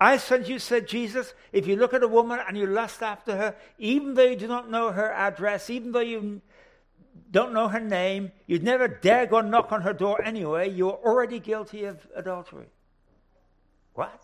I 0.00 0.16
sent 0.16 0.48
you, 0.48 0.58
said 0.58 0.88
Jesus, 0.88 1.34
if 1.52 1.66
you 1.66 1.76
look 1.76 1.92
at 1.92 2.02
a 2.02 2.08
woman 2.08 2.40
and 2.46 2.56
you 2.56 2.66
lust 2.66 3.02
after 3.02 3.36
her, 3.36 3.56
even 3.78 4.14
though 4.14 4.24
you 4.24 4.36
do 4.36 4.48
not 4.48 4.70
know 4.70 4.92
her 4.92 5.12
address, 5.12 5.68
even 5.68 5.92
though 5.92 6.00
you 6.00 6.40
don't 7.30 7.52
know 7.52 7.68
her 7.68 7.80
name, 7.80 8.32
you'd 8.46 8.62
never 8.62 8.88
dare 8.88 9.26
go 9.26 9.42
knock 9.42 9.72
on 9.72 9.82
her 9.82 9.92
door 9.92 10.22
anyway, 10.22 10.70
you're 10.70 10.98
already 11.04 11.38
guilty 11.38 11.84
of 11.84 12.06
adultery. 12.14 12.66
What? 13.92 14.22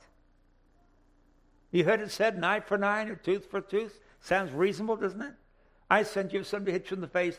You 1.70 1.84
heard 1.84 2.00
it 2.00 2.10
said, 2.10 2.42
eye 2.42 2.60
for 2.60 2.82
eye 2.82 3.04
or 3.04 3.16
tooth 3.16 3.50
for 3.50 3.60
tooth? 3.60 4.00
Sounds 4.20 4.52
reasonable, 4.52 4.96
doesn't 4.96 5.20
it? 5.20 5.34
I 5.90 6.02
sent 6.04 6.32
you, 6.32 6.40
if 6.40 6.46
somebody 6.46 6.72
hits 6.72 6.90
you 6.90 6.94
in 6.94 7.02
the 7.02 7.06
face, 7.06 7.38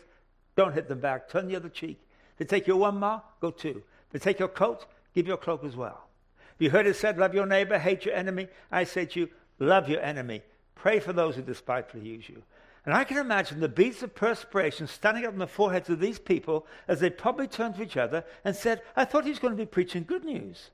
don't 0.57 0.73
hit 0.73 0.89
them 0.89 0.99
back, 0.99 1.29
turn 1.29 1.47
the 1.47 1.55
other 1.55 1.69
cheek. 1.69 2.01
If 2.33 2.39
they 2.39 2.57
take 2.57 2.67
your 2.67 2.77
one 2.77 2.97
mile, 2.97 3.23
go 3.39 3.51
two. 3.51 3.83
If 4.07 4.11
they 4.11 4.19
take 4.19 4.39
your 4.39 4.49
coat, 4.49 4.85
give 5.13 5.27
your 5.27 5.37
cloak 5.37 5.63
as 5.63 5.75
well. 5.75 6.09
You 6.57 6.71
heard 6.71 6.87
it 6.87 6.95
said, 6.95 7.17
Love 7.17 7.33
your 7.33 7.45
neighbor, 7.45 7.77
hate 7.77 8.03
your 8.03 8.15
enemy. 8.15 8.47
I 8.71 8.83
say 8.83 9.05
to 9.05 9.19
you, 9.21 9.29
Love 9.59 9.87
your 9.87 10.01
enemy. 10.01 10.41
Pray 10.75 10.99
for 10.99 11.13
those 11.13 11.35
who 11.35 11.43
despitefully 11.43 12.07
use 12.07 12.27
you. 12.27 12.41
And 12.85 12.95
I 12.95 13.03
can 13.03 13.17
imagine 13.17 13.59
the 13.59 13.67
beads 13.67 14.01
of 14.01 14.15
perspiration 14.15 14.87
standing 14.87 15.25
up 15.25 15.33
on 15.33 15.39
the 15.39 15.47
foreheads 15.47 15.89
of 15.89 15.99
these 15.99 16.19
people 16.19 16.65
as 16.87 16.99
they 16.99 17.09
probably 17.09 17.47
turned 17.47 17.75
to 17.75 17.83
each 17.83 17.97
other 17.97 18.23
and 18.43 18.55
said, 18.55 18.81
I 18.95 19.05
thought 19.05 19.25
he 19.25 19.29
was 19.29 19.39
going 19.39 19.53
to 19.53 19.57
be 19.57 19.65
preaching 19.65 20.05
good 20.07 20.23
news. 20.23 20.71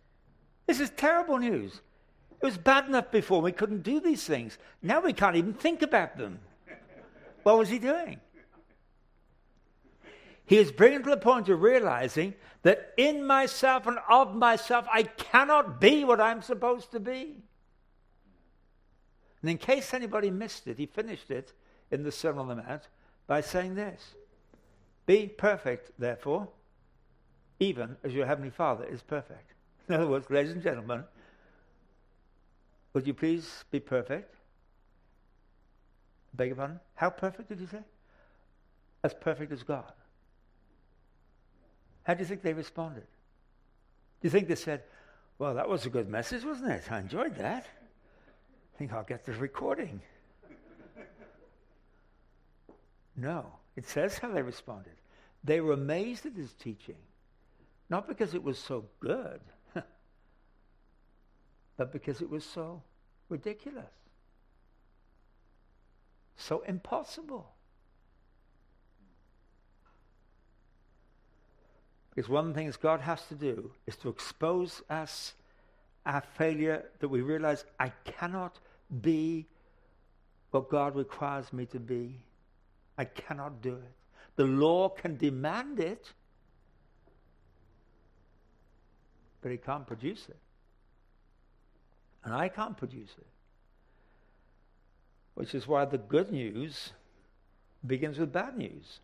This 0.67 0.79
is 0.79 0.91
terrible 0.91 1.39
news. 1.39 1.81
It 2.41 2.45
was 2.45 2.57
bad 2.57 2.87
enough 2.87 3.11
before 3.11 3.41
we 3.41 3.51
couldn't 3.51 3.83
do 3.83 3.99
these 3.99 4.23
things. 4.23 4.57
Now 4.81 5.01
we 5.01 5.11
can't 5.11 5.35
even 5.35 5.53
think 5.53 5.81
about 5.81 6.17
them. 6.17 6.39
what 7.41 7.57
was 7.57 7.69
he 7.69 7.79
doing? 7.79 8.19
He 10.53 10.59
is 10.59 10.71
bringing 10.71 11.01
to 11.01 11.09
the 11.09 11.17
point 11.17 11.49
of 11.49 11.63
realizing 11.63 12.35
that 12.61 12.93
in 12.95 13.25
myself 13.25 13.87
and 13.87 13.97
of 14.07 14.35
myself, 14.35 14.85
I 14.93 15.01
cannot 15.01 15.81
be 15.81 16.03
what 16.03 16.21
I'm 16.21 16.43
supposed 16.43 16.91
to 16.91 16.99
be. 16.99 17.41
And 19.41 19.49
in 19.49 19.57
case 19.57 19.95
anybody 19.95 20.29
missed 20.29 20.67
it, 20.67 20.77
he 20.77 20.85
finished 20.85 21.31
it 21.31 21.53
in 21.89 22.03
the 22.03 22.11
Sermon 22.11 22.41
on 22.41 22.49
the 22.49 22.55
Mount 22.57 22.83
by 23.25 23.41
saying 23.41 23.73
this 23.73 24.13
Be 25.07 25.25
perfect, 25.25 25.89
therefore, 25.97 26.47
even 27.59 27.97
as 28.03 28.13
your 28.13 28.27
Heavenly 28.27 28.51
Father 28.51 28.85
is 28.85 29.01
perfect. 29.01 29.55
In 29.89 29.95
other 29.95 30.07
words, 30.07 30.29
ladies 30.29 30.51
and 30.51 30.61
gentlemen, 30.61 31.03
would 32.93 33.07
you 33.07 33.15
please 33.15 33.65
be 33.71 33.79
perfect? 33.79 34.35
Beg 36.35 36.49
your 36.49 36.57
pardon? 36.57 36.79
How 36.93 37.09
perfect 37.09 37.49
did 37.49 37.59
he 37.59 37.65
say? 37.65 37.81
As 39.03 39.15
perfect 39.15 39.51
as 39.51 39.63
God. 39.63 39.91
How 42.03 42.13
do 42.13 42.19
you 42.19 42.25
think 42.25 42.41
they 42.41 42.53
responded? 42.53 43.07
Do 44.21 44.27
you 44.27 44.29
think 44.29 44.47
they 44.47 44.55
said, 44.55 44.83
Well, 45.39 45.55
that 45.55 45.67
was 45.67 45.85
a 45.85 45.89
good 45.89 46.09
message, 46.09 46.43
wasn't 46.43 46.71
it? 46.71 46.91
I 46.91 46.99
enjoyed 46.99 47.35
that. 47.37 47.65
I 47.65 48.77
think 48.77 48.93
I'll 48.93 49.03
get 49.03 49.25
the 49.25 49.33
recording. 49.33 50.01
no. 53.15 53.53
It 53.75 53.87
says 53.87 54.17
how 54.17 54.31
they 54.31 54.41
responded. 54.41 54.93
They 55.43 55.59
were 55.59 55.73
amazed 55.73 56.25
at 56.25 56.33
his 56.33 56.53
teaching, 56.53 56.97
not 57.89 58.07
because 58.07 58.33
it 58.33 58.43
was 58.43 58.57
so 58.57 58.85
good, 58.99 59.41
but 61.77 61.91
because 61.91 62.21
it 62.21 62.29
was 62.29 62.45
so 62.45 62.81
ridiculous, 63.29 63.91
so 66.37 66.61
impossible. 66.61 67.52
Because 72.13 72.29
one 72.29 72.47
of 72.47 72.53
the 72.53 72.59
things 72.59 72.77
God 72.77 73.01
has 73.01 73.23
to 73.27 73.35
do 73.35 73.71
is 73.87 73.95
to 73.97 74.09
expose 74.09 74.81
us, 74.89 75.33
our 76.05 76.21
failure, 76.37 76.85
that 76.99 77.07
we 77.07 77.21
realize 77.21 77.65
I 77.79 77.89
cannot 78.05 78.59
be 79.01 79.47
what 80.51 80.69
God 80.69 80.95
requires 80.95 81.51
me 81.51 81.65
to 81.67 81.79
be. 81.79 82.19
I 82.97 83.05
cannot 83.05 83.61
do 83.61 83.73
it. 83.73 83.91
The 84.35 84.45
law 84.45 84.89
can 84.89 85.17
demand 85.17 85.79
it, 85.79 86.11
but 89.41 89.51
it 89.51 89.65
can't 89.65 89.87
produce 89.87 90.27
it. 90.29 90.37
And 92.23 92.33
I 92.33 92.47
can't 92.47 92.77
produce 92.77 93.09
it. 93.17 93.27
Which 95.33 95.55
is 95.55 95.67
why 95.67 95.85
the 95.85 95.97
good 95.97 96.31
news 96.31 96.93
begins 97.85 98.19
with 98.19 98.31
bad 98.31 98.55
news. 98.57 98.99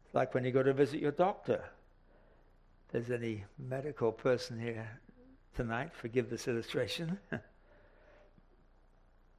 It's 0.00 0.01
like 0.12 0.34
when 0.34 0.44
you 0.44 0.52
go 0.52 0.62
to 0.62 0.72
visit 0.72 1.00
your 1.00 1.12
doctor. 1.12 1.64
There's 2.90 3.10
any 3.10 3.44
medical 3.58 4.12
person 4.12 4.60
here 4.60 4.88
tonight, 5.54 5.90
forgive 5.94 6.28
this 6.28 6.48
illustration. 6.48 7.18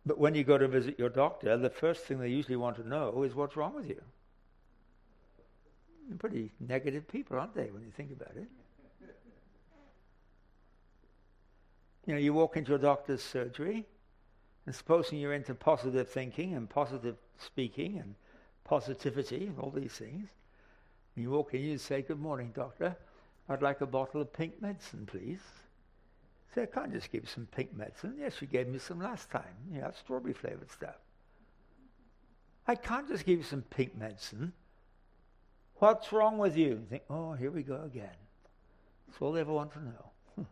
but 0.06 0.18
when 0.18 0.36
you 0.36 0.44
go 0.44 0.58
to 0.58 0.68
visit 0.68 0.98
your 0.98 1.10
doctor, 1.10 1.56
the 1.58 1.70
first 1.70 2.06
thing 2.06 2.20
they 2.20 2.30
usually 2.30 2.56
want 2.56 2.78
to 2.78 2.88
know 2.88 3.24
is 3.24 3.36
what's 3.36 3.56
wrong 3.56 3.76
with 3.76 3.88
you. 3.88 4.02
They're 6.08 6.18
pretty 6.18 6.52
negative 6.60 7.08
people, 7.08 7.40
aren't 7.40 7.56
they, 7.56 7.70
when 7.72 7.84
you 7.84 7.92
think 7.92 8.12
about 8.12 8.36
it? 8.36 8.48
You 12.06 12.14
know, 12.14 12.20
you 12.20 12.34
walk 12.34 12.58
into 12.58 12.76
a 12.76 12.80
doctor's 12.80 13.24
surgery, 13.24 13.86
and 14.66 14.76
supposing 14.76 15.20
you're 15.20 15.34
into 15.34 15.56
positive 15.56 16.10
thinking 16.10 16.54
and 16.54 16.70
positive 16.70 17.16
speaking 17.38 18.00
and 18.00 18.16
positivity 18.64 19.48
and 19.48 19.60
all 19.60 19.72
these 19.72 19.94
things, 19.94 20.30
you 21.16 21.30
walk 21.30 21.54
in, 21.54 21.62
you 21.62 21.78
say, 21.78 22.02
Good 22.02 22.20
morning, 22.20 22.52
doctor. 22.56 22.96
I'd 23.50 23.62
like 23.62 23.82
a 23.82 23.86
bottle 23.86 24.22
of 24.22 24.32
pink 24.32 24.62
medicine, 24.62 25.06
please. 25.06 25.42
Say, 26.56 26.64
I 26.64 26.66
can't 26.66 26.94
just 26.94 27.12
give 27.12 27.24
you 27.24 27.30
some 27.30 27.48
pink 27.48 27.76
medicine. 27.76 28.16
Yes, 28.18 28.42
you 28.42 28.48
gave 28.48 28.68
me 28.68 28.80
some 28.80 29.00
last 29.00 29.30
time. 29.30 29.56
You 29.72 29.82
know, 29.82 29.92
strawberry 29.98 30.34
flavored 30.34 30.72
stuff. 30.72 30.96
I 32.68 32.76
can't 32.76 33.08
just 33.08 33.26
give 33.26 33.38
you 33.38 33.44
some 33.44 33.64
pink 33.64 33.98
medicine. 33.98 34.54
What's 35.76 36.14
wrong 36.14 36.38
with 36.38 36.56
you? 36.56 36.70
You 36.70 36.86
think, 36.90 37.04
oh, 37.10 37.34
here 37.34 37.52
we 37.52 37.64
go 37.64 37.82
again. 37.84 38.16
That's 39.08 39.22
all 39.22 39.34
they 39.34 39.42
ever 39.42 39.54
want 39.54 39.74
to 39.74 39.84
know. 39.84 40.12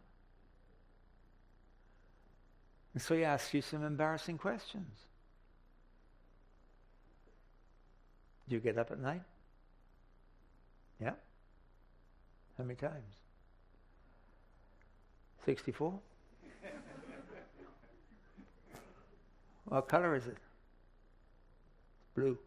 And 2.94 3.02
so 3.02 3.16
he 3.16 3.24
asks 3.24 3.54
you 3.54 3.62
some 3.62 3.86
embarrassing 3.86 4.38
questions. 4.38 5.06
Do 8.50 8.56
you 8.56 8.62
get 8.62 8.78
up 8.78 8.92
at 8.92 9.00
night? 9.00 9.22
Yeah? 11.00 11.14
How 12.62 12.68
many 12.68 12.76
times? 12.76 13.16
64? 15.46 16.00
what 19.66 19.88
color 19.88 20.16
is 20.16 20.28
it? 20.28 20.38
Blue. 22.16 22.38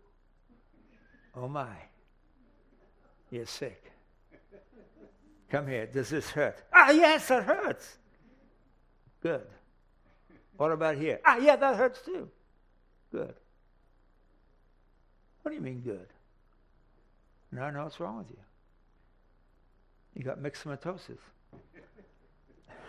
Oh 1.36 1.48
my. 1.48 1.66
You're 3.32 3.44
sick. 3.44 3.90
Come 5.50 5.66
here. 5.66 5.86
Does 5.86 6.10
this 6.10 6.30
hurt? 6.30 6.62
Ah, 6.72 6.92
yes, 6.92 7.28
it 7.32 7.42
hurts. 7.42 7.98
Good. 9.20 9.48
What 10.56 10.70
about 10.70 10.96
here? 10.96 11.18
Ah, 11.24 11.38
yeah, 11.38 11.56
that 11.56 11.74
hurts 11.74 12.02
too. 12.02 12.30
Good. 13.10 13.34
What 15.42 15.50
do 15.50 15.56
you 15.56 15.60
mean 15.60 15.80
good? 15.80 16.06
Now 17.50 17.64
I 17.64 17.70
know 17.72 17.82
what's 17.82 17.98
wrong 17.98 18.18
with 18.18 18.30
you. 18.30 18.38
You 20.14 20.22
got 20.22 20.38
myxomatosis. 20.40 21.18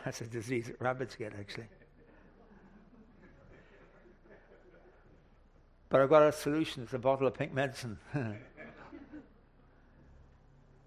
That's 0.03 0.21
a 0.21 0.25
disease 0.25 0.67
that 0.67 0.79
rabbits 0.79 1.15
get, 1.15 1.33
actually. 1.39 1.65
But 5.89 6.01
I've 6.01 6.09
got 6.09 6.23
a 6.23 6.31
solution. 6.31 6.83
It's 6.83 6.93
a 6.93 6.99
bottle 6.99 7.25
of 7.25 7.33
pink 7.33 7.53
medicine. 7.53 7.97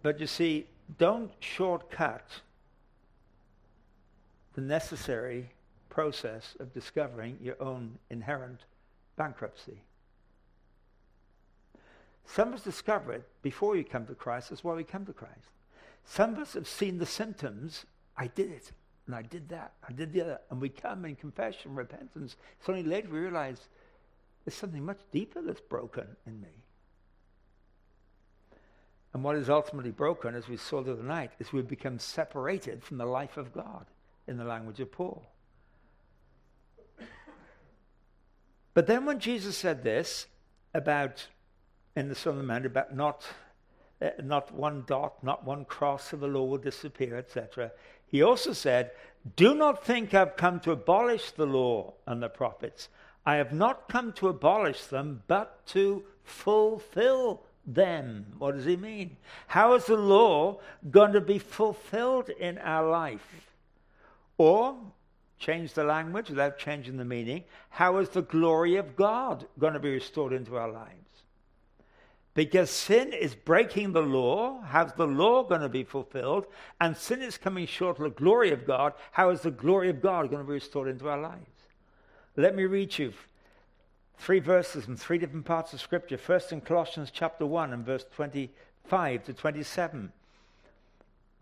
but 0.02 0.20
you 0.20 0.26
see, 0.26 0.66
don't 0.98 1.32
shortcut 1.40 2.28
the 4.54 4.60
necessary 4.60 5.50
process 5.88 6.56
of 6.60 6.72
discovering 6.72 7.38
your 7.42 7.60
own 7.60 7.98
inherent 8.10 8.60
bankruptcy. 9.16 9.80
Some 12.24 12.48
of 12.48 12.54
us 12.54 12.62
discover 12.62 13.12
it 13.12 13.26
before 13.42 13.76
you 13.76 13.84
come 13.84 14.06
to 14.06 14.14
Christ. 14.14 14.50
That's 14.50 14.62
why 14.62 14.74
we 14.74 14.84
come 14.84 15.06
to 15.06 15.12
Christ. 15.12 15.48
Some 16.08 16.32
of 16.32 16.38
us 16.38 16.54
have 16.54 16.66
seen 16.66 16.98
the 16.98 17.06
symptoms. 17.06 17.84
I 18.16 18.28
did 18.28 18.50
it, 18.50 18.72
and 19.06 19.14
I 19.14 19.22
did 19.22 19.50
that, 19.50 19.74
I 19.86 19.92
did 19.92 20.12
the 20.12 20.22
other. 20.22 20.40
And 20.50 20.60
we 20.60 20.70
come 20.70 21.04
in 21.04 21.14
confession, 21.14 21.74
repentance. 21.74 22.36
It's 22.58 22.68
only 22.68 22.82
later 22.82 23.08
we 23.10 23.18
realize 23.18 23.68
there's 24.44 24.54
something 24.54 24.84
much 24.84 25.00
deeper 25.12 25.42
that's 25.42 25.60
broken 25.60 26.06
in 26.26 26.40
me. 26.40 26.48
And 29.12 29.22
what 29.22 29.36
is 29.36 29.50
ultimately 29.50 29.90
broken, 29.90 30.34
as 30.34 30.48
we 30.48 30.56
saw 30.56 30.82
the 30.82 30.92
other 30.92 31.02
night, 31.02 31.32
is 31.38 31.52
we've 31.52 31.68
become 31.68 31.98
separated 31.98 32.82
from 32.82 32.96
the 32.96 33.06
life 33.06 33.36
of 33.36 33.52
God, 33.52 33.86
in 34.26 34.38
the 34.38 34.44
language 34.44 34.80
of 34.80 34.90
Paul. 34.90 35.26
But 38.74 38.86
then 38.86 39.06
when 39.06 39.18
Jesus 39.18 39.56
said 39.56 39.82
this 39.82 40.26
about 40.72 41.26
in 41.96 42.08
the 42.08 42.14
Sermon 42.14 42.40
on 42.40 42.46
the 42.46 42.52
Mount 42.52 42.66
about 42.66 42.94
not 42.94 43.24
uh, 44.00 44.10
not 44.22 44.52
one 44.54 44.84
dot, 44.86 45.22
not 45.22 45.44
one 45.44 45.64
cross 45.64 46.12
of 46.12 46.20
the 46.20 46.26
law 46.26 46.44
will 46.44 46.58
disappear, 46.58 47.16
etc. 47.16 47.72
He 48.06 48.22
also 48.22 48.52
said, 48.52 48.92
Do 49.36 49.54
not 49.54 49.84
think 49.84 50.14
I've 50.14 50.36
come 50.36 50.60
to 50.60 50.72
abolish 50.72 51.32
the 51.32 51.46
law 51.46 51.94
and 52.06 52.22
the 52.22 52.28
prophets. 52.28 52.88
I 53.26 53.36
have 53.36 53.52
not 53.52 53.88
come 53.88 54.12
to 54.14 54.28
abolish 54.28 54.84
them, 54.84 55.22
but 55.26 55.66
to 55.66 56.04
fulfill 56.24 57.42
them. 57.66 58.26
What 58.38 58.54
does 58.54 58.64
he 58.64 58.76
mean? 58.76 59.16
How 59.48 59.74
is 59.74 59.84
the 59.84 59.96
law 59.96 60.60
going 60.90 61.12
to 61.12 61.20
be 61.20 61.38
fulfilled 61.38 62.30
in 62.30 62.58
our 62.58 62.88
life? 62.88 63.50
Or, 64.38 64.76
change 65.38 65.74
the 65.74 65.84
language 65.84 66.30
without 66.30 66.58
changing 66.58 66.96
the 66.96 67.04
meaning, 67.04 67.44
how 67.70 67.98
is 67.98 68.08
the 68.08 68.22
glory 68.22 68.76
of 68.76 68.96
God 68.96 69.46
going 69.58 69.74
to 69.74 69.80
be 69.80 69.90
restored 69.90 70.32
into 70.32 70.56
our 70.56 70.70
lives? 70.70 71.07
Because 72.38 72.70
sin 72.70 73.12
is 73.12 73.34
breaking 73.34 73.90
the 73.90 74.00
law. 74.00 74.62
How's 74.62 74.92
the 74.92 75.08
law 75.08 75.42
going 75.42 75.60
to 75.62 75.68
be 75.68 75.82
fulfilled? 75.82 76.46
And 76.80 76.96
sin 76.96 77.20
is 77.20 77.36
coming 77.36 77.66
short 77.66 77.98
of 77.98 78.04
the 78.04 78.10
glory 78.10 78.52
of 78.52 78.64
God. 78.64 78.92
How 79.10 79.30
is 79.30 79.40
the 79.40 79.50
glory 79.50 79.90
of 79.90 80.00
God 80.00 80.30
going 80.30 80.42
to 80.42 80.46
be 80.46 80.52
restored 80.52 80.86
into 80.86 81.08
our 81.08 81.20
lives? 81.20 81.50
Let 82.36 82.54
me 82.54 82.64
read 82.64 82.96
you 82.96 83.12
three 84.18 84.38
verses 84.38 84.84
from 84.84 84.96
three 84.96 85.18
different 85.18 85.46
parts 85.46 85.72
of 85.72 85.80
Scripture. 85.80 86.16
First 86.16 86.52
in 86.52 86.60
Colossians 86.60 87.10
chapter 87.12 87.44
1 87.44 87.72
and 87.72 87.84
verse 87.84 88.04
25 88.14 89.24
to 89.24 89.32
27. 89.32 90.12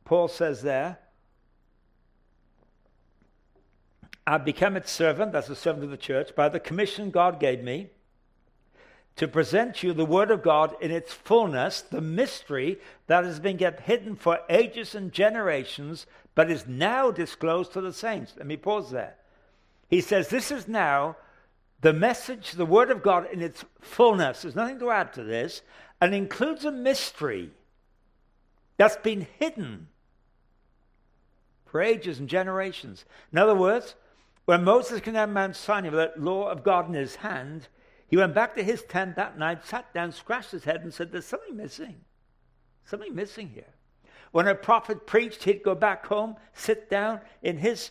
Paul 0.07 0.29
says 0.29 0.63
there, 0.63 0.97
I've 4.27 4.47
become 4.47 4.79
its 4.79 4.91
servant, 4.91 5.33
that's 5.33 5.49
the 5.49 5.57
servant 5.57 5.85
of 5.85 5.91
the 5.91 5.99
church, 5.99 6.35
by 6.35 6.49
the 6.49 6.59
commission 6.59 7.11
God 7.11 7.39
gave 7.39 7.63
me 7.63 7.91
to 9.17 9.27
present 9.27 9.83
you 9.83 9.93
the 9.93 10.05
Word 10.05 10.31
of 10.31 10.43
God 10.43 10.77
in 10.81 10.91
its 10.91 11.13
fullness, 11.13 11.81
the 11.81 12.03
mystery 12.03 12.79
that 13.07 13.25
has 13.25 13.41
been 13.41 13.57
kept 13.57 13.81
hidden 13.81 14.15
for 14.15 14.41
ages 14.49 14.95
and 14.95 15.11
generations, 15.11 16.07
but 16.35 16.51
is 16.51 16.67
now 16.67 17.11
disclosed 17.11 17.73
to 17.73 17.81
the 17.81 17.93
saints. 17.93 18.35
Let 18.37 18.47
me 18.47 18.59
pause 18.59 18.91
there. 18.91 19.15
He 19.89 20.03
says, 20.03 20.29
This 20.29 20.51
is 20.51 20.69
now 20.69 21.17
the 21.81 21.95
message, 21.95 22.53
the 22.53 22.67
Word 22.67 22.91
of 22.91 23.03
God 23.03 23.27
in 23.33 23.41
its 23.41 23.65
fullness. 23.81 24.43
There's 24.43 24.55
nothing 24.55 24.79
to 24.81 24.91
add 24.91 25.15
to 25.15 25.25
this, 25.25 25.63
and 26.01 26.15
includes 26.15 26.65
a 26.65 26.71
mystery 26.71 27.51
that's 28.77 28.97
been 28.97 29.27
hidden 29.39 29.89
for 31.65 31.81
ages 31.81 32.19
and 32.19 32.29
generations. 32.29 33.07
In 33.33 33.39
other 33.39 33.55
words, 33.55 33.95
when 34.45 34.63
Moses 34.63 35.01
down 35.01 35.33
Mount 35.33 35.57
Sinai 35.57 35.89
with 35.89 35.99
that 35.99 36.21
law 36.21 36.49
of 36.49 36.63
God 36.63 36.89
in 36.89 36.95
his 36.95 37.17
hand, 37.17 37.69
he 38.09 38.17
went 38.17 38.35
back 38.35 38.55
to 38.55 38.63
his 38.63 38.83
tent 38.83 39.17
that 39.17 39.39
night, 39.39 39.65
sat 39.65 39.93
down, 39.93 40.13
scratched 40.13 40.53
his 40.53 40.65
head, 40.65 40.83
and 40.83 40.95
said, 40.95 41.11
There's 41.11 41.27
something 41.27 41.57
missing. 41.57 41.97
Something 42.85 43.15
missing 43.15 43.49
here. 43.49 43.75
When 44.31 44.47
a 44.47 44.55
prophet 44.55 45.07
preached, 45.07 45.45
he'd 45.45 45.63
go 45.63 45.75
back 45.75 46.07
home, 46.07 46.37
sit 46.53 46.89
down 46.89 47.21
in 47.43 47.59
his 47.59 47.91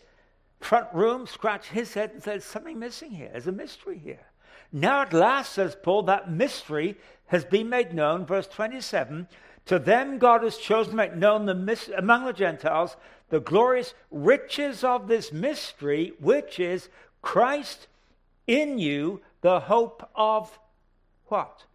front 0.59 0.87
room, 0.93 1.27
scratch 1.27 1.67
his 1.67 1.93
head, 1.93 2.11
and 2.11 2.23
say, 2.23 2.39
Something 2.39 2.79
missing 2.79 3.11
here. 3.11 3.29
There's 3.31 3.47
a 3.47 3.51
mystery 3.51 3.97
here. 3.97 4.27
Now, 4.71 5.01
at 5.01 5.13
last, 5.13 5.53
says 5.53 5.75
Paul, 5.81 6.03
that 6.03 6.31
mystery 6.31 6.97
has 7.27 7.43
been 7.43 7.69
made 7.69 7.93
known. 7.93 8.25
Verse 8.25 8.47
27 8.47 9.27
To 9.65 9.79
them, 9.79 10.17
God 10.17 10.43
has 10.43 10.57
chosen 10.57 10.91
to 10.91 10.97
make 10.97 11.15
known 11.15 11.45
the, 11.45 11.93
among 11.97 12.25
the 12.25 12.33
Gentiles 12.33 12.95
the 13.29 13.39
glorious 13.39 13.93
riches 14.11 14.83
of 14.83 15.07
this 15.07 15.31
mystery, 15.31 16.13
which 16.19 16.59
is 16.59 16.89
Christ 17.21 17.87
in 18.47 18.77
you, 18.77 19.21
the 19.45 19.59
hope 19.59 20.09
of 20.15 20.57
what? 21.27 21.65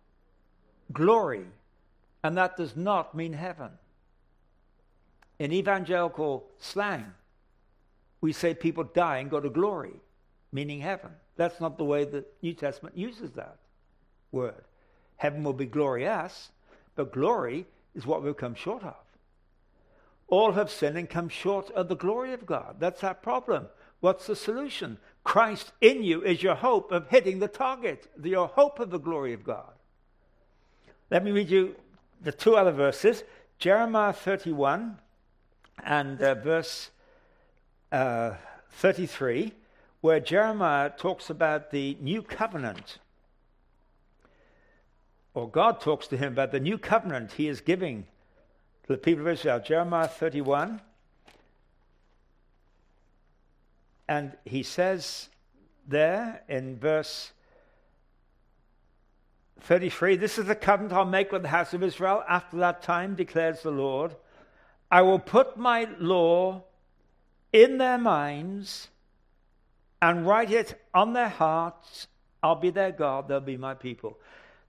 Glory. 0.93 1.45
And 2.25 2.37
that 2.37 2.57
does 2.57 2.75
not 2.75 3.15
mean 3.15 3.33
heaven. 3.33 3.71
In 5.39 5.53
evangelical 5.53 6.49
slang, 6.59 7.15
we 8.21 8.33
say 8.33 8.55
people 8.55 8.83
die 8.83 9.19
and 9.19 9.31
go 9.31 9.39
to 9.39 9.49
glory, 9.49 9.95
meaning 10.51 10.81
heaven. 10.81 11.13
That's 11.37 11.61
not 11.61 11.79
the 11.79 11.85
way 11.85 12.03
the 12.03 12.25
New 12.43 12.55
Testament 12.55 12.99
uses 12.99 13.31
that 13.35 13.59
word. 14.33 14.65
Heaven 15.19 15.45
will 15.45 15.53
be 15.53 15.67
glorious, 15.67 16.51
but 16.97 17.13
glory 17.13 17.67
is 17.95 18.05
what 18.05 18.25
we've 18.25 18.37
come 18.37 18.57
short 18.57 18.83
of. 18.83 18.97
All 20.27 20.51
have 20.55 20.73
sinned 20.73 20.99
and 20.99 21.09
come 21.09 21.29
short 21.29 21.71
of 21.71 21.87
the 21.87 21.95
glory 21.95 22.33
of 22.33 22.47
God. 22.47 22.81
That's 22.81 23.05
our 23.05 23.15
problem. 23.15 23.69
What's 24.01 24.27
the 24.27 24.35
solution? 24.35 24.99
Christ 25.25 25.73
in 25.81 26.03
you 26.03 26.23
is 26.23 26.43
your 26.43 26.55
hope 26.55 26.93
of 26.93 27.09
hitting 27.09 27.39
the 27.39 27.49
target, 27.49 28.07
your 28.23 28.49
hope 28.49 28.81
of 28.81 28.91
the 28.91 28.99
glory 28.99 29.33
of 29.33 29.45
God. 29.45 29.73
Let 31.11 31.25
me 31.25 31.31
read 31.31 31.51
you 31.51 31.77
the 32.23 32.33
two 32.33 32.57
other 32.57 32.73
verses 32.73 33.25
Jeremiah 33.59 34.13
31 34.13 34.99
and 35.85 36.23
uh, 36.23 36.35
verse 36.35 36.91
uh, 37.93 38.33
33, 38.73 39.53
where 40.01 40.21
Jeremiah 40.21 40.91
talks 40.97 41.29
about 41.29 41.71
the 41.71 41.97
new 42.01 42.23
covenant. 42.23 42.99
Or 45.35 45.49
God 45.49 45.81
talks 45.81 46.07
to 46.09 46.17
him 46.17 46.33
about 46.33 46.53
the 46.53 46.61
new 46.61 46.79
covenant 46.79 47.33
he 47.33 47.49
is 47.49 47.61
giving 47.61 48.07
to 48.87 48.93
the 48.95 48.99
people 48.99 49.23
of 49.23 49.29
Israel. 49.29 49.61
Jeremiah 49.61 50.09
31. 50.09 50.81
And 54.11 54.37
he 54.45 54.65
says 54.65 55.29
there 55.87 56.43
in 56.49 56.81
verse 56.81 57.31
33 59.61 60.17
This 60.17 60.37
is 60.37 60.47
the 60.47 60.57
covenant 60.57 60.93
I'll 60.93 61.05
make 61.05 61.31
with 61.31 61.43
the 61.43 61.49
house 61.49 61.75
of 61.75 61.85
Israel 61.85 62.25
after 62.29 62.57
that 62.57 62.83
time, 62.83 63.15
declares 63.15 63.63
the 63.63 63.71
Lord. 63.71 64.17
I 64.91 65.03
will 65.03 65.21
put 65.21 65.57
my 65.57 65.87
law 66.01 66.65
in 67.53 67.79
their 67.79 67.99
minds 67.99 68.89
and 70.03 70.27
write 70.27 70.51
it 70.51 70.83
on 70.93 71.13
their 71.13 71.29
hearts. 71.29 72.09
I'll 72.43 72.57
be 72.57 72.71
their 72.71 72.91
God, 72.91 73.29
they'll 73.29 73.39
be 73.39 73.57
my 73.57 73.75
people. 73.75 74.19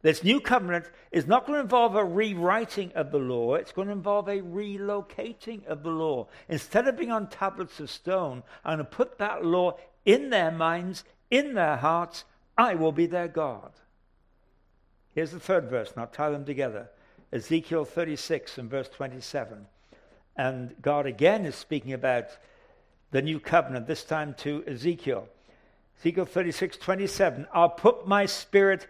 This 0.01 0.23
new 0.23 0.39
covenant 0.39 0.89
is 1.11 1.27
not 1.27 1.45
going 1.45 1.57
to 1.57 1.63
involve 1.63 1.95
a 1.95 2.03
rewriting 2.03 2.91
of 2.95 3.11
the 3.11 3.19
law, 3.19 3.55
it's 3.55 3.71
going 3.71 3.87
to 3.87 3.93
involve 3.93 4.27
a 4.27 4.41
relocating 4.41 5.65
of 5.67 5.83
the 5.83 5.91
law. 5.91 6.27
Instead 6.49 6.87
of 6.87 6.97
being 6.97 7.11
on 7.11 7.27
tablets 7.27 7.79
of 7.79 7.89
stone, 7.89 8.43
I'm 8.65 8.77
going 8.77 8.85
to 8.85 8.91
put 8.91 9.19
that 9.19 9.45
law 9.45 9.77
in 10.05 10.29
their 10.29 10.51
minds, 10.51 11.03
in 11.29 11.53
their 11.53 11.77
hearts. 11.77 12.25
I 12.57 12.75
will 12.75 12.91
be 12.91 13.05
their 13.05 13.27
God. 13.27 13.71
Here's 15.13 15.31
the 15.31 15.39
third 15.39 15.69
verse, 15.69 15.91
and 15.91 16.01
I'll 16.01 16.07
tie 16.07 16.29
them 16.29 16.45
together 16.45 16.89
Ezekiel 17.33 17.85
36 17.85 18.57
and 18.57 18.69
verse 18.69 18.89
27. 18.89 19.65
And 20.35 20.75
God 20.81 21.05
again 21.05 21.45
is 21.45 21.55
speaking 21.55 21.93
about 21.93 22.25
the 23.11 23.21
new 23.21 23.39
covenant, 23.39 23.87
this 23.87 24.03
time 24.03 24.33
to 24.39 24.63
Ezekiel. 24.65 25.27
Ezekiel 25.99 26.25
36, 26.25 26.77
27. 26.77 27.47
I'll 27.53 27.69
put 27.69 28.07
my 28.07 28.25
spirit 28.25 28.87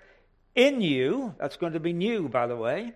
in 0.56 0.82
you. 0.82 1.36
That's 1.40 1.58
going 1.58 1.74
to 1.74 1.80
be 1.80 1.94
new, 1.94 2.28
by 2.30 2.48
the 2.48 2.56
way. 2.56 2.94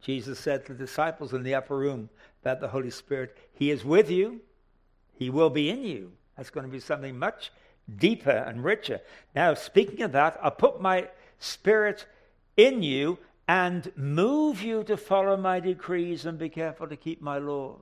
Jesus 0.00 0.38
said 0.38 0.66
to 0.66 0.74
the 0.74 0.84
disciples 0.84 1.32
in 1.32 1.42
the 1.42 1.54
upper 1.54 1.76
room 1.76 2.10
about 2.42 2.60
the 2.60 2.68
Holy 2.68 2.90
Spirit, 2.90 3.36
He 3.52 3.70
is 3.70 3.84
with 3.84 4.10
you, 4.10 4.40
He 5.14 5.30
will 5.30 5.50
be 5.50 5.70
in 5.70 5.82
you. 5.82 6.12
That's 6.36 6.50
going 6.50 6.66
to 6.66 6.72
be 6.72 6.80
something 6.80 7.18
much 7.18 7.50
deeper 7.96 8.30
and 8.30 8.64
richer. 8.64 9.00
Now, 9.34 9.54
speaking 9.54 10.02
of 10.02 10.12
that, 10.12 10.38
I'll 10.42 10.50
put 10.50 10.80
my 10.80 11.08
spirit 11.38 12.06
in 12.56 12.82
you 12.82 13.18
and 13.46 13.92
move 13.96 14.62
you 14.62 14.84
to 14.84 14.96
follow 14.96 15.36
my 15.36 15.60
decrees 15.60 16.24
and 16.24 16.38
be 16.38 16.48
careful 16.48 16.88
to 16.88 16.96
keep 16.96 17.20
my 17.20 17.38
laws. 17.38 17.80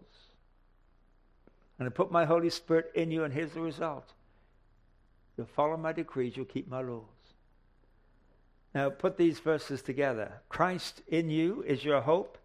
And 1.79 1.89
I 1.89 1.91
put 1.91 2.13
my 2.13 2.25
Holy 2.25 2.51
Spirit 2.51 2.93
in 2.95 3.11
you, 3.11 3.25
and 3.25 3.33
here's 3.33 3.53
the 3.53 3.61
result. 3.61 4.13
You'll 5.37 5.47
follow 5.47 5.77
my 5.77 5.93
decrees, 5.93 6.37
you'll 6.37 6.47
keep 6.47 6.69
my 6.69 6.83
laws. 6.83 7.03
Now, 8.75 8.89
put 8.89 9.19
these 9.19 9.39
verses 9.39 9.83
together. 9.83 10.41
Christ 10.49 11.03
in 11.07 11.29
you 11.29 11.63
is 11.67 11.85
your 11.85 12.01
hope 12.01 12.39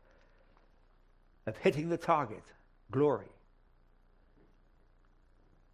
of 1.45 1.57
hitting 1.57 1.89
the 1.89 1.97
target 1.97 2.43
glory. 2.91 3.27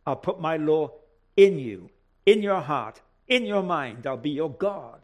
I'll 0.06 0.16
put 0.16 0.39
my 0.39 0.58
law 0.58 0.91
in 1.36 1.58
you, 1.58 1.89
in 2.26 2.43
your 2.43 2.62
heart, 2.62 3.01
in 3.28 3.45
your 3.45 3.64
mind. 3.64 4.06
I'll 4.06 4.18
be 4.18 4.30
your 4.30 4.51
God. 4.51 5.01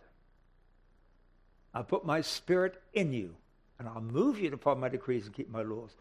I'll 1.74 1.84
put 1.84 2.06
my 2.06 2.22
spirit 2.22 2.82
in 2.94 3.14
you, 3.14 3.36
and 3.80 3.88
I'll 3.88 4.02
move 4.02 4.40
you 4.40 4.50
to 4.50 4.58
follow 4.58 4.80
my 4.80 4.90
decrees 4.90 5.26
and 5.26 5.34
keep 5.34 5.50
my 5.50 5.62
laws. 5.62 5.96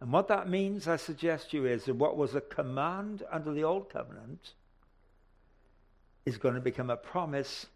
And 0.00 0.12
what 0.12 0.28
that 0.28 0.48
means, 0.48 0.86
I 0.86 0.96
suggest 0.96 1.52
you, 1.52 1.66
is 1.66 1.84
that 1.84 1.94
what 1.94 2.16
was 2.16 2.34
a 2.34 2.40
command 2.40 3.22
under 3.30 3.52
the 3.52 3.64
old 3.64 3.88
covenant 3.88 4.52
is 6.26 6.36
going 6.36 6.54
to 6.54 6.60
become 6.60 6.90
a 6.90 6.96
promise 6.96 7.66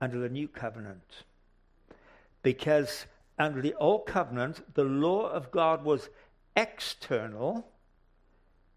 under 0.00 0.18
the 0.18 0.28
new 0.28 0.48
covenant. 0.48 1.24
Because 2.42 3.06
under 3.38 3.60
the 3.60 3.74
old 3.74 4.06
covenant, 4.06 4.74
the 4.74 4.84
law 4.84 5.28
of 5.28 5.50
God 5.50 5.84
was 5.84 6.08
external, 6.56 7.68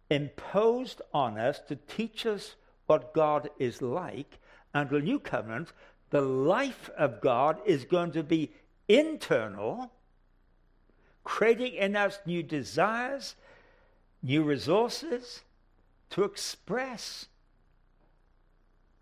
imposed 0.10 1.02
on 1.14 1.38
us 1.38 1.60
to 1.68 1.76
teach 1.76 2.26
us 2.26 2.56
what 2.86 3.14
God 3.14 3.50
is 3.58 3.82
like. 3.82 4.40
Under 4.74 5.00
the 5.00 5.06
new 5.06 5.20
covenant, 5.20 5.74
the 6.12 6.22
life 6.22 6.90
of 6.98 7.22
God 7.22 7.60
is 7.66 7.86
going 7.86 8.12
to 8.12 8.24
be 8.24 8.52
internal, 8.88 9.92
creating 11.24 11.74
in 11.74 11.96
us 11.96 12.20
new 12.26 12.44
desires, 12.44 13.36
new 14.22 14.44
resources 14.44 15.42
to 16.12 16.24
express 16.24 17.28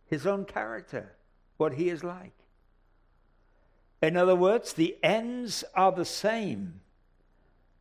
his 0.06 0.26
own 0.26 0.46
character, 0.46 1.14
what 1.60 1.74
he 1.74 1.90
is 1.90 2.04
like. 2.04 2.32
In 4.02 4.16
other 4.16 4.36
words, 4.36 4.74
the 4.74 4.96
ends 5.04 5.64
are 5.76 5.92
the 5.92 6.06
same 6.06 6.80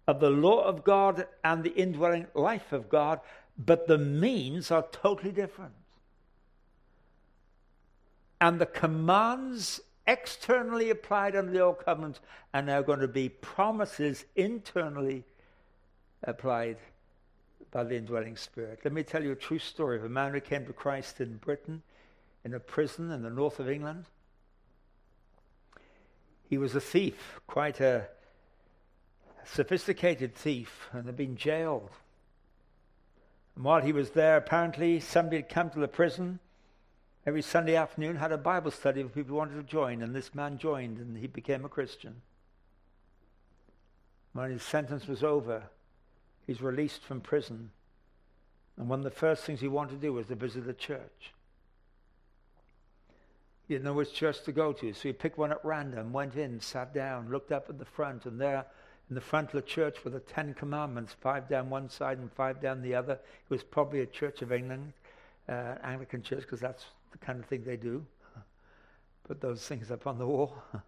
of 0.08 0.20
the 0.20 0.30
law 0.30 0.64
of 0.64 0.82
God 0.82 1.26
and 1.44 1.62
the 1.62 1.74
indwelling 1.74 2.26
life 2.34 2.72
of 2.72 2.88
God, 2.88 3.20
but 3.56 3.86
the 3.86 3.98
means 3.98 4.70
are 4.70 4.84
totally 4.90 5.30
different. 5.30 5.74
And 8.40 8.60
the 8.60 8.66
commands 8.66 9.80
externally 10.06 10.90
applied 10.90 11.36
under 11.36 11.52
the 11.52 11.60
Old 11.60 11.84
Covenant 11.84 12.20
are 12.54 12.62
now 12.62 12.82
going 12.82 13.00
to 13.00 13.08
be 13.08 13.28
promises 13.28 14.24
internally 14.34 15.24
applied 16.24 16.78
by 17.70 17.84
the 17.84 17.96
indwelling 17.96 18.36
Spirit. 18.36 18.80
Let 18.82 18.94
me 18.94 19.02
tell 19.02 19.22
you 19.22 19.32
a 19.32 19.36
true 19.36 19.58
story 19.58 19.98
of 19.98 20.04
a 20.04 20.08
man 20.08 20.32
who 20.32 20.40
came 20.40 20.64
to 20.66 20.72
Christ 20.72 21.20
in 21.20 21.36
Britain, 21.36 21.82
in 22.44 22.54
a 22.54 22.60
prison 22.60 23.10
in 23.10 23.22
the 23.22 23.30
north 23.30 23.58
of 23.58 23.68
England. 23.68 24.04
He 26.48 26.58
was 26.58 26.74
a 26.74 26.80
thief, 26.80 27.40
quite 27.46 27.80
a 27.80 28.08
sophisticated 29.44 30.34
thief, 30.34 30.88
and 30.92 31.06
had 31.06 31.16
been 31.16 31.36
jailed. 31.36 31.90
And 33.54 33.64
while 33.64 33.82
he 33.82 33.92
was 33.92 34.10
there, 34.10 34.36
apparently 34.36 35.00
somebody 35.00 35.36
had 35.36 35.48
come 35.48 35.70
to 35.70 35.80
the 35.80 35.88
prison 35.88 36.38
every 37.28 37.42
Sunday 37.42 37.76
afternoon 37.76 38.16
had 38.16 38.32
a 38.32 38.38
Bible 38.38 38.70
study 38.70 39.02
for 39.02 39.10
people 39.10 39.32
who 39.32 39.34
wanted 39.34 39.56
to 39.56 39.62
join, 39.62 40.00
and 40.00 40.14
this 40.14 40.34
man 40.34 40.56
joined 40.56 40.96
and 40.96 41.18
he 41.18 41.26
became 41.26 41.62
a 41.62 41.68
Christian. 41.68 42.22
When 44.32 44.50
his 44.50 44.62
sentence 44.62 45.06
was 45.06 45.22
over, 45.22 45.64
he's 46.46 46.62
released 46.62 47.02
from 47.02 47.20
prison. 47.20 47.70
And 48.78 48.88
one 48.88 49.00
of 49.00 49.04
the 49.04 49.10
first 49.10 49.44
things 49.44 49.60
he 49.60 49.68
wanted 49.68 49.96
to 49.96 50.06
do 50.06 50.14
was 50.14 50.28
to 50.28 50.36
visit 50.36 50.66
a 50.68 50.72
church. 50.72 51.34
He 53.68 53.74
didn't 53.74 53.84
know 53.84 53.92
which 53.92 54.14
church 54.14 54.42
to 54.44 54.52
go 54.52 54.72
to, 54.72 54.94
so 54.94 55.02
he 55.02 55.12
picked 55.12 55.36
one 55.36 55.52
at 55.52 55.62
random, 55.62 56.10
went 56.10 56.36
in, 56.36 56.58
sat 56.58 56.94
down, 56.94 57.30
looked 57.30 57.52
up 57.52 57.68
at 57.68 57.78
the 57.78 57.84
front, 57.84 58.24
and 58.24 58.40
there 58.40 58.64
in 59.10 59.14
the 59.14 59.20
front 59.20 59.48
of 59.48 59.52
the 59.52 59.62
church 59.62 60.02
were 60.04 60.10
the 60.10 60.20
Ten 60.20 60.54
Commandments, 60.54 61.14
five 61.20 61.48
down 61.50 61.68
one 61.68 61.90
side 61.90 62.16
and 62.16 62.32
five 62.32 62.62
down 62.62 62.80
the 62.80 62.94
other. 62.94 63.12
It 63.12 63.50
was 63.50 63.62
probably 63.62 64.00
a 64.00 64.06
Church 64.06 64.40
of 64.40 64.52
England, 64.52 64.94
uh, 65.50 65.74
Anglican 65.82 66.22
church, 66.22 66.40
because 66.40 66.60
that's 66.60 66.86
the 67.12 67.18
kind 67.18 67.38
of 67.38 67.44
thing 67.44 67.62
they 67.62 67.76
do. 67.76 68.04
Put 69.24 69.42
those 69.42 69.66
things 69.66 69.90
up 69.90 70.06
on 70.06 70.18
the 70.18 70.26
wall. 70.26 70.56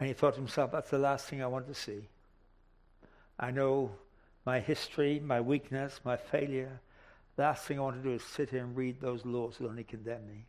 And 0.00 0.08
he 0.08 0.12
thought 0.12 0.34
to 0.34 0.40
himself, 0.40 0.72
that's 0.72 0.90
the 0.90 0.98
last 0.98 1.28
thing 1.28 1.40
I 1.40 1.46
want 1.46 1.68
to 1.68 1.74
see. 1.74 2.08
I 3.38 3.52
know 3.52 3.92
my 4.44 4.58
history, 4.58 5.20
my 5.20 5.40
weakness, 5.40 6.00
my 6.04 6.16
failure. 6.16 6.80
Last 7.36 7.64
thing 7.64 7.78
I 7.78 7.82
want 7.82 8.02
to 8.02 8.08
do 8.08 8.14
is 8.14 8.22
sit 8.22 8.50
here 8.50 8.62
and 8.62 8.76
read 8.76 9.00
those 9.00 9.24
laws 9.26 9.58
that 9.58 9.66
only 9.66 9.84
condemn 9.84 10.26
me. 10.26 10.46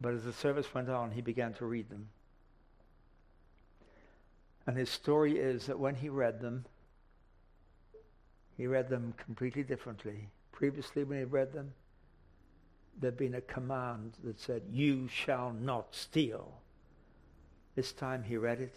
But 0.00 0.14
as 0.14 0.24
the 0.24 0.32
service 0.32 0.72
went 0.74 0.88
on, 0.88 1.10
he 1.10 1.20
began 1.20 1.54
to 1.54 1.66
read 1.66 1.90
them. 1.90 2.08
And 4.66 4.76
his 4.76 4.88
story 4.88 5.38
is 5.38 5.66
that 5.66 5.78
when 5.78 5.94
he 5.94 6.08
read 6.08 6.40
them, 6.40 6.64
he 8.56 8.66
read 8.66 8.88
them 8.88 9.14
completely 9.18 9.62
differently. 9.62 10.28
Previously, 10.52 11.04
when 11.04 11.18
he 11.18 11.24
read 11.24 11.52
them, 11.52 11.72
there'd 13.00 13.16
been 13.16 13.34
a 13.34 13.40
command 13.42 14.12
that 14.24 14.40
said, 14.40 14.62
You 14.70 15.08
shall 15.08 15.52
not 15.52 15.94
steal. 15.94 16.52
This 17.74 17.92
time 17.92 18.22
he 18.22 18.36
read 18.36 18.60
it. 18.60 18.74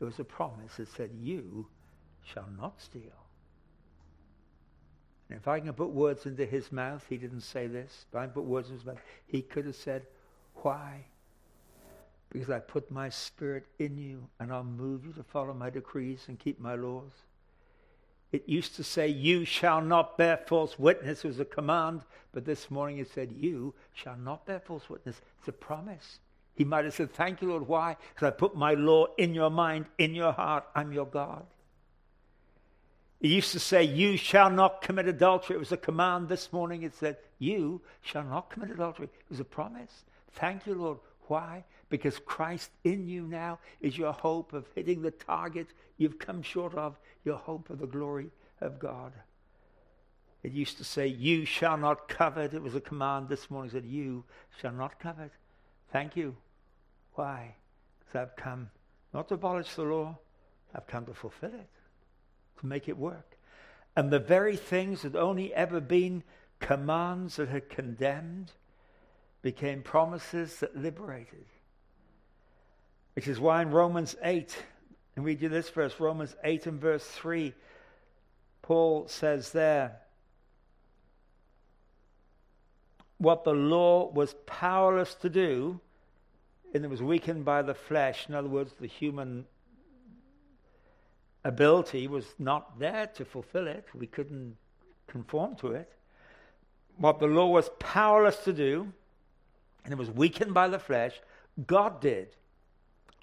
It 0.00 0.04
was 0.04 0.18
a 0.18 0.24
promise 0.24 0.76
that 0.76 0.88
said, 0.88 1.10
You 1.18 1.66
shall 2.22 2.48
not 2.58 2.80
steal. 2.80 3.29
And 5.30 5.38
if 5.38 5.46
I 5.46 5.60
can 5.60 5.72
put 5.72 5.90
words 5.90 6.26
into 6.26 6.44
his 6.44 6.72
mouth, 6.72 7.06
he 7.08 7.16
didn't 7.16 7.42
say 7.42 7.68
this, 7.68 8.04
but 8.10 8.18
I 8.18 8.24
can 8.24 8.34
put 8.34 8.44
words 8.44 8.68
in 8.68 8.74
his 8.74 8.84
mouth, 8.84 8.98
he 9.28 9.42
could 9.42 9.64
have 9.64 9.76
said, 9.76 10.02
Why? 10.56 11.04
Because 12.30 12.50
I 12.50 12.58
put 12.58 12.90
my 12.90 13.08
spirit 13.08 13.66
in 13.78 13.96
you 13.96 14.26
and 14.40 14.52
I'll 14.52 14.64
move 14.64 15.04
you 15.04 15.12
to 15.12 15.22
follow 15.22 15.54
my 15.54 15.70
decrees 15.70 16.24
and 16.26 16.38
keep 16.38 16.60
my 16.60 16.74
laws. 16.74 17.12
It 18.32 18.48
used 18.48 18.74
to 18.76 18.84
say, 18.84 19.06
You 19.06 19.44
shall 19.44 19.80
not 19.80 20.18
bear 20.18 20.36
false 20.36 20.78
witness. 20.78 21.24
It 21.24 21.28
was 21.28 21.40
a 21.40 21.44
command. 21.44 22.02
But 22.32 22.44
this 22.44 22.68
morning 22.68 22.98
it 22.98 23.08
said, 23.08 23.30
You 23.32 23.72
shall 23.94 24.16
not 24.16 24.46
bear 24.46 24.58
false 24.58 24.90
witness. 24.90 25.20
It's 25.38 25.48
a 25.48 25.52
promise. 25.52 26.18
He 26.56 26.64
might 26.64 26.84
have 26.84 26.94
said, 26.94 27.12
Thank 27.12 27.40
you, 27.40 27.50
Lord. 27.50 27.68
Why? 27.68 27.96
Because 28.14 28.26
I 28.26 28.30
put 28.30 28.56
my 28.56 28.74
law 28.74 29.06
in 29.16 29.32
your 29.32 29.50
mind, 29.50 29.86
in 29.98 30.12
your 30.14 30.32
heart. 30.32 30.64
I'm 30.74 30.92
your 30.92 31.06
God. 31.06 31.46
It 33.20 33.28
used 33.28 33.52
to 33.52 33.60
say, 33.60 33.84
You 33.84 34.16
shall 34.16 34.50
not 34.50 34.82
commit 34.82 35.06
adultery. 35.06 35.56
It 35.56 35.60
was 35.60 35.72
a 35.72 35.76
command. 35.76 36.28
This 36.28 36.52
morning 36.52 36.82
it 36.82 36.94
said, 36.94 37.18
You 37.38 37.82
shall 38.00 38.24
not 38.24 38.50
commit 38.50 38.70
adultery. 38.70 39.06
It 39.06 39.30
was 39.30 39.40
a 39.40 39.44
promise. 39.44 40.04
Thank 40.32 40.66
you, 40.66 40.74
Lord. 40.74 40.98
Why? 41.26 41.64
Because 41.90 42.18
Christ 42.18 42.70
in 42.84 43.06
you 43.06 43.22
now 43.26 43.58
is 43.80 43.98
your 43.98 44.12
hope 44.12 44.52
of 44.52 44.66
hitting 44.74 45.02
the 45.02 45.10
target 45.10 45.68
you've 45.98 46.18
come 46.18 46.42
short 46.42 46.74
of, 46.74 46.98
your 47.24 47.36
hope 47.36 47.68
of 47.68 47.78
the 47.78 47.86
glory 47.86 48.30
of 48.60 48.78
God. 48.78 49.12
It 50.42 50.52
used 50.52 50.78
to 50.78 50.84
say, 50.84 51.06
You 51.06 51.44
shall 51.44 51.76
not 51.76 52.08
covet. 52.08 52.54
It 52.54 52.62
was 52.62 52.74
a 52.74 52.80
command 52.80 53.28
this 53.28 53.50
morning. 53.50 53.68
It 53.70 53.72
said, 53.72 53.84
You 53.84 54.24
shall 54.60 54.72
not 54.72 54.98
covet. 54.98 55.32
Thank 55.92 56.16
you. 56.16 56.36
Why? 57.14 57.54
Because 57.98 58.28
I've 58.28 58.36
come 58.36 58.70
not 59.12 59.28
to 59.28 59.34
abolish 59.34 59.74
the 59.74 59.82
law, 59.82 60.18
I've 60.74 60.86
come 60.86 61.04
to 61.06 61.14
fulfill 61.14 61.50
it, 61.50 61.68
to 62.60 62.66
make 62.66 62.88
it 62.88 62.96
work. 62.96 63.36
And 63.96 64.10
the 64.10 64.18
very 64.18 64.56
things 64.56 65.02
that 65.02 65.16
only 65.16 65.52
ever 65.52 65.80
been 65.80 66.22
commands 66.60 67.36
that 67.36 67.48
had 67.48 67.68
condemned 67.68 68.52
became 69.42 69.82
promises 69.82 70.60
that 70.60 70.76
liberated. 70.76 71.46
Which 73.14 73.26
is 73.26 73.40
why 73.40 73.62
in 73.62 73.70
Romans 73.70 74.14
8, 74.22 74.56
and 75.16 75.24
we 75.24 75.34
do 75.34 75.48
this 75.48 75.68
verse, 75.70 75.98
Romans 75.98 76.36
8 76.44 76.66
and 76.66 76.80
verse 76.80 77.04
3, 77.04 77.52
Paul 78.62 79.08
says 79.08 79.50
there, 79.52 79.96
what 83.18 83.44
the 83.44 83.52
law 83.52 84.10
was 84.10 84.34
powerless 84.46 85.14
to 85.16 85.28
do, 85.28 85.78
and 86.72 86.84
it 86.84 86.88
was 86.88 87.02
weakened 87.02 87.44
by 87.44 87.60
the 87.60 87.74
flesh. 87.74 88.26
In 88.28 88.34
other 88.34 88.48
words, 88.48 88.72
the 88.80 88.86
human 88.86 89.44
ability 91.44 92.08
was 92.08 92.26
not 92.38 92.78
there 92.78 93.06
to 93.14 93.24
fulfill 93.24 93.66
it. 93.66 93.86
We 93.94 94.06
couldn't 94.06 94.56
conform 95.06 95.56
to 95.56 95.68
it. 95.72 95.92
What 96.96 97.18
the 97.18 97.26
law 97.26 97.46
was 97.46 97.70
powerless 97.78 98.38
to 98.44 98.52
do, 98.52 98.92
and 99.84 99.92
it 99.92 99.98
was 99.98 100.10
weakened 100.10 100.54
by 100.54 100.68
the 100.68 100.78
flesh, 100.78 101.20
God 101.66 102.00
did 102.00 102.36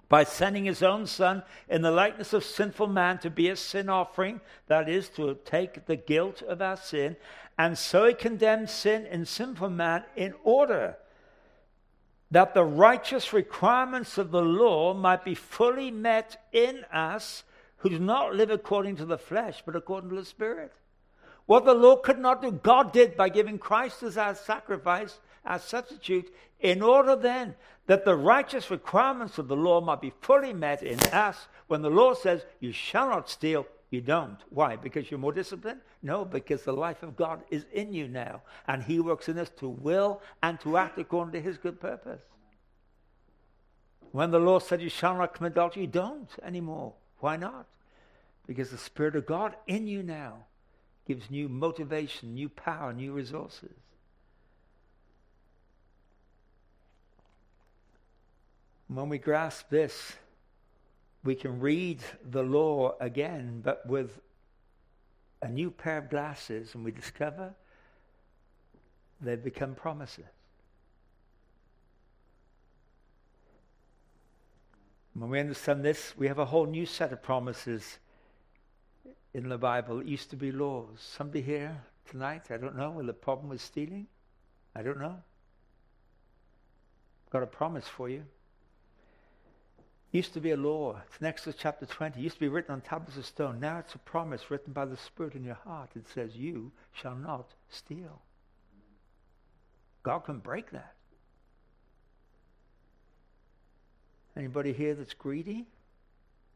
by 0.09 0.23
sending 0.23 0.65
his 0.65 0.81
own 0.81 1.05
son 1.05 1.43
in 1.67 1.81
the 1.81 1.91
likeness 1.91 2.33
of 2.33 2.43
sinful 2.43 2.87
man 2.87 3.17
to 3.19 3.29
be 3.29 3.49
a 3.49 3.55
sin 3.55 3.89
offering, 3.89 4.39
that 4.67 4.87
is, 4.87 5.09
to 5.09 5.37
take 5.43 5.85
the 5.85 5.95
guilt 5.95 6.41
of 6.43 6.61
our 6.61 6.77
sin. 6.77 7.15
And 7.57 7.77
so 7.77 8.07
he 8.07 8.13
condemned 8.13 8.69
sin 8.69 9.05
in 9.05 9.25
sinful 9.25 9.69
man 9.69 10.03
in 10.15 10.33
order 10.43 10.97
that 12.31 12.53
the 12.53 12.63
righteous 12.63 13.33
requirements 13.33 14.17
of 14.17 14.31
the 14.31 14.41
law 14.41 14.93
might 14.93 15.25
be 15.25 15.35
fully 15.35 15.91
met 15.91 16.41
in 16.51 16.83
us 16.85 17.43
who 17.77 17.89
do 17.89 17.99
not 17.99 18.35
live 18.35 18.49
according 18.49 18.95
to 18.97 19.05
the 19.05 19.17
flesh, 19.17 19.61
but 19.65 19.75
according 19.75 20.09
to 20.09 20.15
the 20.15 20.25
Spirit. 20.25 20.73
What 21.45 21.65
the 21.65 21.73
law 21.73 21.95
could 21.95 22.19
not 22.19 22.41
do, 22.41 22.51
God 22.51 22.91
did 22.91 23.15
by 23.15 23.29
giving 23.29 23.57
Christ 23.57 24.03
as 24.03 24.17
our 24.17 24.35
sacrifice, 24.35 25.19
our 25.45 25.59
substitute, 25.59 26.33
in 26.59 26.81
order 26.81 27.15
then 27.15 27.55
that 27.85 28.03
the 28.03 28.15
righteous 28.15 28.69
requirements 28.69 29.37
of 29.37 29.47
the 29.47 29.55
law 29.55 29.79
might 29.79 30.01
be 30.01 30.13
fully 30.21 30.53
met 30.53 30.83
in 30.83 30.99
us. 31.13 31.47
When 31.67 31.81
the 31.81 31.89
law 31.89 32.13
says, 32.13 32.45
You 32.59 32.73
shall 32.73 33.09
not 33.09 33.29
steal, 33.29 33.65
you 33.89 34.01
don't. 34.01 34.37
Why? 34.49 34.75
Because 34.75 35.09
you're 35.09 35.19
more 35.19 35.31
disciplined? 35.31 35.79
No, 36.03 36.25
because 36.25 36.63
the 36.63 36.73
life 36.73 37.01
of 37.01 37.15
God 37.15 37.43
is 37.49 37.65
in 37.71 37.93
you 37.93 38.09
now. 38.09 38.41
And 38.67 38.83
He 38.83 38.99
works 38.99 39.29
in 39.29 39.37
us 39.37 39.49
to 39.57 39.69
will 39.69 40.21
and 40.43 40.59
to 40.61 40.75
act 40.75 40.99
according 40.99 41.31
to 41.33 41.41
His 41.41 41.57
good 41.57 41.79
purpose. 41.79 42.21
When 44.11 44.31
the 44.31 44.39
law 44.39 44.59
said 44.59 44.81
you 44.81 44.89
shall 44.89 45.17
not 45.17 45.33
commit 45.33 45.53
adultery, 45.53 45.83
you 45.83 45.87
don't 45.87 46.29
anymore. 46.43 46.93
Why 47.19 47.35
not? 47.35 47.65
Because 48.45 48.69
the 48.69 48.77
Spirit 48.77 49.15
of 49.15 49.25
God 49.25 49.55
in 49.65 49.87
you 49.87 50.03
now 50.03 50.45
gives 51.07 51.29
new 51.29 51.49
motivation, 51.49 52.33
new 52.33 52.49
power, 52.49 52.93
new 52.93 53.11
resources. 53.11 53.75
When 58.87 59.09
we 59.09 59.17
grasp 59.17 59.69
this, 59.69 60.13
we 61.23 61.35
can 61.35 61.59
read 61.59 61.99
the 62.29 62.43
law 62.43 62.95
again, 63.01 63.61
but 63.63 63.85
with 63.85 64.19
a 65.41 65.49
new 65.49 65.71
pair 65.71 65.97
of 65.97 66.09
glasses, 66.09 66.73
and 66.73 66.85
we 66.85 66.91
discover 66.91 67.53
they've 69.19 69.43
become 69.43 69.75
promises. 69.75 70.25
When 75.17 75.29
we 75.29 75.39
understand 75.39 75.83
this, 75.83 76.13
we 76.17 76.27
have 76.27 76.39
a 76.39 76.45
whole 76.45 76.65
new 76.65 76.85
set 76.85 77.11
of 77.11 77.23
promises 77.23 77.99
in 79.33 79.49
the 79.49 79.57
Bible. 79.57 79.99
It 79.99 80.07
used 80.07 80.29
to 80.29 80.35
be 80.35 80.51
laws. 80.51 80.99
Somebody 80.99 81.41
here 81.41 81.81
tonight, 82.09 82.51
I 82.51 82.57
don't 82.57 82.75
know, 82.75 82.91
with 82.91 83.09
a 83.09 83.13
problem 83.13 83.49
with 83.49 83.61
stealing? 83.61 84.07
I 84.75 84.83
don't 84.83 84.99
know. 84.99 85.17
Got 87.31 87.43
a 87.43 87.47
promise 87.47 87.87
for 87.87 88.09
you 88.09 88.23
used 90.17 90.33
to 90.33 90.41
be 90.41 90.51
a 90.51 90.57
law. 90.57 90.99
It's 91.05 91.17
in 91.19 91.27
Exodus 91.27 91.59
chapter 91.59 91.85
20. 91.85 92.19
It 92.19 92.23
used 92.23 92.35
to 92.35 92.41
be 92.41 92.47
written 92.47 92.73
on 92.73 92.81
tablets 92.81 93.17
of 93.17 93.25
stone. 93.25 93.59
Now 93.59 93.79
it's 93.79 93.95
a 93.95 93.99
promise 93.99 94.49
written 94.49 94.73
by 94.73 94.85
the 94.85 94.97
Spirit 94.97 95.35
in 95.35 95.43
your 95.43 95.59
heart. 95.63 95.91
It 95.95 96.07
says, 96.13 96.35
You 96.35 96.71
shall 96.91 97.15
not 97.15 97.53
steal. 97.69 98.21
God 100.03 100.19
can 100.19 100.39
break 100.39 100.71
that. 100.71 100.95
Anybody 104.37 104.71
here 104.71 104.93
that's 104.93 105.15
greedy? 105.15 105.65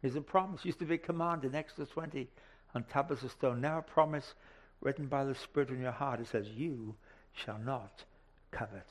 Here's 0.02 0.16
a 0.16 0.22
promise. 0.22 0.64
Used 0.64 0.80
to 0.80 0.86
be 0.86 0.96
a 0.96 1.00
command 1.00 1.44
in 1.44 1.56
Exodus 1.56 1.90
20 1.90 2.28
on 2.76 2.84
tablets 2.84 3.24
of 3.24 3.32
stone. 3.32 3.60
Now 3.60 3.80
a 3.80 3.82
promise 3.82 4.36
written 4.82 5.08
by 5.08 5.26
the 5.26 5.34
Spirit 5.34 5.70
in 5.70 5.82
your 5.82 5.92
heart. 5.92 6.20
It 6.20 6.28
says, 6.28 6.48
You 6.50 6.96
shall 7.34 7.58
not 7.58 8.04
covet. 8.52 8.88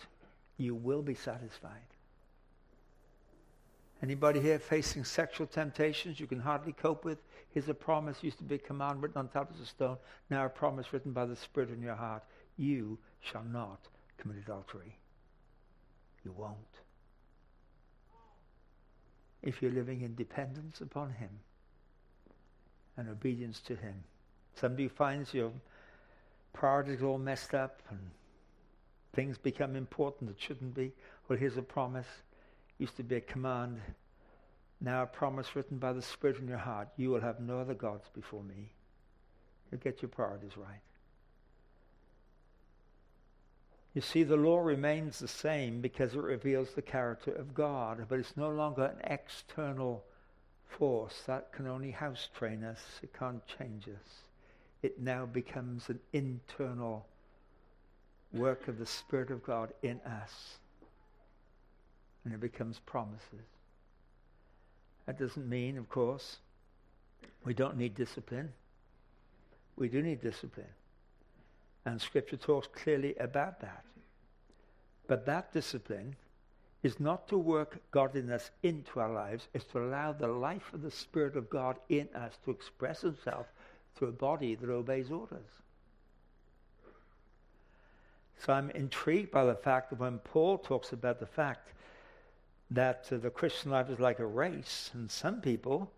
You 0.57 0.75
will 0.75 1.03
be 1.03 1.15
satisfied. 1.15 1.87
Anybody 4.03 4.41
here 4.41 4.59
facing 4.59 5.05
sexual 5.05 5.47
temptations 5.47 6.19
you 6.19 6.27
can 6.27 6.41
hardly 6.41 6.73
cope 6.73 7.05
with? 7.05 7.19
Here's 7.51 7.69
a 7.69 7.75
promise 7.75 8.23
used 8.23 8.39
to 8.39 8.45
be 8.45 8.57
a 8.57 8.59
command 8.59 9.03
written 9.03 9.19
on 9.19 9.29
tablets 9.29 9.61
of 9.61 9.69
stone, 9.69 9.99
now 10.31 10.47
a 10.47 10.49
promise 10.49 10.93
written 10.93 11.13
by 11.13 11.27
the 11.27 11.37
Spirit 11.37 11.71
in 11.71 11.83
your 11.83 11.95
heart. 11.95 12.25
You 12.57 12.99
shall 13.21 13.45
not 13.45 13.81
commit 14.17 14.39
adultery. 14.39 14.97
You 16.25 16.33
won't. 16.33 16.81
If 19.43 19.63
you're 19.63 19.73
living 19.73 20.03
in 20.03 20.15
dependence 20.15 20.81
upon 20.81 21.13
Him 21.13 21.31
and 22.97 23.09
obedience 23.09 23.61
to 23.61 23.77
Him. 23.77 23.95
Somebody 24.55 24.89
finds 24.89 25.33
your 25.33 25.53
priorities 26.53 27.03
all 27.03 27.19
messed 27.19 27.55
up 27.55 27.81
and 27.89 27.99
things 29.15 29.39
become 29.39 29.77
important 29.77 30.29
that 30.29 30.41
shouldn't 30.41 30.75
be. 30.75 30.93
Well, 31.29 31.39
here's 31.39 31.57
a 31.57 31.63
promise 31.63 32.07
used 32.79 32.97
to 32.97 33.03
be 33.03 33.17
a 33.17 33.21
command, 33.21 33.81
now 34.81 35.03
a 35.03 35.07
promise 35.07 35.55
written 35.55 35.79
by 35.79 35.93
the 35.93 36.03
Spirit 36.03 36.39
in 36.39 36.49
your 36.49 36.59
heart. 36.59 36.89
You 36.97 37.11
will 37.11 37.21
have 37.21 37.41
no 37.41 37.61
other 37.61 37.75
gods 37.75 38.09
before 38.15 38.43
me. 38.43 38.71
You'll 39.71 39.81
get 39.81 40.03
your 40.03 40.09
priorities 40.09 40.57
right. 40.57 40.81
You 43.95 44.01
see, 44.01 44.23
the 44.23 44.37
law 44.37 44.59
remains 44.59 45.19
the 45.19 45.29
same 45.29 45.81
because 45.81 46.15
it 46.15 46.21
reveals 46.21 46.71
the 46.71 46.83
character 46.83 47.33
of 47.33 47.55
God, 47.55 48.07
but 48.09 48.21
it's 48.21 48.37
no 48.37 48.51
longer 48.51 48.85
an 48.85 49.13
external 49.13 50.05
force 50.69 51.23
that 51.27 51.53
can 51.53 51.67
only 51.67 51.91
house 51.91 52.29
train 52.37 52.63
us. 52.63 52.81
It 53.03 53.13
can't 53.13 53.43
change 53.47 53.89
us. 53.89 54.23
It 54.83 55.01
now 55.01 55.27
becomes 55.27 55.89
an 55.89 55.99
internal 56.13 57.05
work 58.33 58.69
of 58.69 58.79
the 58.79 58.87
Spirit 58.87 59.31
of 59.31 59.43
God 59.43 59.73
in 59.83 60.01
us 60.03 60.59
and 62.25 62.35
it 62.35 62.41
becomes 62.41 62.79
promises. 62.81 63.47
That 65.07 65.19
doesn't 65.19 65.49
mean, 65.49 65.79
of 65.79 65.89
course, 65.89 66.37
we 67.45 67.55
don't 67.55 67.77
need 67.77 67.95
discipline. 67.95 68.53
We 69.77 69.89
do 69.89 70.03
need 70.03 70.21
discipline. 70.21 70.67
And 71.85 72.01
Scripture 72.01 72.37
talks 72.37 72.69
clearly 72.69 73.15
about 73.17 73.61
that. 73.61 73.85
But 75.07 75.27
that 75.27 75.53
discipline 75.53 76.17
is 76.83 77.01
not 77.01 77.29
to 77.29 77.37
work 77.37 77.81
godliness 77.91 78.51
into 78.63 79.01
our 79.01 79.13
lives, 79.13 79.49
it's 79.53 79.65
to 79.67 79.81
allow 79.81 80.13
the 80.13 80.29
life 80.29 80.73
of 80.73 80.83
the 80.83 80.91
Spirit 80.91 81.37
of 81.37 81.51
God 81.51 81.77
in 81.89 82.09
us 82.15 82.39
to 82.45 82.51
express 82.51 83.03
Himself 83.03 83.47
through 83.95 84.09
a 84.09 84.13
body 84.13 84.55
that 84.55 84.71
obeys 84.71 85.11
orders. 85.11 85.51
So 88.39 88.55
I'm 88.55 88.71
intrigued 88.71 89.31
by 89.31 89.45
the 89.45 89.55
fact 89.55 89.91
that 89.91 89.99
when 89.99 90.19
Paul 90.19 90.57
talks 90.57 90.93
about 90.93 91.21
the 91.21 91.27
fact 91.27 91.69
that 92.71 93.07
uh, 93.13 93.19
the 93.19 93.31
Christian 93.31 93.71
life 93.71 93.91
is 93.91 93.99
like 93.99 94.19
a 94.19 94.27
race, 94.27 94.91
and 94.95 95.11
some 95.11 95.41
people 95.41 95.91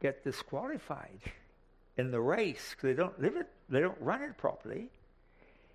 get 0.00 0.24
disqualified 0.24 1.20
in 2.00 2.10
the 2.10 2.20
race 2.20 2.70
because 2.70 2.82
they 2.88 3.00
don't 3.00 3.20
live 3.20 3.36
it, 3.36 3.48
they 3.68 3.80
don't 3.80 4.00
run 4.00 4.22
it 4.22 4.36
properly. 4.36 4.88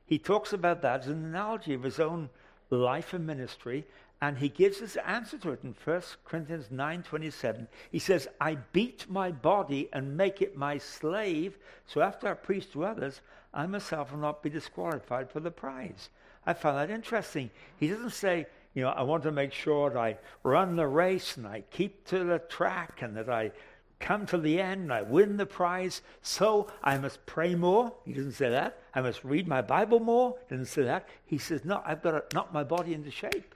He 0.06 0.20
talks 0.20 0.54
about 0.54 0.82
that 0.82 1.02
as 1.02 1.08
an 1.08 1.24
analogy 1.26 1.74
of 1.74 1.84
his 1.84 2.00
own 2.00 2.30
life 2.70 3.14
and 3.14 3.26
ministry, 3.26 3.86
and 4.22 4.38
he 4.38 4.50
gives 4.50 4.80
his 4.80 4.98
answer 4.98 5.38
to 5.38 5.52
it 5.52 5.64
in 5.64 5.74
1 5.74 6.02
Corinthians 6.26 6.70
9:27. 6.72 7.68
He 7.92 8.00
says, 8.00 8.28
"I 8.40 8.56
beat 8.56 9.10
my 9.10 9.32
body 9.32 9.90
and 9.94 10.18
make 10.18 10.42
it 10.42 10.58
my 10.58 10.78
slave, 10.78 11.58
so 11.86 12.02
after 12.02 12.28
I 12.28 12.34
preach 12.34 12.72
to 12.72 12.86
others, 12.86 13.22
I 13.54 13.68
myself 13.68 14.12
will 14.12 14.20
not 14.20 14.44
be 14.44 14.50
disqualified 14.50 15.30
for 15.30 15.40
the 15.40 15.52
prize." 15.52 16.10
I 16.46 16.54
found 16.54 16.78
that 16.78 16.94
interesting. 16.94 17.50
He 17.78 17.88
doesn't 17.88 18.12
say, 18.12 18.48
you 18.74 18.84
know, 18.84 18.90
I 18.90 19.02
want 19.04 19.24
to 19.24 19.32
make 19.32 19.54
sure 19.54 19.90
that 19.90 19.98
I 19.98 20.18
run 20.44 20.76
the 20.76 20.88
race 20.88 21.38
and 21.38 21.48
I 21.48 21.62
keep 21.72 22.06
to 22.08 22.24
the 22.24 22.40
track 22.40 23.02
and 23.02 23.16
that 23.18 23.30
I 23.30 23.52
come 24.00 24.26
to 24.28 24.38
the 24.38 24.60
end 24.60 24.84
and 24.84 24.94
I 24.94 25.02
win 25.02 25.38
the 25.38 25.46
prize. 25.46 26.02
So 26.22 26.68
I 26.84 26.98
must 26.98 27.26
pray 27.26 27.56
more. 27.56 27.94
He 28.06 28.14
doesn't 28.14 28.34
say 28.34 28.50
that. 28.50 28.80
I 28.94 29.02
must 29.02 29.24
read 29.24 29.48
my 29.48 29.62
Bible 29.62 30.00
more. 30.00 30.36
He 30.48 30.56
doesn't 30.56 30.74
say 30.74 30.84
that. 30.84 31.08
He 31.26 31.38
says, 31.38 31.66
no, 31.66 31.82
I've 31.86 32.02
got 32.02 32.12
to 32.12 32.36
knock 32.36 32.54
my 32.54 32.64
body 32.64 32.94
into 32.94 33.12
shape. 33.12 33.56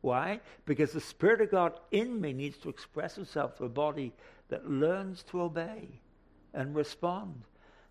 Why? 0.00 0.40
Because 0.64 0.92
the 0.92 1.00
Spirit 1.00 1.40
of 1.40 1.50
God 1.50 1.74
in 1.90 2.20
me 2.20 2.32
needs 2.32 2.58
to 2.58 2.68
express 2.68 3.16
Himself 3.16 3.56
to 3.56 3.64
a 3.64 3.68
body 3.68 4.12
that 4.48 4.70
learns 4.70 5.22
to 5.24 5.42
obey 5.42 6.00
and 6.54 6.74
respond. 6.74 7.42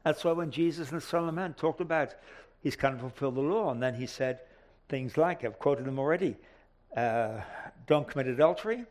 That's 0.03 0.23
why 0.23 0.31
when 0.31 0.51
Jesus 0.51 0.91
and 0.91 1.01
the 1.01 1.05
Son 1.05 1.27
of 1.27 1.33
Man 1.33 1.53
talked 1.53 1.81
about 1.81 2.15
He's 2.61 2.75
come 2.75 2.95
to 2.95 2.99
fulfill 2.99 3.31
the 3.31 3.41
law, 3.41 3.71
and 3.71 3.83
then 3.83 3.93
He 3.93 4.07
said, 4.07 4.39
Things 4.87 5.17
like, 5.17 5.43
I've 5.43 5.59
quoted 5.59 5.85
them 5.85 5.99
already 5.99 6.37
uh, 6.95 7.41
don't 7.87 8.07
commit 8.07 8.27
adultery. 8.27 8.85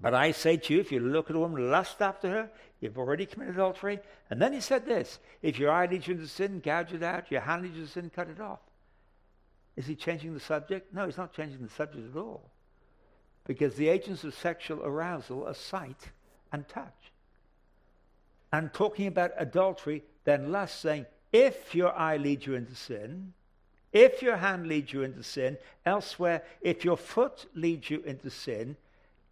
But 0.00 0.14
I 0.14 0.30
say 0.30 0.56
to 0.56 0.74
you, 0.74 0.80
if 0.80 0.92
you 0.92 1.00
look 1.00 1.28
at 1.28 1.36
a 1.36 1.40
woman, 1.40 1.70
lust 1.70 2.00
after 2.00 2.28
her, 2.28 2.50
you've 2.80 2.98
already 2.98 3.26
committed 3.26 3.54
adultery. 3.54 3.98
And 4.30 4.40
then 4.40 4.52
he 4.52 4.60
said 4.60 4.86
this 4.86 5.18
if 5.42 5.58
your 5.58 5.72
eye 5.72 5.86
leads 5.86 6.06
you 6.06 6.14
into 6.14 6.28
sin, 6.28 6.60
gouge 6.60 6.92
it 6.92 7.02
out. 7.02 7.30
Your 7.30 7.40
hand 7.40 7.62
leads 7.62 7.74
you 7.74 7.82
into 7.82 7.92
sin, 7.92 8.10
cut 8.14 8.28
it 8.28 8.40
off. 8.40 8.60
Is 9.76 9.86
he 9.86 9.94
changing 9.94 10.34
the 10.34 10.40
subject? 10.40 10.92
No, 10.94 11.06
he's 11.06 11.16
not 11.16 11.32
changing 11.32 11.62
the 11.62 11.72
subject 11.72 12.14
at 12.14 12.20
all. 12.20 12.50
Because 13.46 13.74
the 13.74 13.88
agents 13.88 14.24
of 14.24 14.34
sexual 14.34 14.82
arousal 14.84 15.46
are 15.46 15.54
sight 15.54 16.10
and 16.52 16.68
touch. 16.68 17.12
And 18.52 18.72
talking 18.72 19.06
about 19.06 19.32
adultery, 19.36 20.02
then 20.24 20.52
lust, 20.52 20.80
saying, 20.80 21.06
if 21.32 21.74
your 21.74 21.92
eye 21.94 22.16
leads 22.16 22.46
you 22.46 22.54
into 22.54 22.74
sin, 22.74 23.34
if 23.92 24.22
your 24.22 24.36
hand 24.36 24.66
leads 24.66 24.92
you 24.92 25.02
into 25.02 25.22
sin, 25.22 25.58
elsewhere, 25.84 26.42
if 26.60 26.84
your 26.84 26.96
foot 26.96 27.46
leads 27.54 27.90
you 27.90 28.00
into 28.00 28.30
sin, 28.30 28.76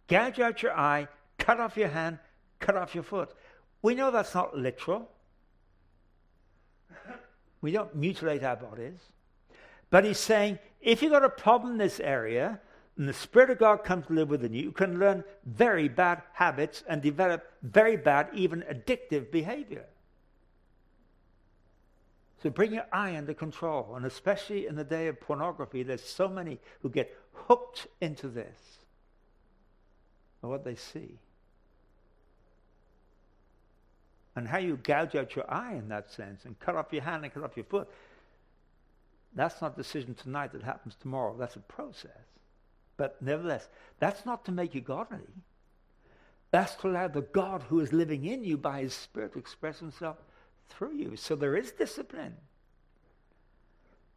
gouge 0.07 0.39
out 0.39 0.61
your 0.61 0.77
eye, 0.77 1.07
cut 1.37 1.59
off 1.59 1.77
your 1.77 1.89
hand, 1.89 2.19
cut 2.59 2.75
off 2.75 2.95
your 2.95 3.03
foot. 3.03 3.33
We 3.81 3.95
know 3.95 4.11
that's 4.11 4.33
not 4.33 4.57
literal. 4.57 5.09
We 7.61 7.71
don't 7.71 7.95
mutilate 7.95 8.43
our 8.43 8.55
bodies. 8.55 8.99
But 9.89 10.05
he's 10.05 10.19
saying 10.19 10.59
if 10.81 11.01
you've 11.01 11.11
got 11.11 11.23
a 11.23 11.29
problem 11.29 11.73
in 11.73 11.77
this 11.77 11.99
area, 11.99 12.59
and 12.97 13.07
the 13.07 13.13
Spirit 13.13 13.51
of 13.51 13.59
God 13.59 13.83
comes 13.83 14.07
to 14.07 14.13
live 14.13 14.29
within 14.29 14.53
you, 14.53 14.63
you 14.63 14.71
can 14.71 14.99
learn 14.99 15.23
very 15.45 15.87
bad 15.87 16.23
habits 16.33 16.83
and 16.87 17.01
develop 17.01 17.45
very 17.61 17.95
bad, 17.95 18.29
even 18.33 18.63
addictive 18.63 19.31
behavior. 19.31 19.85
So 22.41 22.49
bring 22.49 22.73
your 22.73 22.85
eye 22.91 23.15
under 23.15 23.33
control. 23.33 23.93
And 23.95 24.05
especially 24.05 24.67
in 24.67 24.75
the 24.75 24.83
day 24.83 25.07
of 25.07 25.19
pornography, 25.19 25.83
there's 25.83 26.03
so 26.03 26.27
many 26.27 26.59
who 26.81 26.89
get 26.89 27.15
hooked 27.33 27.87
into 28.01 28.27
this 28.27 28.76
and 30.41 30.51
what 30.51 30.63
they 30.63 30.75
see. 30.75 31.17
And 34.35 34.47
how 34.47 34.59
you 34.59 34.77
gouge 34.77 35.15
out 35.15 35.35
your 35.35 35.51
eye 35.51 35.73
in 35.73 35.89
that 35.89 36.11
sense 36.11 36.45
and 36.45 36.59
cut 36.59 36.75
off 36.75 36.91
your 36.91 37.01
hand 37.01 37.23
and 37.23 37.33
cut 37.33 37.43
off 37.43 37.57
your 37.57 37.65
foot. 37.65 37.89
That's 39.33 39.61
not 39.61 39.73
a 39.73 39.77
decision 39.77 40.13
tonight 40.13 40.51
that 40.53 40.63
happens 40.63 40.95
tomorrow. 40.99 41.35
That's 41.37 41.55
a 41.55 41.61
process. 41.61 42.11
But 42.97 43.21
nevertheless, 43.21 43.67
that's 43.99 44.25
not 44.25 44.45
to 44.45 44.51
make 44.51 44.75
you 44.75 44.81
godly. 44.81 45.19
That's 46.51 46.75
to 46.75 46.87
allow 46.87 47.07
the 47.07 47.21
God 47.21 47.63
who 47.63 47.79
is 47.79 47.93
living 47.93 48.25
in 48.25 48.43
you 48.43 48.57
by 48.57 48.81
his 48.81 48.93
Spirit 48.93 49.33
to 49.33 49.39
express 49.39 49.79
himself 49.79 50.17
through 50.69 50.93
you. 50.93 51.15
So 51.15 51.35
there 51.35 51.55
is 51.55 51.71
discipline. 51.71 52.35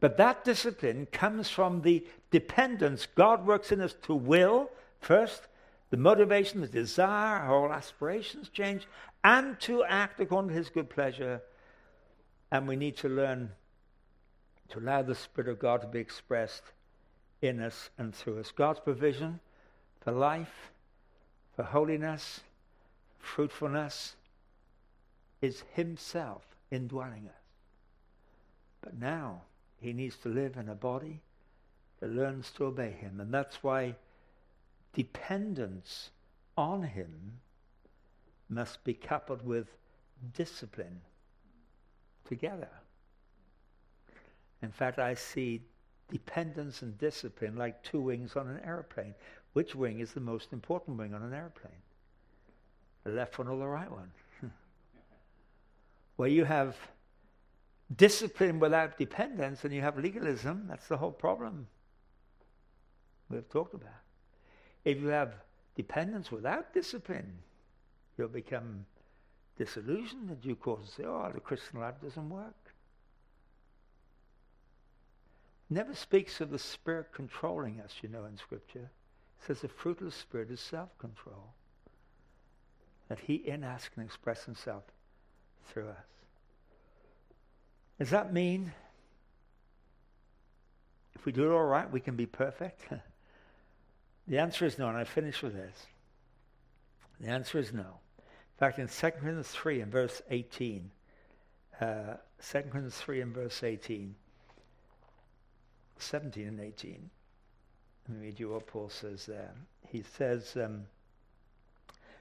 But 0.00 0.16
that 0.16 0.44
discipline 0.44 1.06
comes 1.12 1.50
from 1.50 1.82
the 1.82 2.06
dependence 2.30 3.06
God 3.14 3.46
works 3.46 3.70
in 3.72 3.80
us 3.80 3.94
to 4.04 4.14
will, 4.14 4.70
first, 5.00 5.42
the 5.90 5.96
motivation, 5.96 6.60
the 6.60 6.68
desire, 6.68 7.40
our 7.40 7.46
whole 7.46 7.72
aspirations 7.72 8.48
change, 8.48 8.86
and 9.24 9.58
to 9.60 9.84
act 9.84 10.20
according 10.20 10.50
to 10.50 10.54
His 10.54 10.70
good 10.70 10.88
pleasure. 10.88 11.42
And 12.52 12.66
we 12.66 12.76
need 12.76 12.96
to 12.98 13.08
learn 13.08 13.50
to 14.70 14.78
allow 14.78 15.02
the 15.02 15.14
Spirit 15.14 15.50
of 15.50 15.58
God 15.58 15.80
to 15.82 15.86
be 15.88 15.98
expressed 15.98 16.62
in 17.42 17.60
us 17.60 17.90
and 17.98 18.14
through 18.14 18.38
us. 18.38 18.52
God's 18.52 18.80
provision 18.80 19.40
for 20.00 20.12
life, 20.12 20.70
for 21.56 21.64
holiness, 21.64 22.40
fruitfulness, 23.18 24.16
is 25.42 25.64
himself 25.74 26.42
indwelling 26.70 27.26
us. 27.26 27.42
But 28.80 28.98
now 28.98 29.42
he 29.80 29.92
needs 29.92 30.16
to 30.18 30.28
live 30.28 30.56
in 30.56 30.68
a 30.68 30.74
body 30.74 31.20
that 32.00 32.10
learns 32.10 32.50
to 32.52 32.66
obey 32.66 32.92
him. 32.92 33.20
And 33.20 33.32
that's 33.32 33.62
why 33.62 33.96
dependence 34.92 36.10
on 36.56 36.82
him 36.82 37.40
must 38.48 38.82
be 38.84 38.94
coupled 38.94 39.44
with 39.44 39.68
discipline 40.34 41.00
together. 42.26 42.68
In 44.62 44.70
fact, 44.70 44.98
I 44.98 45.14
see 45.14 45.62
dependence 46.10 46.82
and 46.82 46.98
discipline 46.98 47.56
like 47.56 47.82
two 47.82 48.00
wings 48.00 48.36
on 48.36 48.48
an 48.48 48.60
airplane. 48.64 49.14
Which 49.52 49.74
wing 49.74 50.00
is 50.00 50.12
the 50.12 50.20
most 50.20 50.52
important 50.52 50.98
wing 50.98 51.14
on 51.14 51.22
an 51.22 51.32
airplane? 51.32 51.72
The 53.04 53.10
left 53.10 53.38
one 53.38 53.48
or 53.48 53.58
the 53.58 53.66
right 53.66 53.90
one? 53.90 54.10
where 56.16 56.28
you 56.28 56.44
have 56.44 56.76
discipline 57.96 58.60
without 58.60 58.98
dependence 58.98 59.64
and 59.64 59.72
you 59.72 59.80
have 59.80 59.98
legalism, 59.98 60.66
that's 60.68 60.86
the 60.88 60.96
whole 60.96 61.10
problem 61.10 61.66
we've 63.28 63.48
talked 63.48 63.74
about. 63.74 63.90
If 64.84 65.00
you 65.00 65.08
have 65.08 65.34
dependence 65.76 66.30
without 66.32 66.72
discipline, 66.72 67.38
you'll 68.16 68.28
become 68.28 68.86
disillusioned 69.56 70.30
in 70.30 70.36
due 70.36 70.56
course 70.56 70.80
and 70.80 70.88
say, 70.88 71.04
oh, 71.04 71.30
the 71.32 71.40
Christian 71.40 71.80
life 71.80 72.00
doesn't 72.02 72.30
work. 72.30 72.54
Never 75.68 75.94
speaks 75.94 76.40
of 76.40 76.50
the 76.50 76.58
Spirit 76.58 77.12
controlling 77.12 77.80
us, 77.80 77.94
you 78.02 78.08
know, 78.08 78.24
in 78.24 78.36
Scripture. 78.36 78.90
It 79.40 79.46
says 79.46 79.60
the 79.60 79.68
fruitless 79.68 80.14
spirit 80.14 80.50
is 80.50 80.60
self-control. 80.60 81.54
That 83.08 83.20
he 83.20 83.34
in 83.34 83.64
us 83.64 83.88
can 83.92 84.02
express 84.02 84.44
himself 84.44 84.82
through 85.66 85.88
us. 85.88 86.06
Does 87.98 88.10
that 88.10 88.32
mean 88.32 88.72
if 91.14 91.26
we 91.26 91.32
do 91.32 91.50
it 91.50 91.54
all 91.54 91.64
right, 91.64 91.90
we 91.90 92.00
can 92.00 92.16
be 92.16 92.26
perfect? 92.26 92.80
the 94.30 94.38
answer 94.38 94.64
is 94.64 94.78
no, 94.78 94.88
and 94.88 94.96
I 94.96 95.02
finish 95.02 95.42
with 95.42 95.54
this. 95.54 95.86
The 97.20 97.28
answer 97.28 97.58
is 97.58 97.72
no. 97.72 97.80
In 97.80 98.58
fact, 98.58 98.78
in 98.78 98.86
2 98.86 99.10
Corinthians 99.18 99.48
3 99.48 99.80
and 99.80 99.90
verse 99.90 100.22
18, 100.30 100.88
uh, 101.80 101.84
2 101.84 102.16
Corinthians 102.62 102.96
3 102.96 103.22
and 103.22 103.34
verse 103.34 103.64
18, 103.64 104.14
17 105.98 106.46
and 106.46 106.60
18, 106.60 107.10
let 108.08 108.18
me 108.18 108.26
read 108.26 108.38
you 108.38 108.50
what 108.50 108.68
Paul 108.68 108.88
says 108.88 109.26
there. 109.26 109.52
He 109.88 110.04
says, 110.16 110.56
um, 110.56 110.84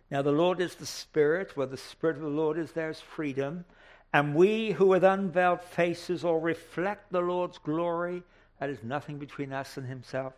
Now 0.09 0.23
the 0.23 0.31
Lord 0.31 0.61
is 0.61 0.73
the 0.75 0.87
Spirit. 0.87 1.55
Where 1.55 1.67
the 1.67 1.77
Spirit 1.77 2.15
of 2.15 2.23
the 2.23 2.29
Lord 2.29 2.57
is, 2.57 2.71
there 2.71 2.89
is 2.89 2.99
freedom. 2.99 3.65
And 4.13 4.33
we 4.33 4.71
who 4.71 4.87
with 4.87 5.03
unveiled 5.03 5.61
faces 5.61 6.25
all 6.25 6.39
reflect 6.39 7.11
the 7.11 7.21
Lord's 7.21 7.59
glory, 7.59 8.23
that 8.59 8.71
is 8.71 8.83
nothing 8.83 9.19
between 9.19 9.53
us 9.53 9.77
and 9.77 9.85
himself, 9.85 10.33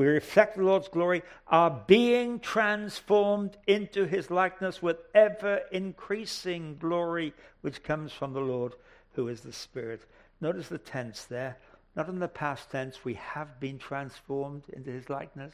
we 0.00 0.06
reflect 0.06 0.56
the 0.56 0.62
Lord's 0.62 0.88
glory, 0.88 1.22
are 1.48 1.84
being 1.86 2.40
transformed 2.40 3.58
into 3.66 4.06
his 4.06 4.30
likeness 4.30 4.80
with 4.80 4.96
ever 5.14 5.60
increasing 5.72 6.78
glory, 6.78 7.34
which 7.60 7.82
comes 7.82 8.10
from 8.10 8.32
the 8.32 8.40
Lord, 8.40 8.72
who 9.12 9.28
is 9.28 9.42
the 9.42 9.52
Spirit. 9.52 10.00
Notice 10.40 10.68
the 10.68 10.78
tense 10.78 11.24
there. 11.24 11.58
Not 11.96 12.08
in 12.08 12.18
the 12.18 12.28
past 12.28 12.70
tense, 12.70 13.04
we 13.04 13.12
have 13.12 13.60
been 13.60 13.78
transformed 13.78 14.62
into 14.72 14.90
his 14.90 15.10
likeness, 15.10 15.52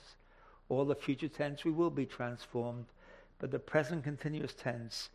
or 0.68 0.84
the 0.84 0.94
future 0.94 1.26
tense, 1.26 1.64
we 1.64 1.72
will 1.72 1.90
be 1.90 2.06
transformed, 2.06 2.86
but 3.40 3.50
the 3.50 3.58
present 3.58 4.04
continuous 4.04 4.54
tense, 4.54 5.10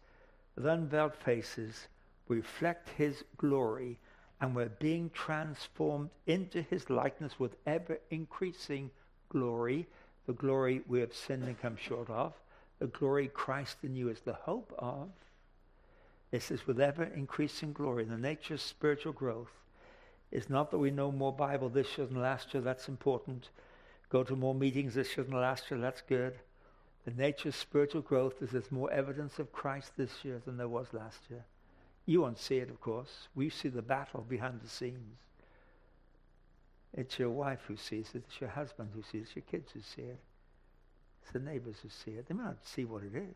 with 0.57 0.65
unveiled 0.65 1.15
faces, 1.15 1.87
reflect 2.27 2.89
his 2.97 3.23
glory, 3.37 3.97
and 4.41 4.53
we're 4.53 4.67
being 4.67 5.09
transformed 5.11 6.09
into 6.27 6.61
his 6.63 6.89
likeness 6.89 7.39
with 7.39 7.55
ever 7.65 7.97
increasing 8.09 8.91
glory, 9.31 9.87
the 10.27 10.33
glory 10.33 10.81
we 10.87 10.99
have 10.99 11.13
sinned 11.13 11.43
and 11.43 11.59
come 11.59 11.77
short 11.77 12.09
of, 12.09 12.33
the 12.79 12.87
glory 12.87 13.27
Christ 13.27 13.77
in 13.83 13.95
you 13.95 14.09
is 14.09 14.21
the 14.21 14.33
hope 14.33 14.73
of. 14.77 15.09
This 16.31 16.51
is 16.51 16.65
with 16.67 16.79
ever 16.79 17.03
increasing 17.03 17.73
glory. 17.73 18.05
The 18.05 18.17
nature 18.17 18.55
of 18.55 18.61
spiritual 18.61 19.13
growth 19.13 19.51
is 20.31 20.49
not 20.49 20.71
that 20.71 20.77
we 20.77 20.91
know 20.91 21.11
more 21.11 21.33
Bible 21.33 21.69
this 21.69 21.97
year 21.97 22.07
than 22.07 22.21
last 22.21 22.53
year, 22.53 22.61
that's 22.61 22.87
important. 22.87 23.49
Go 24.09 24.23
to 24.23 24.35
more 24.35 24.55
meetings 24.55 24.93
this 24.93 25.15
year 25.15 25.25
than 25.25 25.35
last 25.35 25.69
year, 25.69 25.79
that's 25.79 26.01
good. 26.01 26.33
The 27.05 27.11
nature 27.11 27.49
of 27.49 27.55
spiritual 27.55 28.01
growth 28.01 28.41
is 28.41 28.51
there's 28.51 28.71
more 28.71 28.91
evidence 28.91 29.39
of 29.39 29.51
Christ 29.51 29.93
this 29.97 30.23
year 30.23 30.41
than 30.45 30.57
there 30.57 30.67
was 30.67 30.87
last 30.93 31.19
year. 31.29 31.43
You 32.05 32.21
won't 32.21 32.39
see 32.39 32.57
it, 32.57 32.69
of 32.69 32.79
course. 32.79 33.27
We 33.35 33.49
see 33.49 33.69
the 33.69 33.81
battle 33.81 34.25
behind 34.27 34.61
the 34.61 34.69
scenes. 34.69 35.17
It's 36.93 37.17
your 37.17 37.29
wife 37.29 37.61
who 37.67 37.77
sees 37.77 38.09
it. 38.13 38.23
It's 38.29 38.41
your 38.41 38.49
husband 38.49 38.89
who 38.93 39.01
sees 39.01 39.13
it. 39.13 39.23
It's 39.23 39.35
your 39.35 39.45
kids 39.49 39.71
who 39.73 39.81
see 39.81 40.01
it. 40.01 40.19
It's 41.23 41.31
the 41.31 41.39
neighbors 41.39 41.75
who 41.81 41.89
see 41.89 42.17
it. 42.17 42.27
They 42.27 42.33
may 42.33 42.43
not 42.43 42.65
see 42.65 42.85
what 42.85 43.03
it 43.03 43.15
is. 43.15 43.35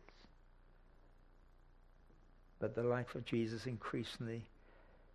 But 2.58 2.74
the 2.74 2.82
life 2.82 3.14
of 3.14 3.24
Jesus 3.24 3.66
increasingly 3.66 4.42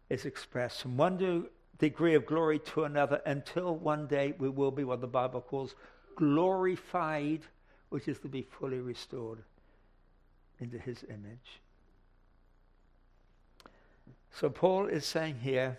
is 0.10 0.26
expressed 0.26 0.82
from 0.82 0.98
one 0.98 1.48
degree 1.80 2.16
of 2.16 2.26
glory 2.26 2.60
to 2.60 2.84
another 2.84 3.22
until 3.26 3.76
one 3.76 4.08
day 4.08 4.34
we 4.38 4.50
will 4.50 4.72
be 4.72 4.84
what 4.84 5.02
the 5.02 5.08
Bible 5.08 5.42
calls 5.42 5.76
glorified, 6.16 7.42
which 7.90 8.08
is 8.08 8.20
to 8.20 8.28
be 8.28 8.42
fully 8.42 8.80
restored 8.80 9.40
into 10.60 10.78
his 10.78 11.04
image. 11.10 11.60
So 14.34 14.50
Paul 14.50 14.88
is 14.88 15.06
saying 15.06 15.40
here, 15.42 15.78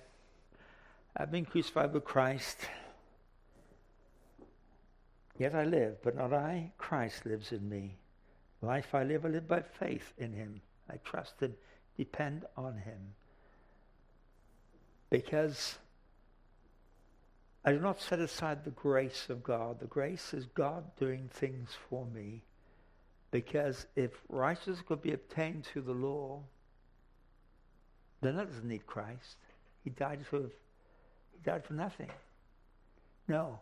I've 1.16 1.30
been 1.30 1.44
crucified 1.44 1.92
with 1.92 2.04
Christ. 2.04 2.58
Yet 5.38 5.54
I 5.54 5.64
live, 5.64 5.96
but 6.02 6.16
not 6.16 6.32
I. 6.32 6.72
Christ 6.78 7.26
lives 7.26 7.52
in 7.52 7.68
me. 7.68 7.96
Life 8.60 8.94
I 8.94 9.02
live, 9.02 9.24
I 9.26 9.28
live 9.28 9.48
by 9.48 9.60
faith 9.60 10.12
in 10.18 10.32
him. 10.32 10.60
I 10.88 10.96
trust 11.04 11.40
him, 11.40 11.54
depend 11.96 12.44
on 12.56 12.76
him. 12.76 13.14
Because 15.10 15.78
I 17.64 17.72
do 17.72 17.80
not 17.80 18.00
set 18.00 18.18
aside 18.18 18.64
the 18.64 18.70
grace 18.70 19.26
of 19.28 19.42
God. 19.42 19.80
The 19.80 19.86
grace 19.86 20.32
is 20.32 20.46
God 20.46 20.84
doing 20.98 21.28
things 21.32 21.70
for 21.88 22.06
me. 22.06 22.42
Because 23.30 23.86
if 23.96 24.10
righteousness 24.28 24.82
could 24.86 25.02
be 25.02 25.12
obtained 25.12 25.64
through 25.64 25.82
the 25.82 25.92
law, 25.92 26.42
then 28.20 28.36
that 28.36 28.48
doesn't 28.48 28.68
need 28.68 28.86
Christ. 28.86 29.36
He 29.84 29.90
died 29.90 30.20
he 30.30 30.38
died 31.42 31.64
for 31.64 31.74
nothing. 31.74 32.10
No. 33.28 33.60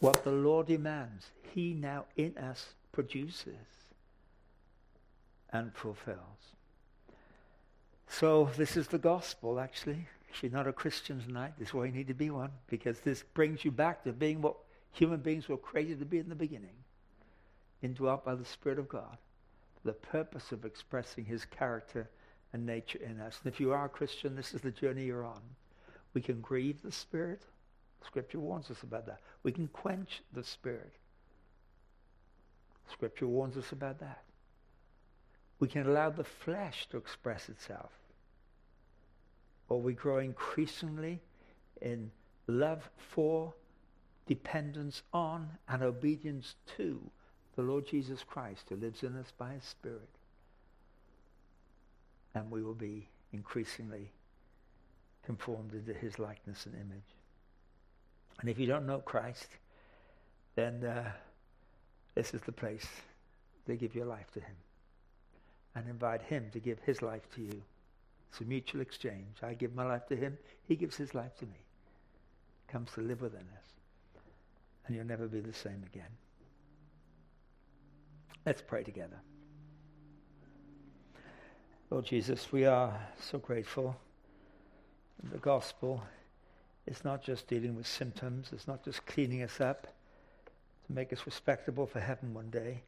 What 0.00 0.24
the 0.24 0.30
law 0.30 0.62
demands, 0.62 1.26
he 1.54 1.74
now 1.74 2.06
in 2.16 2.36
us 2.38 2.74
produces 2.92 3.54
and 5.52 5.74
fulfills. 5.74 6.18
So 8.08 8.50
this 8.56 8.76
is 8.76 8.88
the 8.88 8.98
gospel, 8.98 9.60
actually. 9.60 10.06
If 10.32 10.42
you're 10.42 10.52
not 10.52 10.66
a 10.66 10.72
Christian 10.72 11.20
tonight, 11.20 11.52
this 11.58 11.68
is 11.68 11.74
why 11.74 11.86
you 11.86 11.92
need 11.92 12.08
to 12.08 12.14
be 12.14 12.30
one, 12.30 12.50
because 12.68 13.00
this 13.00 13.22
brings 13.34 13.64
you 13.64 13.70
back 13.70 14.04
to 14.04 14.12
being 14.12 14.40
what 14.40 14.56
human 14.92 15.20
beings 15.20 15.48
were 15.48 15.56
created 15.56 15.98
to 15.98 16.04
be 16.04 16.18
in 16.18 16.28
the 16.28 16.34
beginning, 16.34 16.76
indwelt 17.82 18.24
by 18.24 18.34
the 18.34 18.44
Spirit 18.44 18.78
of 18.78 18.88
God, 18.88 19.16
the 19.84 19.92
purpose 19.92 20.52
of 20.52 20.64
expressing 20.64 21.24
his 21.24 21.44
character 21.44 22.08
and 22.52 22.64
nature 22.64 23.00
in 23.04 23.20
us. 23.20 23.40
And 23.42 23.52
if 23.52 23.60
you 23.60 23.72
are 23.72 23.86
a 23.86 23.88
Christian, 23.88 24.36
this 24.36 24.54
is 24.54 24.60
the 24.60 24.70
journey 24.70 25.04
you're 25.04 25.24
on. 25.24 25.40
We 26.14 26.20
can 26.20 26.40
grieve 26.40 26.82
the 26.82 26.92
Spirit. 26.92 27.42
Scripture 28.04 28.40
warns 28.40 28.70
us 28.70 28.82
about 28.82 29.06
that. 29.06 29.20
We 29.42 29.52
can 29.52 29.68
quench 29.68 30.22
the 30.32 30.44
Spirit. 30.44 30.92
Scripture 32.90 33.26
warns 33.26 33.56
us 33.56 33.72
about 33.72 34.00
that. 34.00 34.22
We 35.60 35.68
can 35.68 35.86
allow 35.86 36.10
the 36.10 36.24
flesh 36.24 36.86
to 36.90 36.96
express 36.96 37.48
itself. 37.48 37.92
Or 39.68 39.80
we 39.80 39.92
grow 39.92 40.18
increasingly 40.18 41.20
in 41.80 42.10
love 42.46 42.90
for, 42.96 43.54
dependence 44.26 45.02
on, 45.12 45.48
and 45.68 45.82
obedience 45.82 46.56
to 46.76 46.98
the 47.54 47.62
Lord 47.62 47.86
Jesus 47.86 48.24
Christ 48.24 48.66
who 48.68 48.76
lives 48.76 49.02
in 49.02 49.16
us 49.16 49.32
by 49.36 49.52
his 49.52 49.64
Spirit 49.64 50.08
and 52.34 52.50
we 52.50 52.62
will 52.62 52.74
be 52.74 53.08
increasingly 53.32 54.10
conformed 55.30 55.72
into 55.72 55.94
his 55.94 56.18
likeness 56.18 56.66
and 56.66 56.74
image. 56.74 57.14
And 58.40 58.50
if 58.50 58.58
you 58.58 58.66
don't 58.66 58.84
know 58.84 58.98
Christ, 58.98 59.46
then 60.56 60.82
uh, 60.82 61.12
this 62.16 62.34
is 62.34 62.40
the 62.40 62.50
place 62.50 62.88
to 63.68 63.76
give 63.76 63.94
your 63.94 64.06
life 64.06 64.28
to 64.32 64.40
him 64.40 64.56
and 65.76 65.88
invite 65.88 66.22
him 66.22 66.48
to 66.52 66.58
give 66.58 66.80
his 66.80 67.00
life 67.00 67.32
to 67.36 67.42
you. 67.42 67.62
It's 68.28 68.40
a 68.40 68.44
mutual 68.44 68.80
exchange. 68.80 69.36
I 69.40 69.54
give 69.54 69.72
my 69.72 69.84
life 69.84 70.08
to 70.08 70.16
him, 70.16 70.36
he 70.66 70.74
gives 70.74 70.96
his 70.96 71.14
life 71.14 71.38
to 71.38 71.44
me. 71.44 71.62
Comes 72.66 72.90
to 72.94 73.00
live 73.00 73.20
within 73.20 73.46
us. 73.56 73.68
And 74.88 74.96
you'll 74.96 75.06
never 75.06 75.28
be 75.28 75.38
the 75.38 75.52
same 75.52 75.84
again. 75.94 76.10
Let's 78.44 78.62
pray 78.62 78.82
together. 78.82 79.20
Lord 81.88 82.04
Jesus, 82.04 82.50
we 82.50 82.64
are 82.66 82.98
so 83.20 83.38
grateful. 83.38 83.94
The 85.22 85.38
gospel. 85.38 86.02
Is 86.86 87.04
not 87.04 87.22
just 87.22 87.46
dealing 87.46 87.76
with 87.76 87.86
symptoms, 87.86 88.48
it's 88.52 88.66
not 88.66 88.84
just 88.84 89.06
cleaning 89.06 89.42
us 89.42 89.60
up 89.60 89.82
to 90.86 90.92
make 90.92 91.12
us 91.12 91.26
respectable 91.26 91.86
for 91.86 92.00
heaven 92.00 92.34
one 92.34 92.50
day, 92.50 92.82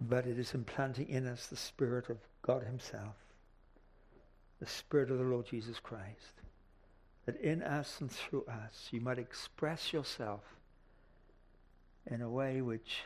but 0.00 0.26
it 0.26 0.38
is 0.38 0.54
implanting 0.54 1.08
in 1.08 1.26
us 1.26 1.46
the 1.46 1.56
Spirit 1.56 2.08
of 2.08 2.16
God 2.42 2.64
Himself, 2.64 3.14
the 4.58 4.66
Spirit 4.66 5.10
of 5.10 5.18
the 5.18 5.24
Lord 5.24 5.46
Jesus 5.46 5.78
Christ, 5.78 6.40
that 7.26 7.40
in 7.40 7.62
us 7.62 8.00
and 8.00 8.10
through 8.10 8.46
us 8.46 8.88
you 8.90 9.00
might 9.00 9.18
express 9.18 9.92
yourself 9.92 10.42
in 12.10 12.22
a 12.22 12.30
way 12.30 12.60
which 12.60 13.02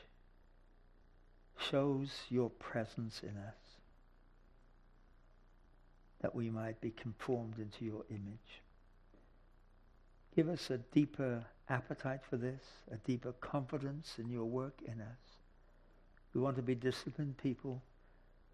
shows 1.59 2.11
your 2.31 2.49
presence 2.49 3.21
in 3.23 3.37
us 3.37 3.64
that 6.25 6.35
we 6.35 6.49
might 6.49 6.81
be 6.81 6.91
conformed 6.91 7.59
into 7.59 7.85
your 7.85 8.03
image. 8.09 8.62
Give 10.35 10.49
us 10.49 10.70
a 10.70 10.79
deeper 10.79 11.45
appetite 11.68 12.20
for 12.31 12.39
this, 12.39 12.62
a 12.91 12.97
deeper 12.97 13.33
confidence 13.43 14.14
in 14.16 14.31
your 14.31 14.47
work 14.47 14.72
in 14.87 15.03
us. 15.03 15.18
We 16.33 16.41
want 16.41 16.57
to 16.57 16.62
be 16.62 16.77
disciplined 16.77 17.37
people 17.37 17.83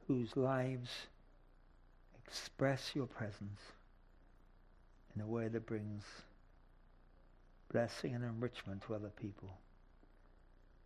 whose 0.08 0.36
lives 0.36 0.90
express 2.26 2.90
your 2.92 3.06
presence 3.06 3.60
in 5.14 5.22
a 5.22 5.26
way 5.28 5.46
that 5.46 5.64
brings 5.64 6.02
blessing 7.72 8.16
and 8.16 8.24
enrichment 8.24 8.82
to 8.88 8.96
other 8.96 9.12
people. 9.14 9.58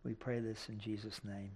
We 0.03 0.13
pray 0.13 0.37
this 0.37 0.69
in 0.69 0.79
Jesus' 0.79 1.19
name. 1.23 1.49